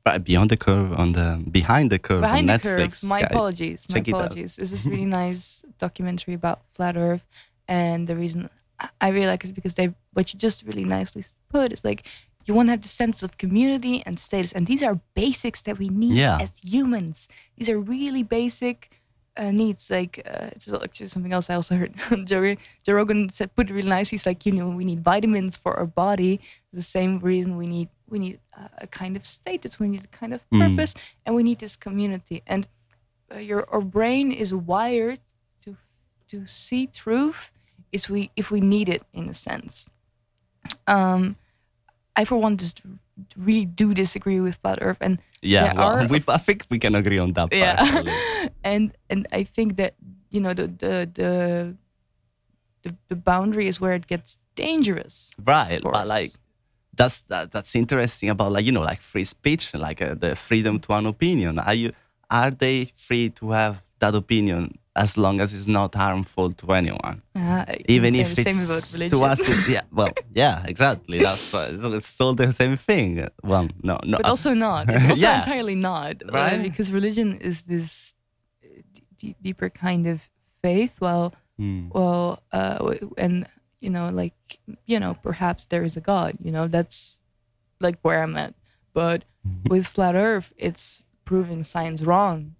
Right 0.07 0.23
beyond 0.23 0.51
the 0.51 0.57
curve, 0.57 0.93
on 0.93 1.13
the 1.13 1.43
behind 1.49 1.91
the 1.91 1.97
curve 1.97 2.21
behind 2.21 2.47
on 2.47 2.59
the 2.59 2.69
Netflix. 2.69 3.01
curve. 3.01 3.09
My 3.09 3.21
guys. 3.21 3.31
apologies. 3.31 3.85
My 3.89 3.93
Check 3.95 4.07
it 4.07 4.13
out. 4.13 4.17
apologies. 4.25 4.55
This 4.57 4.71
is 4.71 4.85
really 4.85 5.05
nice 5.23 5.65
documentary 5.79 6.35
about 6.35 6.61
flat 6.75 6.95
Earth, 6.95 7.25
and 7.67 8.05
the 8.07 8.15
reason 8.15 8.47
I- 9.01 9.09
really 9.09 9.25
like 9.25 9.43
it 9.43 9.47
is 9.47 9.51
because 9.51 9.73
they 9.73 9.95
what 10.13 10.31
you 10.31 10.37
just 10.39 10.61
really 10.63 10.85
nicely 10.85 11.25
put 11.49 11.73
is 11.73 11.83
like 11.83 12.05
you 12.45 12.53
want 12.53 12.67
to 12.67 12.71
have 12.71 12.81
the 12.81 12.87
sense 12.87 13.23
of 13.23 13.37
community 13.37 14.03
and 14.05 14.19
status, 14.19 14.51
and 14.53 14.67
these 14.67 14.83
are 14.83 14.99
basics 15.13 15.61
that 15.63 15.77
we 15.79 15.89
need 15.89 16.17
Yeah. 16.17 16.37
as 16.41 16.59
humans. 16.63 17.27
These 17.57 17.69
are 17.69 17.79
really 17.79 18.23
basic. 18.23 18.91
Uh, 19.37 19.51
needs 19.51 19.91
like 19.91 20.21
uh, 20.25 20.47
it's 20.55 20.71
actually 20.71 21.09
something 21.09 21.33
else 21.33 21.49
I 21.49 21.55
also 21.55 21.75
heard 21.75 21.93
Joe, 22.25 22.55
Joe 22.85 22.93
Rogan 22.93 23.29
said 23.33 23.53
put 23.53 23.69
it 23.69 23.73
really 23.73 23.89
nice. 23.89 24.09
He's 24.09 24.25
like 24.25 24.45
you 24.45 24.53
know 24.53 24.69
we 24.69 24.85
need 24.85 25.03
vitamins 25.03 25.57
for 25.57 25.73
our 25.77 25.85
body. 25.85 26.39
The 26.71 26.81
same 26.81 27.19
reason 27.19 27.57
we 27.57 27.67
need 27.67 27.89
we 28.07 28.17
need 28.17 28.39
uh, 28.57 28.69
a 28.77 28.87
kind 28.87 29.17
of 29.17 29.25
status, 29.27 29.77
we 29.77 29.89
need 29.89 30.05
a 30.05 30.17
kind 30.19 30.33
of 30.33 30.41
Mm. 30.53 30.61
purpose, 30.61 30.93
and 31.25 31.35
we 31.35 31.43
need 31.43 31.59
this 31.59 31.75
community. 31.75 32.43
And 32.47 32.65
uh, 33.33 33.39
your 33.39 33.67
our 33.73 33.81
brain 33.81 34.31
is 34.31 34.53
wired 34.53 35.19
to 35.63 35.75
to 36.29 36.45
see 36.47 36.87
truth 36.87 37.51
if 37.91 38.09
we 38.09 38.31
if 38.37 38.49
we 38.51 38.61
need 38.61 38.87
it 38.87 39.03
in 39.11 39.27
a 39.27 39.33
sense. 39.33 39.85
Um, 40.87 41.35
I 42.15 42.25
for 42.25 42.37
one 42.37 42.57
just 42.57 42.81
really 43.37 43.65
do 43.65 43.93
disagree 43.93 44.39
with 44.39 44.55
flat 44.61 44.79
Earth, 44.81 44.97
and 45.01 45.19
Yeah, 45.41 45.73
well, 45.75 46.01
are- 46.01 46.07
we, 46.07 46.23
I 46.27 46.37
think 46.37 46.65
we 46.69 46.79
can 46.79 46.95
agree 46.95 47.19
on 47.19 47.33
that 47.33 47.49
part. 47.51 48.05
yeah, 48.05 48.47
and 48.63 48.91
and 49.09 49.27
I 49.31 49.43
think 49.43 49.77
that 49.77 49.93
you 50.31 50.39
know 50.41 50.53
the 50.53 50.67
the 50.67 51.09
the 51.13 51.75
the, 52.83 52.95
the 53.09 53.15
boundary 53.15 53.67
is 53.67 53.79
where 53.81 53.93
it 53.93 54.07
gets 54.07 54.37
dangerous. 54.55 55.31
right 55.43 55.81
but 55.83 56.07
like 56.07 56.31
that's 56.95 57.21
that, 57.27 57.51
that's 57.51 57.75
interesting 57.75 58.29
about 58.29 58.51
like 58.51 58.65
you 58.65 58.71
know 58.71 58.81
like 58.81 59.01
free 59.01 59.23
speech 59.25 59.73
like 59.73 60.01
uh, 60.01 60.13
the 60.15 60.35
freedom 60.35 60.79
to 60.79 60.93
an 60.93 61.05
opinion 61.05 61.59
are 61.59 61.73
you 61.73 61.91
are 62.29 62.51
they 62.51 62.91
free 62.95 63.29
to 63.29 63.51
have 63.51 63.81
that 63.99 64.15
opinion 64.15 64.77
as 64.95 65.17
long 65.17 65.41
as 65.41 65.53
it's 65.53 65.67
not 65.67 65.93
harmful 65.95 66.51
to 66.53 66.65
anyone 66.71 67.21
Uh, 67.35 67.65
even 67.95 68.13
same, 68.13 68.21
if 68.21 68.31
it's 68.39 68.43
same 68.43 68.59
about 68.67 68.83
religion. 68.93 69.09
to 69.19 69.25
us 69.31 69.39
it- 69.51 69.67
yeah 69.75 69.81
well 69.91 70.11
yeah 70.43 70.63
exactly 70.71 71.17
that's 71.19 71.53
what, 71.53 71.93
it's 71.97 72.21
all 72.21 72.33
the 72.33 72.51
same 72.53 72.77
thing 72.77 73.27
well 73.43 73.67
no 73.83 73.95
no 74.11 74.17
but 74.17 74.25
uh, 74.25 74.29
also 74.33 74.53
not. 74.53 74.83
It's 74.93 75.09
also 75.09 75.21
Yeah. 75.27 75.39
entirely 75.43 75.75
not, 75.75 76.13
uh, 76.23 76.31
Right. 76.31 76.61
because 76.67 76.87
religion 76.99 77.37
is 77.49 77.63
this 77.63 78.15
uh, 78.63 78.67
d- 79.19 79.35
deeper 79.41 79.69
kind 79.69 80.07
of 80.07 80.17
faith. 80.61 80.93
Well, 81.01 81.25
hmm. 81.59 81.89
well, 81.97 82.39
uh, 82.51 82.77
and 83.17 83.35
you 83.83 83.89
know, 83.95 84.07
like 84.21 84.37
you 84.91 84.99
know, 84.99 85.13
perhaps 85.29 85.67
there 85.67 85.83
is 85.89 85.95
a 85.97 86.01
God. 86.13 86.31
You 86.45 86.51
know, 86.55 86.67
that's 86.75 87.17
like 87.85 87.97
where 88.05 88.23
I'm 88.23 88.35
at. 88.45 88.53
But 88.93 89.23
Mm-hmm. 89.45 89.69
with 89.73 89.85
flat 89.95 90.15
Earth, 90.15 90.49
it's 90.57 91.05
proving 91.23 91.63
science 91.63 92.01
wrong, 92.09 92.55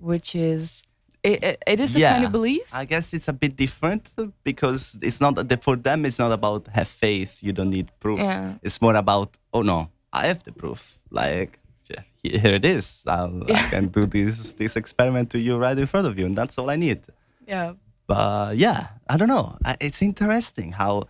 which 0.00 0.34
is 0.34 0.82
it, 1.22 1.62
it, 1.66 1.80
is 1.80 1.94
a 1.96 2.00
kind 2.00 2.24
of 2.24 2.32
belief. 2.32 2.62
I 2.72 2.84
guess 2.84 3.14
it's 3.14 3.28
a 3.28 3.32
bit 3.32 3.56
different 3.56 4.12
because 4.42 4.98
it's 5.02 5.20
not 5.20 5.48
that 5.48 5.62
for 5.62 5.76
them. 5.76 6.04
It's 6.04 6.18
not 6.18 6.32
about 6.32 6.68
have 6.68 6.88
faith. 6.88 7.42
You 7.42 7.52
don't 7.52 7.70
need 7.70 7.90
proof. 8.00 8.18
Yeah. 8.18 8.54
It's 8.62 8.82
more 8.82 8.96
about 8.96 9.36
oh 9.52 9.62
no, 9.62 9.88
I 10.12 10.26
have 10.26 10.42
the 10.42 10.52
proof. 10.52 10.98
Like 11.10 11.58
yeah, 11.88 12.02
here 12.22 12.54
it 12.54 12.64
is. 12.64 13.04
I'll, 13.06 13.42
I 13.52 13.62
can 13.70 13.88
do 13.88 14.06
this 14.06 14.54
this 14.54 14.76
experiment 14.76 15.30
to 15.30 15.38
you 15.38 15.56
right 15.56 15.78
in 15.78 15.86
front 15.86 16.06
of 16.06 16.18
you, 16.18 16.26
and 16.26 16.36
that's 16.36 16.58
all 16.58 16.70
I 16.70 16.76
need. 16.76 17.00
yeah. 17.46 17.74
But 18.06 18.56
yeah, 18.56 18.88
I 19.08 19.16
don't 19.16 19.28
know. 19.28 19.56
It's 19.80 20.02
interesting 20.02 20.72
how 20.72 21.08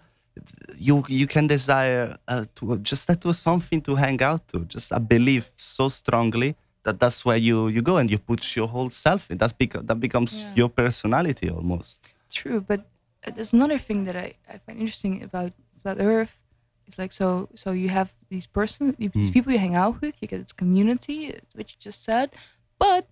you 0.77 1.05
you 1.09 1.27
can 1.27 1.47
desire 1.47 2.17
uh, 2.29 2.45
to 2.57 2.79
just 2.79 3.07
that 3.09 3.25
was 3.25 3.39
something 3.39 3.81
to 3.83 3.97
hang 3.97 4.23
out 4.23 4.47
to, 4.49 4.61
just 4.67 4.93
a 4.93 5.01
belief 5.01 5.51
so 5.57 5.89
strongly 5.89 6.55
that 6.85 6.99
that's 6.99 7.25
where 7.25 7.37
you 7.37 7.69
you 7.69 7.83
go 7.83 7.97
and 7.97 8.11
you 8.11 8.19
put 8.19 8.57
your 8.57 8.69
whole 8.69 8.91
self 8.91 9.31
in. 9.31 9.39
That's 9.39 9.53
because 9.53 9.85
that 9.87 10.01
becomes 10.01 10.33
Yeah. 10.43 10.53
your 10.61 10.69
personality 10.69 11.49
almost. 11.51 12.15
True, 12.31 12.61
but 12.61 12.81
uh, 13.27 13.31
there's 13.35 13.53
another 13.53 13.79
thing 13.79 14.05
that 14.07 14.17
I, 14.17 14.35
I 14.53 14.59
find 14.59 14.79
interesting 14.81 15.23
about 15.23 15.53
flat 15.83 15.99
Earth. 16.01 16.35
It's 16.87 16.99
like 16.99 17.13
so 17.13 17.49
so 17.55 17.73
you 17.73 17.89
have 17.89 18.09
these 18.29 18.47
person 18.47 18.95
these 18.99 19.31
Mm. 19.31 19.33
people 19.33 19.53
you 19.53 19.59
hang 19.59 19.77
out 19.77 20.01
with. 20.01 20.15
You 20.21 20.29
get 20.29 20.41
this 20.43 20.53
community, 20.53 21.19
what 21.55 21.71
you 21.71 21.77
just 21.79 22.03
said. 22.05 22.31
But 22.79 23.07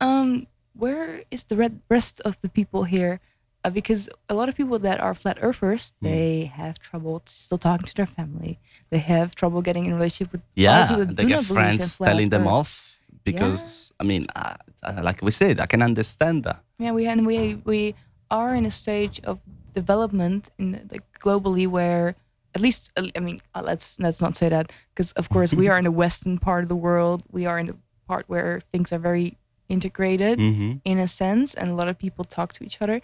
um, 0.00 0.46
where 0.74 1.22
is 1.30 1.44
the 1.44 1.56
red 1.56 1.80
rest 1.90 2.20
of 2.20 2.40
the 2.42 2.48
people 2.48 2.84
here? 2.84 3.18
Uh, 3.64 3.70
because 3.70 4.08
a 4.28 4.34
lot 4.34 4.48
of 4.48 4.54
people 4.54 4.78
that 4.78 5.00
are 5.00 5.14
flat 5.14 5.38
earthers, 5.40 5.92
Mm. 6.00 6.04
they 6.08 6.44
have 6.60 6.78
trouble 6.78 7.22
still 7.26 7.58
talking 7.58 7.86
to 7.86 7.94
their 7.94 8.06
family. 8.06 8.58
They 8.90 8.98
have 8.98 9.34
trouble 9.34 9.60
getting 9.62 9.86
in 9.86 9.94
relationship 9.94 10.30
with 10.32 10.42
Yeah, 10.54 10.86
people 10.86 11.06
that 11.06 11.16
they 11.16 11.22
do 11.24 11.28
get 11.30 11.44
friends 11.44 11.98
telling 11.98 12.28
them 12.28 12.46
off 12.46 12.85
because 13.26 13.92
I 14.00 14.04
mean, 14.04 14.26
like 15.02 15.20
we 15.20 15.30
said, 15.30 15.60
I 15.60 15.66
can 15.66 15.82
understand 15.82 16.44
that. 16.44 16.62
Yeah, 16.78 16.92
we 16.92 17.06
and 17.06 17.26
we 17.26 17.56
we 17.64 17.94
are 18.30 18.54
in 18.54 18.64
a 18.64 18.70
stage 18.70 19.20
of 19.24 19.40
development 19.74 20.48
in 20.58 20.88
like 20.90 21.04
globally 21.20 21.66
where 21.66 22.14
at 22.54 22.60
least 22.60 22.90
I 22.96 23.20
mean 23.20 23.40
uh, 23.54 23.62
let's 23.62 23.98
let's 24.00 24.22
not 24.22 24.36
say 24.36 24.48
that 24.48 24.72
because 24.94 25.12
of 25.12 25.28
course 25.28 25.52
we 25.52 25.68
are 25.68 25.76
in 25.78 25.84
the 25.84 25.96
western 26.04 26.38
part 26.38 26.62
of 26.64 26.68
the 26.68 26.76
world. 26.88 27.22
We 27.30 27.46
are 27.46 27.58
in 27.58 27.66
the 27.66 27.76
part 28.08 28.24
where 28.28 28.62
things 28.72 28.92
are 28.92 28.98
very 29.10 29.36
integrated 29.68 30.38
hmm 30.38 30.72
in 30.84 30.98
a 31.00 31.08
sense, 31.08 31.52
and 31.58 31.68
a 31.70 31.74
lot 31.74 31.88
of 31.88 31.98
people 31.98 32.24
talk 32.24 32.52
to 32.52 32.62
each 32.64 32.80
other. 32.80 33.00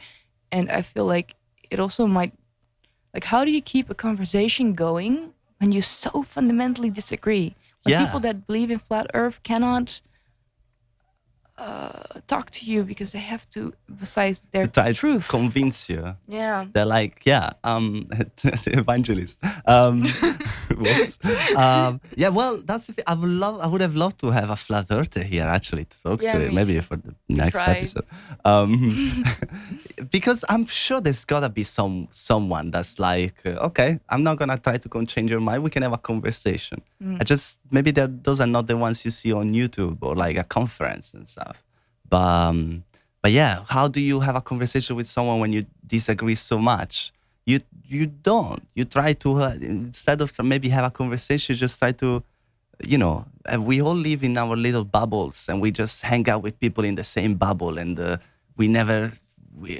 And 0.52 0.70
I 0.70 0.82
feel 0.82 1.04
like 1.04 1.34
it 1.70 1.80
also 1.80 2.06
might 2.06 2.32
like 3.14 3.24
how 3.24 3.44
do 3.44 3.50
you 3.50 3.60
keep 3.60 3.90
a 3.90 3.94
conversation 3.94 4.72
going 4.72 5.34
when 5.58 5.72
you 5.72 5.82
so 5.82 6.22
fundamentally 6.22 6.90
disagree? 6.90 7.48
When 7.82 7.92
Yeah. 7.92 8.04
people 8.06 8.20
that 8.20 8.46
believe 8.46 8.70
in 8.70 8.78
flat 8.78 9.06
Earth 9.14 9.38
cannot 9.42 10.00
uh, 11.62 12.20
talk 12.26 12.50
to 12.50 12.62
you 12.72 12.82
because 12.82 13.12
they 13.12 13.20
have 13.34 13.44
to 13.50 13.72
emphasize 13.88 14.42
their 14.52 14.66
to 14.66 14.92
truth. 14.94 15.28
convince 15.28 15.88
you. 15.92 16.02
yeah. 16.26 16.66
They're 16.72 16.92
like, 16.98 17.14
yeah, 17.24 17.50
um, 17.62 18.08
evangelist. 18.80 19.38
Um, 19.74 20.02
whoops. 20.82 21.18
Um, 21.56 22.00
yeah, 22.16 22.30
well, 22.38 22.52
that's 22.68 22.86
the 22.88 22.92
thing. 22.94 23.04
I 23.06 23.14
would 23.14 23.28
love, 23.44 23.60
I 23.60 23.66
would 23.70 23.80
have 23.80 23.94
loved 23.94 24.18
to 24.20 24.30
have 24.38 24.50
a 24.50 24.56
flat 24.56 24.86
earther 24.90 25.22
here 25.22 25.44
actually 25.44 25.84
to 25.92 26.02
talk 26.02 26.22
Yeah, 26.22 26.38
to. 26.38 26.50
Maybe 26.50 26.74
too. 26.74 26.82
for 26.82 26.96
the 26.96 27.14
next 27.28 27.58
try. 27.62 27.76
episode. 27.76 28.06
Um, 28.44 29.24
because 30.10 30.44
I'm 30.48 30.66
sure 30.66 31.00
there's 31.00 31.24
gotta 31.24 31.48
be 31.48 31.64
some 31.64 32.08
someone 32.10 32.70
that's 32.70 32.98
like, 32.98 33.34
uh, 33.46 33.68
okay, 33.68 34.00
I'm 34.08 34.22
not 34.22 34.38
gonna 34.38 34.58
try 34.58 34.76
to 34.78 34.88
go 34.88 34.98
and 34.98 35.08
change 35.08 35.30
your 35.30 35.40
mind. 35.40 35.62
We 35.62 35.70
can 35.70 35.82
have 35.82 35.92
a 35.92 35.98
conversation. 35.98 36.82
Mm. 37.02 37.18
I 37.20 37.24
just 37.24 37.60
maybe 37.70 37.90
those 37.92 38.40
are 38.40 38.46
not 38.46 38.66
the 38.66 38.76
ones 38.76 39.04
you 39.04 39.10
see 39.10 39.32
on 39.32 39.52
YouTube 39.52 39.98
or 40.02 40.14
like 40.16 40.36
a 40.36 40.44
conference 40.44 41.14
and 41.14 41.28
stuff. 41.28 41.51
But 42.12 42.20
um, 42.20 42.84
but 43.22 43.32
yeah, 43.32 43.64
how 43.68 43.88
do 43.88 43.98
you 43.98 44.20
have 44.20 44.36
a 44.36 44.42
conversation 44.42 44.96
with 44.96 45.06
someone 45.06 45.40
when 45.40 45.52
you 45.56 45.64
disagree 45.86 46.34
so 46.34 46.58
much? 46.58 47.10
You 47.46 47.60
you 47.88 48.04
don't. 48.04 48.62
You 48.74 48.84
try 48.84 49.14
to 49.24 49.28
uh, 49.42 49.56
instead 49.62 50.20
of 50.20 50.28
maybe 50.44 50.68
have 50.68 50.84
a 50.84 50.90
conversation, 50.90 51.56
just 51.56 51.78
try 51.78 51.92
to, 51.92 52.22
you 52.84 52.98
know, 52.98 53.24
uh, 53.46 53.58
we 53.60 53.80
all 53.80 53.94
live 53.94 54.22
in 54.22 54.36
our 54.36 54.56
little 54.56 54.84
bubbles 54.84 55.48
and 55.48 55.58
we 55.62 55.70
just 55.70 56.02
hang 56.02 56.28
out 56.28 56.42
with 56.42 56.60
people 56.60 56.84
in 56.84 56.96
the 56.96 57.04
same 57.16 57.32
bubble 57.36 57.78
and 57.78 57.98
uh, 57.98 58.18
we 58.58 58.68
never. 58.68 59.12
We, 59.58 59.72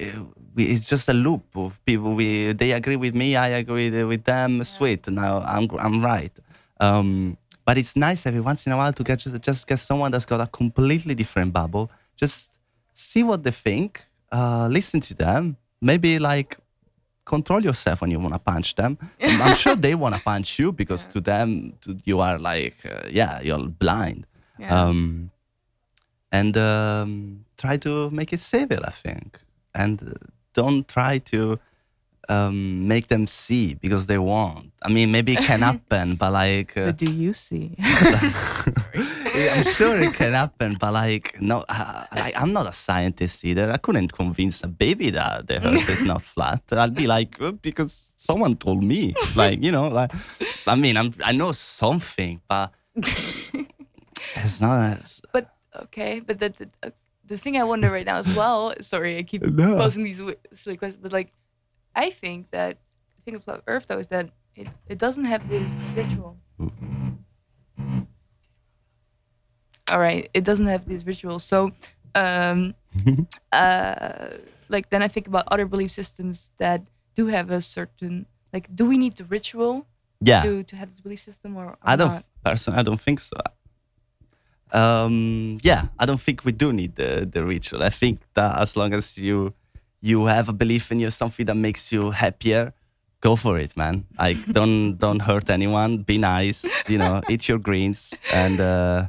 we, 0.55 0.65
it's 0.75 0.89
just 0.89 1.09
a 1.09 1.15
loop 1.15 1.45
of 1.55 1.79
people. 1.85 2.15
We 2.15 2.53
they 2.55 2.73
agree 2.73 2.97
with 2.97 3.15
me, 3.15 3.37
I 3.37 3.49
agree 3.49 3.91
with 4.05 4.25
them. 4.25 4.65
Sweet. 4.65 5.07
Now 5.09 5.43
I'm 5.55 5.69
I'm 5.79 6.03
right. 6.03 6.33
Um, 6.81 7.37
but 7.67 7.77
it's 7.77 7.95
nice 7.95 8.25
every 8.27 8.41
once 8.41 8.67
in 8.67 8.73
a 8.73 8.77
while 8.79 8.93
to 8.95 9.05
get 9.05 9.19
just, 9.19 9.39
just 9.43 9.67
get 9.67 9.81
someone 9.81 10.11
that's 10.13 10.25
got 10.27 10.41
a 10.41 10.47
completely 10.47 11.15
different 11.15 11.53
bubble. 11.53 11.91
Just 12.17 12.59
see 12.93 13.23
what 13.23 13.43
they 13.43 13.51
think, 13.51 14.05
uh, 14.31 14.69
listen 14.69 15.01
to 15.01 15.15
them. 15.15 15.57
Maybe 15.81 16.19
like 16.19 16.59
control 17.25 17.63
yourself 17.63 18.01
when 18.01 18.11
you 18.11 18.19
want 18.19 18.35
to 18.35 18.39
punch 18.39 18.75
them. 18.75 18.99
I'm, 19.21 19.55
sure 19.55 19.77
they 19.77 19.95
want 19.95 20.15
to 20.15 20.21
punch 20.21 20.59
you 20.59 20.73
because 20.73 21.07
to 21.09 21.21
them 21.21 21.75
to, 21.83 21.99
you 22.05 22.21
are 22.21 22.39
like 22.39 22.77
uh, 22.85 23.09
yeah 23.11 23.41
you're 23.41 23.59
blind. 23.59 24.27
Yeah. 24.59 24.85
Um, 24.85 25.31
and 26.31 26.57
um, 26.57 27.45
try 27.59 27.77
to 27.79 28.11
make 28.11 28.33
it 28.33 28.41
civil, 28.41 28.81
I 28.85 28.91
think, 28.91 29.39
and 29.75 30.03
uh, 30.03 30.27
don't 30.55 30.89
try 30.89 31.19
to 31.19 31.59
um, 32.29 32.87
make 32.89 33.09
them 33.09 33.27
see 33.27 33.75
because 33.75 34.07
they 34.07 34.19
won't. 34.19 34.73
I 34.83 34.89
mean, 34.89 35.11
maybe 35.11 35.33
it 35.35 35.41
can 35.45 35.61
happen, 35.71 36.15
but 36.17 36.33
like. 36.33 36.77
Uh, 36.77 36.87
But 36.87 36.99
do 36.99 37.11
you 37.11 37.33
see? 37.33 37.75
I'm 39.35 39.65
sure 39.65 39.99
it 40.01 40.15
can 40.15 40.33
happen, 40.33 40.77
but 40.79 40.93
like, 40.93 41.41
no, 41.41 41.65
uh, 41.69 42.05
like, 42.15 42.35
I'm 42.41 42.53
not 42.53 42.67
a 42.67 42.73
scientist 42.73 43.45
either. 43.45 43.71
I 43.73 43.77
couldn't 43.79 44.13
convince 44.13 44.63
a 44.63 44.69
baby 44.69 45.11
that 45.11 45.47
the 45.47 45.65
Earth 45.67 45.89
is 45.89 46.05
not 46.05 46.23
flat. 46.35 46.63
I'd 46.71 46.95
be 46.95 47.07
like, 47.07 47.41
"Uh, 47.41 47.53
because 47.53 48.13
someone 48.17 48.57
told 48.57 48.83
me. 48.83 49.15
Like, 49.37 49.63
you 49.63 49.73
know, 49.73 49.89
like, 49.89 50.13
I 50.67 50.75
mean, 50.77 50.97
I'm, 50.97 51.15
I 51.25 51.33
know 51.33 51.53
something, 51.53 52.41
but 52.49 52.73
it's 54.37 54.61
not. 54.61 54.99
As, 54.99 55.21
but 55.33 55.49
okay, 55.85 56.21
but 56.21 56.39
the, 56.39 56.49
the, 56.51 56.69
uh, 56.83 56.91
the 57.25 57.39
thing 57.39 57.57
I 57.57 57.65
wonder 57.65 57.91
right 57.91 58.07
now 58.07 58.17
as 58.17 58.29
well. 58.37 58.75
Sorry, 58.81 59.17
I 59.19 59.23
keep 59.23 59.43
No. 59.43 59.77
posing 59.77 60.05
these 60.05 60.21
silly 60.55 60.77
questions, 60.77 61.03
but 61.03 61.13
like, 61.13 61.33
I 61.95 62.11
think 62.11 62.51
that 62.51 62.79
the 63.17 63.23
thing 63.23 63.35
of 63.35 63.63
Earth 63.67 63.87
though 63.89 63.99
is 63.99 64.09
that 64.09 64.31
it, 64.55 64.69
it 64.89 64.99
doesn't 64.99 65.25
have 65.25 65.49
this 65.49 65.69
ritual. 65.95 66.37
All 69.91 69.99
right, 69.99 70.31
it 70.33 70.45
doesn't 70.45 70.67
have 70.67 70.87
these 70.87 71.05
rituals. 71.07 71.45
So, 71.45 71.73
um, 72.15 72.75
uh, 73.53 74.29
like 74.69 74.91
then 74.91 75.03
I 75.03 75.09
think 75.09 75.27
about 75.27 75.45
other 75.49 75.67
belief 75.67 75.91
systems 75.91 76.51
that 76.59 76.83
do 77.15 77.27
have 77.27 77.51
a 77.51 77.61
certain 77.61 78.27
like. 78.53 78.75
Do 78.75 78.87
we 78.87 78.97
need 78.97 79.17
the 79.17 79.25
ritual 79.25 79.87
yeah. 80.21 80.43
to 80.43 80.63
to 80.63 80.77
have 80.77 80.91
this 80.91 81.01
belief 81.01 81.21
system 81.21 81.57
or, 81.57 81.67
or 81.67 81.77
I 81.83 81.97
don't 81.97 82.09
not? 82.09 82.25
personally. 82.45 82.81
I 82.81 82.83
don't 82.83 83.01
think 83.01 83.21
so. 83.21 83.37
Um, 84.73 85.59
yeah, 85.63 85.89
I 85.99 86.07
don't 86.07 86.21
think 86.21 86.45
we 86.45 86.53
do 86.53 86.73
need 86.73 86.97
the 86.97 87.29
the 87.31 87.45
ritual. 87.45 87.83
I 87.83 87.91
think 87.91 88.23
that 88.35 88.59
as 88.59 88.77
long 88.77 88.95
as 88.95 89.19
you 89.19 89.53
you 90.03 90.27
have 90.27 90.49
a 90.49 90.53
belief 90.53 90.91
in 90.93 90.99
you, 91.01 91.11
something 91.11 91.47
that 91.47 91.55
makes 91.57 91.93
you 91.93 92.11
happier, 92.11 92.73
go 93.21 93.37
for 93.37 93.59
it, 93.59 93.77
man. 93.77 94.05
Like 94.19 94.37
don't 94.59 94.99
don't 94.99 95.21
hurt 95.21 95.49
anyone. 95.49 96.03
Be 96.03 96.19
nice. 96.19 96.91
You 96.91 96.99
know, 96.99 97.23
eat 97.33 97.49
your 97.49 97.59
greens, 97.59 98.21
and 98.33 98.61
uh, 98.61 99.07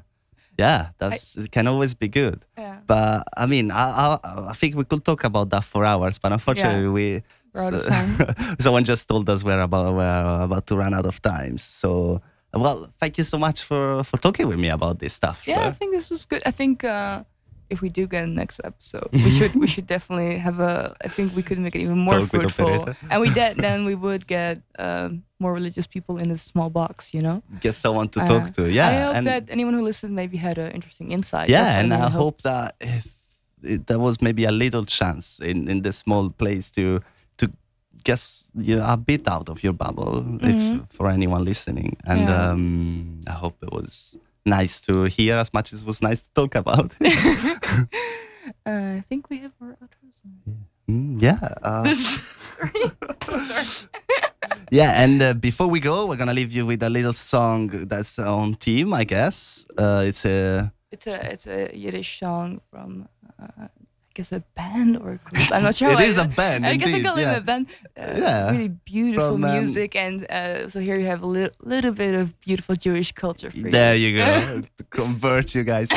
yeah, 0.57 0.89
that's 0.99 1.35
it 1.37 1.51
can 1.51 1.67
always 1.67 1.93
be 1.95 2.07
good. 2.07 2.45
Yeah. 2.57 2.77
But 2.87 3.27
I 3.35 3.45
mean, 3.47 3.71
I, 3.71 3.85
I 4.23 4.49
I 4.51 4.53
think 4.53 4.75
we 4.75 4.85
could 4.85 5.03
talk 5.03 5.23
about 5.23 5.49
that 5.49 5.63
for 5.63 5.83
hours, 5.83 6.17
but 6.19 6.31
unfortunately 6.31 6.87
we. 6.87 7.23
We're 7.55 7.61
out 7.69 7.83
so- 7.83 8.55
someone 8.65 8.83
just 8.83 9.07
told 9.07 9.29
us 9.29 9.43
we're 9.43 9.61
about 9.61 9.93
we're 9.93 10.43
about 10.45 10.65
to 10.67 10.75
run 10.75 10.93
out 10.95 11.05
of 11.05 11.21
time. 11.21 11.59
So, 11.59 12.19
well, 12.51 12.89
thank 12.99 13.19
you 13.19 13.23
so 13.23 13.37
much 13.37 13.61
for 13.61 14.03
for 14.03 14.17
talking 14.17 14.47
with 14.47 14.57
me 14.57 14.69
about 14.69 14.97
this 14.97 15.13
stuff. 15.13 15.45
Yeah, 15.45 15.67
I 15.67 15.71
think 15.71 15.93
this 15.93 16.09
was 16.09 16.25
good. 16.25 16.41
I 16.47 16.51
think 16.51 16.83
uh, 16.83 17.23
if 17.73 17.81
we 17.85 17.89
do 17.89 18.03
get 18.13 18.21
a 18.23 18.27
next 18.41 18.57
episode, 18.63 19.09
we 19.25 19.29
should 19.37 19.53
we 19.63 19.67
should 19.73 19.87
definitely 19.95 20.37
have 20.47 20.57
a. 20.71 20.73
I 21.05 21.09
think 21.15 21.25
we 21.39 21.43
could 21.47 21.59
make 21.65 21.75
it 21.75 21.81
even 21.85 21.99
more 22.05 22.19
Talk 22.19 22.31
with 22.33 22.51
fruitful, 22.53 22.95
and 23.11 23.17
we 23.25 23.29
did. 23.41 23.57
Then 23.57 23.77
we 23.89 23.95
would 24.05 24.23
get 24.37 24.55
um, 24.85 25.23
more 25.43 25.53
religious 25.59 25.87
people 25.95 26.15
in 26.23 26.27
a 26.31 26.37
small 26.37 26.69
box. 26.69 27.13
You 27.15 27.21
know. 27.27 27.37
get 27.65 27.75
someone 27.75 28.07
to 28.15 28.19
Uh, 28.21 28.27
talk 28.31 28.43
to. 28.57 28.63
Yeah, 28.69 28.87
I 28.89 28.99
hope 29.05 29.15
and 29.17 29.25
that 29.27 29.43
anyone 29.49 29.73
who 29.77 29.83
listened 29.89 30.13
maybe 30.15 30.37
had 30.37 30.57
an 30.57 30.71
interesting 30.77 31.11
insight. 31.11 31.49
Yeah, 31.49 31.65
what 31.65 31.75
and 31.83 31.93
I 31.93 31.97
really 31.99 32.11
hope 32.23 32.37
that 32.49 32.75
if 32.79 33.05
it, 33.63 33.87
there 33.87 33.99
was 33.99 34.15
maybe 34.21 34.43
a 34.45 34.51
little 34.63 34.85
chance 34.85 35.39
in 35.49 35.67
in 35.71 35.81
this 35.81 35.97
small 35.97 36.29
place 36.29 36.71
to 36.77 36.99
to 37.37 37.45
get 38.03 38.21
you 38.67 38.75
know, 38.77 38.85
a 38.93 38.97
bit 38.97 39.27
out 39.27 39.49
of 39.49 39.63
your 39.63 39.73
bubble, 39.73 40.25
if 40.41 40.61
for 40.97 41.09
anyone 41.09 41.43
listening, 41.45 41.91
and 42.05 42.19
Mm-hmm. 42.19 42.29
Yeah. 42.29 42.51
um, 42.51 43.19
I 43.27 43.35
hope 43.43 43.55
it 43.67 43.71
was 43.73 44.17
nice 44.45 44.81
to 44.81 45.03
hear 45.05 45.37
as 45.37 45.53
much 45.53 45.73
as 45.73 45.81
it 45.81 45.87
was 45.87 46.01
nice 46.01 46.21
to 46.23 46.33
talk 46.33 46.55
about. 46.55 46.93
Uh, 48.65 48.97
I 48.99 49.03
think 49.07 49.29
we 49.29 49.37
have 49.39 49.51
more 49.59 49.77
outros. 49.81 50.19
Mm, 50.89 51.21
yeah. 51.21 51.39
Uh, 51.61 51.93
sorry. 51.93 52.91
I'm 53.01 53.15
so 53.23 53.39
sorry. 53.39 53.89
Yeah, 54.69 55.01
and 55.01 55.21
uh, 55.21 55.33
before 55.33 55.67
we 55.67 55.79
go, 55.79 56.05
we're 56.07 56.17
gonna 56.17 56.33
leave 56.33 56.51
you 56.51 56.65
with 56.65 56.83
a 56.83 56.89
little 56.89 57.13
song 57.13 57.87
that's 57.87 58.19
on 58.19 58.55
theme, 58.55 58.93
I 58.93 59.03
guess. 59.05 59.65
Uh, 59.77 60.03
it's 60.07 60.25
a 60.25 60.73
It's 60.91 61.07
a 61.07 61.31
it's 61.31 61.47
a 61.47 61.71
Yiddish 61.73 62.19
song 62.19 62.59
from 62.69 63.07
uh, 63.41 63.67
guess 64.13 64.31
a 64.31 64.41
band 64.55 64.97
or 64.97 65.11
a 65.13 65.17
group. 65.17 65.51
I'm 65.51 65.63
not 65.63 65.75
sure. 65.79 65.89
it 65.91 65.99
is 65.99 65.99
how 65.99 66.09
is 66.11 66.19
I- 66.19 66.23
a 66.25 66.27
band, 66.27 66.65
I 66.71 66.75
guess 66.77 66.89
I 66.89 66.97
indeed, 66.97 67.05
call 67.07 67.17
it 67.17 67.37
a 67.37 67.41
band. 67.41 67.67
Uh, 67.97 68.13
Yeah. 68.17 68.51
Really 68.51 68.67
beautiful 68.69 69.31
From, 69.33 69.43
um, 69.43 69.57
music, 69.57 69.95
and 69.95 70.15
uh, 70.29 70.69
so 70.69 70.79
here 70.79 70.97
you 71.01 71.07
have 71.13 71.21
a 71.23 71.29
li- 71.35 71.49
little 71.61 71.91
bit 71.91 72.13
of 72.21 72.25
beautiful 72.39 72.75
Jewish 72.75 73.11
culture 73.11 73.51
for 73.51 73.69
there 73.71 73.95
you. 73.95 74.09
go. 74.17 74.61
to 74.77 74.83
convert 74.89 75.55
you 75.55 75.63
guys. 75.63 75.89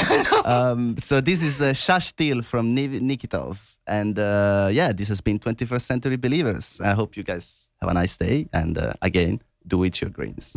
Um, 0.44 0.96
so 0.98 1.20
this 1.20 1.42
is 1.42 1.60
uh, 1.60 1.72
Shashtil 1.84 2.44
from 2.44 2.74
Niv- 2.76 3.00
Nikitov, 3.00 3.56
and 3.86 4.18
uh, 4.18 4.68
yeah, 4.72 4.92
this 4.92 5.08
has 5.08 5.20
been 5.20 5.38
21st 5.38 5.82
Century 5.82 6.16
Believers. 6.16 6.80
I 6.80 6.92
hope 6.94 7.16
you 7.16 7.22
guys 7.22 7.70
have 7.80 7.90
a 7.90 7.94
nice 7.94 8.16
day, 8.16 8.48
and 8.52 8.76
uh, 8.78 8.92
again, 9.02 9.40
do 9.66 9.84
it 9.84 10.00
your 10.00 10.10
greens. 10.10 10.56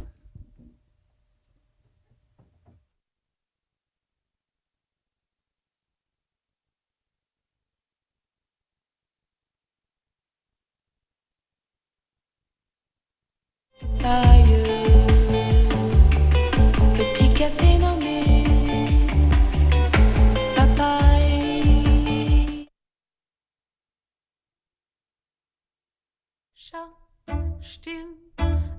Still, 27.62 28.18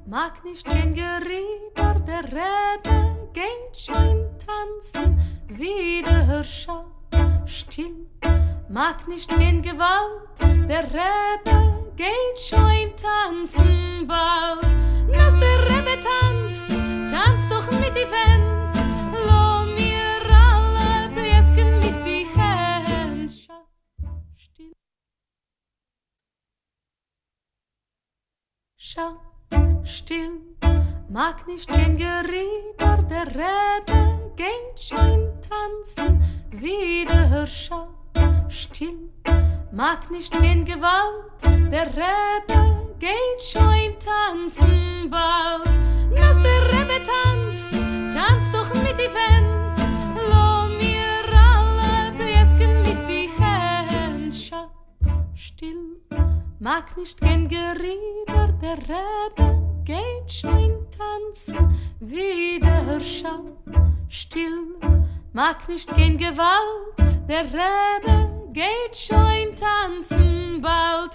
mag 0.06 0.44
nicht 0.44 0.66
den 0.70 0.94
Gerieder, 0.94 2.00
der 2.06 2.24
Rebbe 2.24 3.30
geht 3.32 3.76
schon 3.76 4.26
tanzen 4.38 5.18
wieder. 5.48 6.44
Schau 6.44 6.84
still, 7.46 8.08
mag 8.68 9.06
nicht 9.08 9.30
den 9.30 9.62
Gewalt, 9.62 10.38
der 10.68 10.84
Rebbe 10.84 11.92
geht 11.96 12.38
schon 12.38 12.96
tanzen 12.96 14.06
bald. 14.06 14.66
Rebbe 15.90 16.02
tanzt, 17.10 17.50
doch 17.50 17.70
mit 17.72 17.94
die 17.96 18.06
Wend, 18.10 18.76
lo 19.12 19.64
mir 19.74 20.20
alle 20.30 21.08
bläsken 21.14 21.78
mit 21.80 22.06
die. 22.06 22.26
Schau 23.28 23.66
still. 24.36 24.72
Schau 28.76 29.20
still, 29.82 30.40
mag 31.08 31.46
nicht 31.48 31.68
den 31.74 31.96
Gerieder, 31.96 33.02
der 33.10 33.26
Rebbe 33.26 34.32
geht 34.36 34.80
schon 34.80 35.28
tanzen 35.42 36.22
wie 36.50 37.04
der 37.04 37.28
Hirscher 37.28 37.88
still 38.48 39.10
mag 39.72 40.10
nicht 40.10 40.32
gehen 40.40 40.64
Gewalt 40.64 41.42
der 41.42 41.86
Rebbe 41.86 42.94
geht 42.98 43.42
schon 43.42 43.98
tanzen 43.98 45.10
bald 45.10 45.79
Rebbe 46.90 47.04
tanzt 47.04 48.52
doch 48.52 48.74
mit 48.82 48.98
die 48.98 49.10
Wend 49.14 49.78
lo 50.16 50.68
mir 50.78 51.22
alle 51.32 52.12
bläsken 52.16 52.82
mit 52.82 53.08
die 53.08 53.30
Hand 53.38 54.34
Scha 54.34 54.68
still 55.34 56.00
mag 56.58 56.96
nicht 56.96 57.20
gehen 57.20 57.48
Gerieder 57.48 58.52
der 58.60 58.78
Rebbe 58.78 59.62
geht 59.84 60.32
schon 60.32 60.86
tanzen. 60.90 61.78
Wie 62.00 62.58
der 62.60 62.84
Hirscher 62.86 63.40
still 64.08 64.76
mag 65.32 65.68
nicht 65.68 65.94
gehen 65.96 66.18
Gewalt 66.18 66.98
der 67.28 67.44
Rebbe 67.44 68.50
geht 68.52 68.96
schon 68.96 69.54
tanzen 69.54 70.60
bald. 70.60 71.14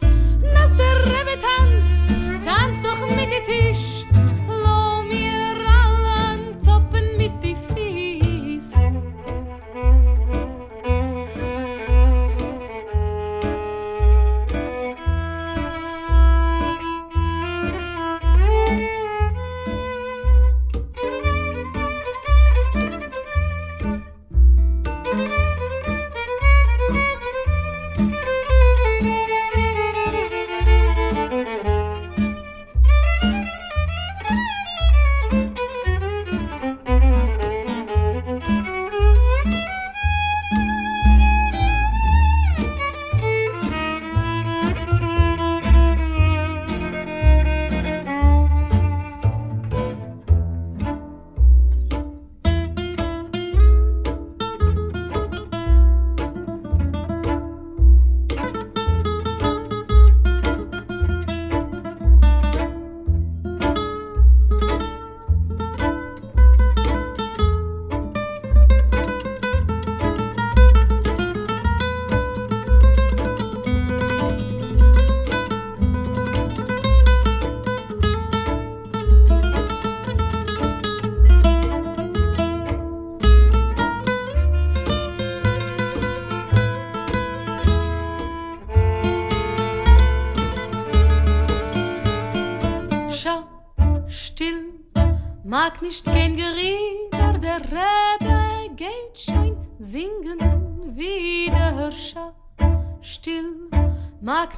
Nas 0.54 0.76
der 0.78 1.00
Rebbe 1.06 1.38
tanzt 1.38 2.02
tanzt 2.46 2.86
doch 2.86 3.02
mit 3.10 3.30
die 3.30 3.44
Tisch 3.46 4.06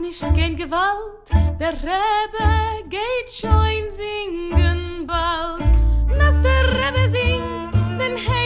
nicht 0.07 0.21
kein 0.35 0.55
Gewalt. 0.55 1.29
Der 1.59 1.73
Rebbe 1.73 2.89
geht 2.89 3.29
schon 3.29 3.91
singen 3.91 5.05
bald. 5.05 5.65
Nas 6.17 6.41
der 6.41 6.63
Rebbe 6.63 7.09
singt 7.09 7.73
den 7.99 8.15
heiligen 8.15 8.36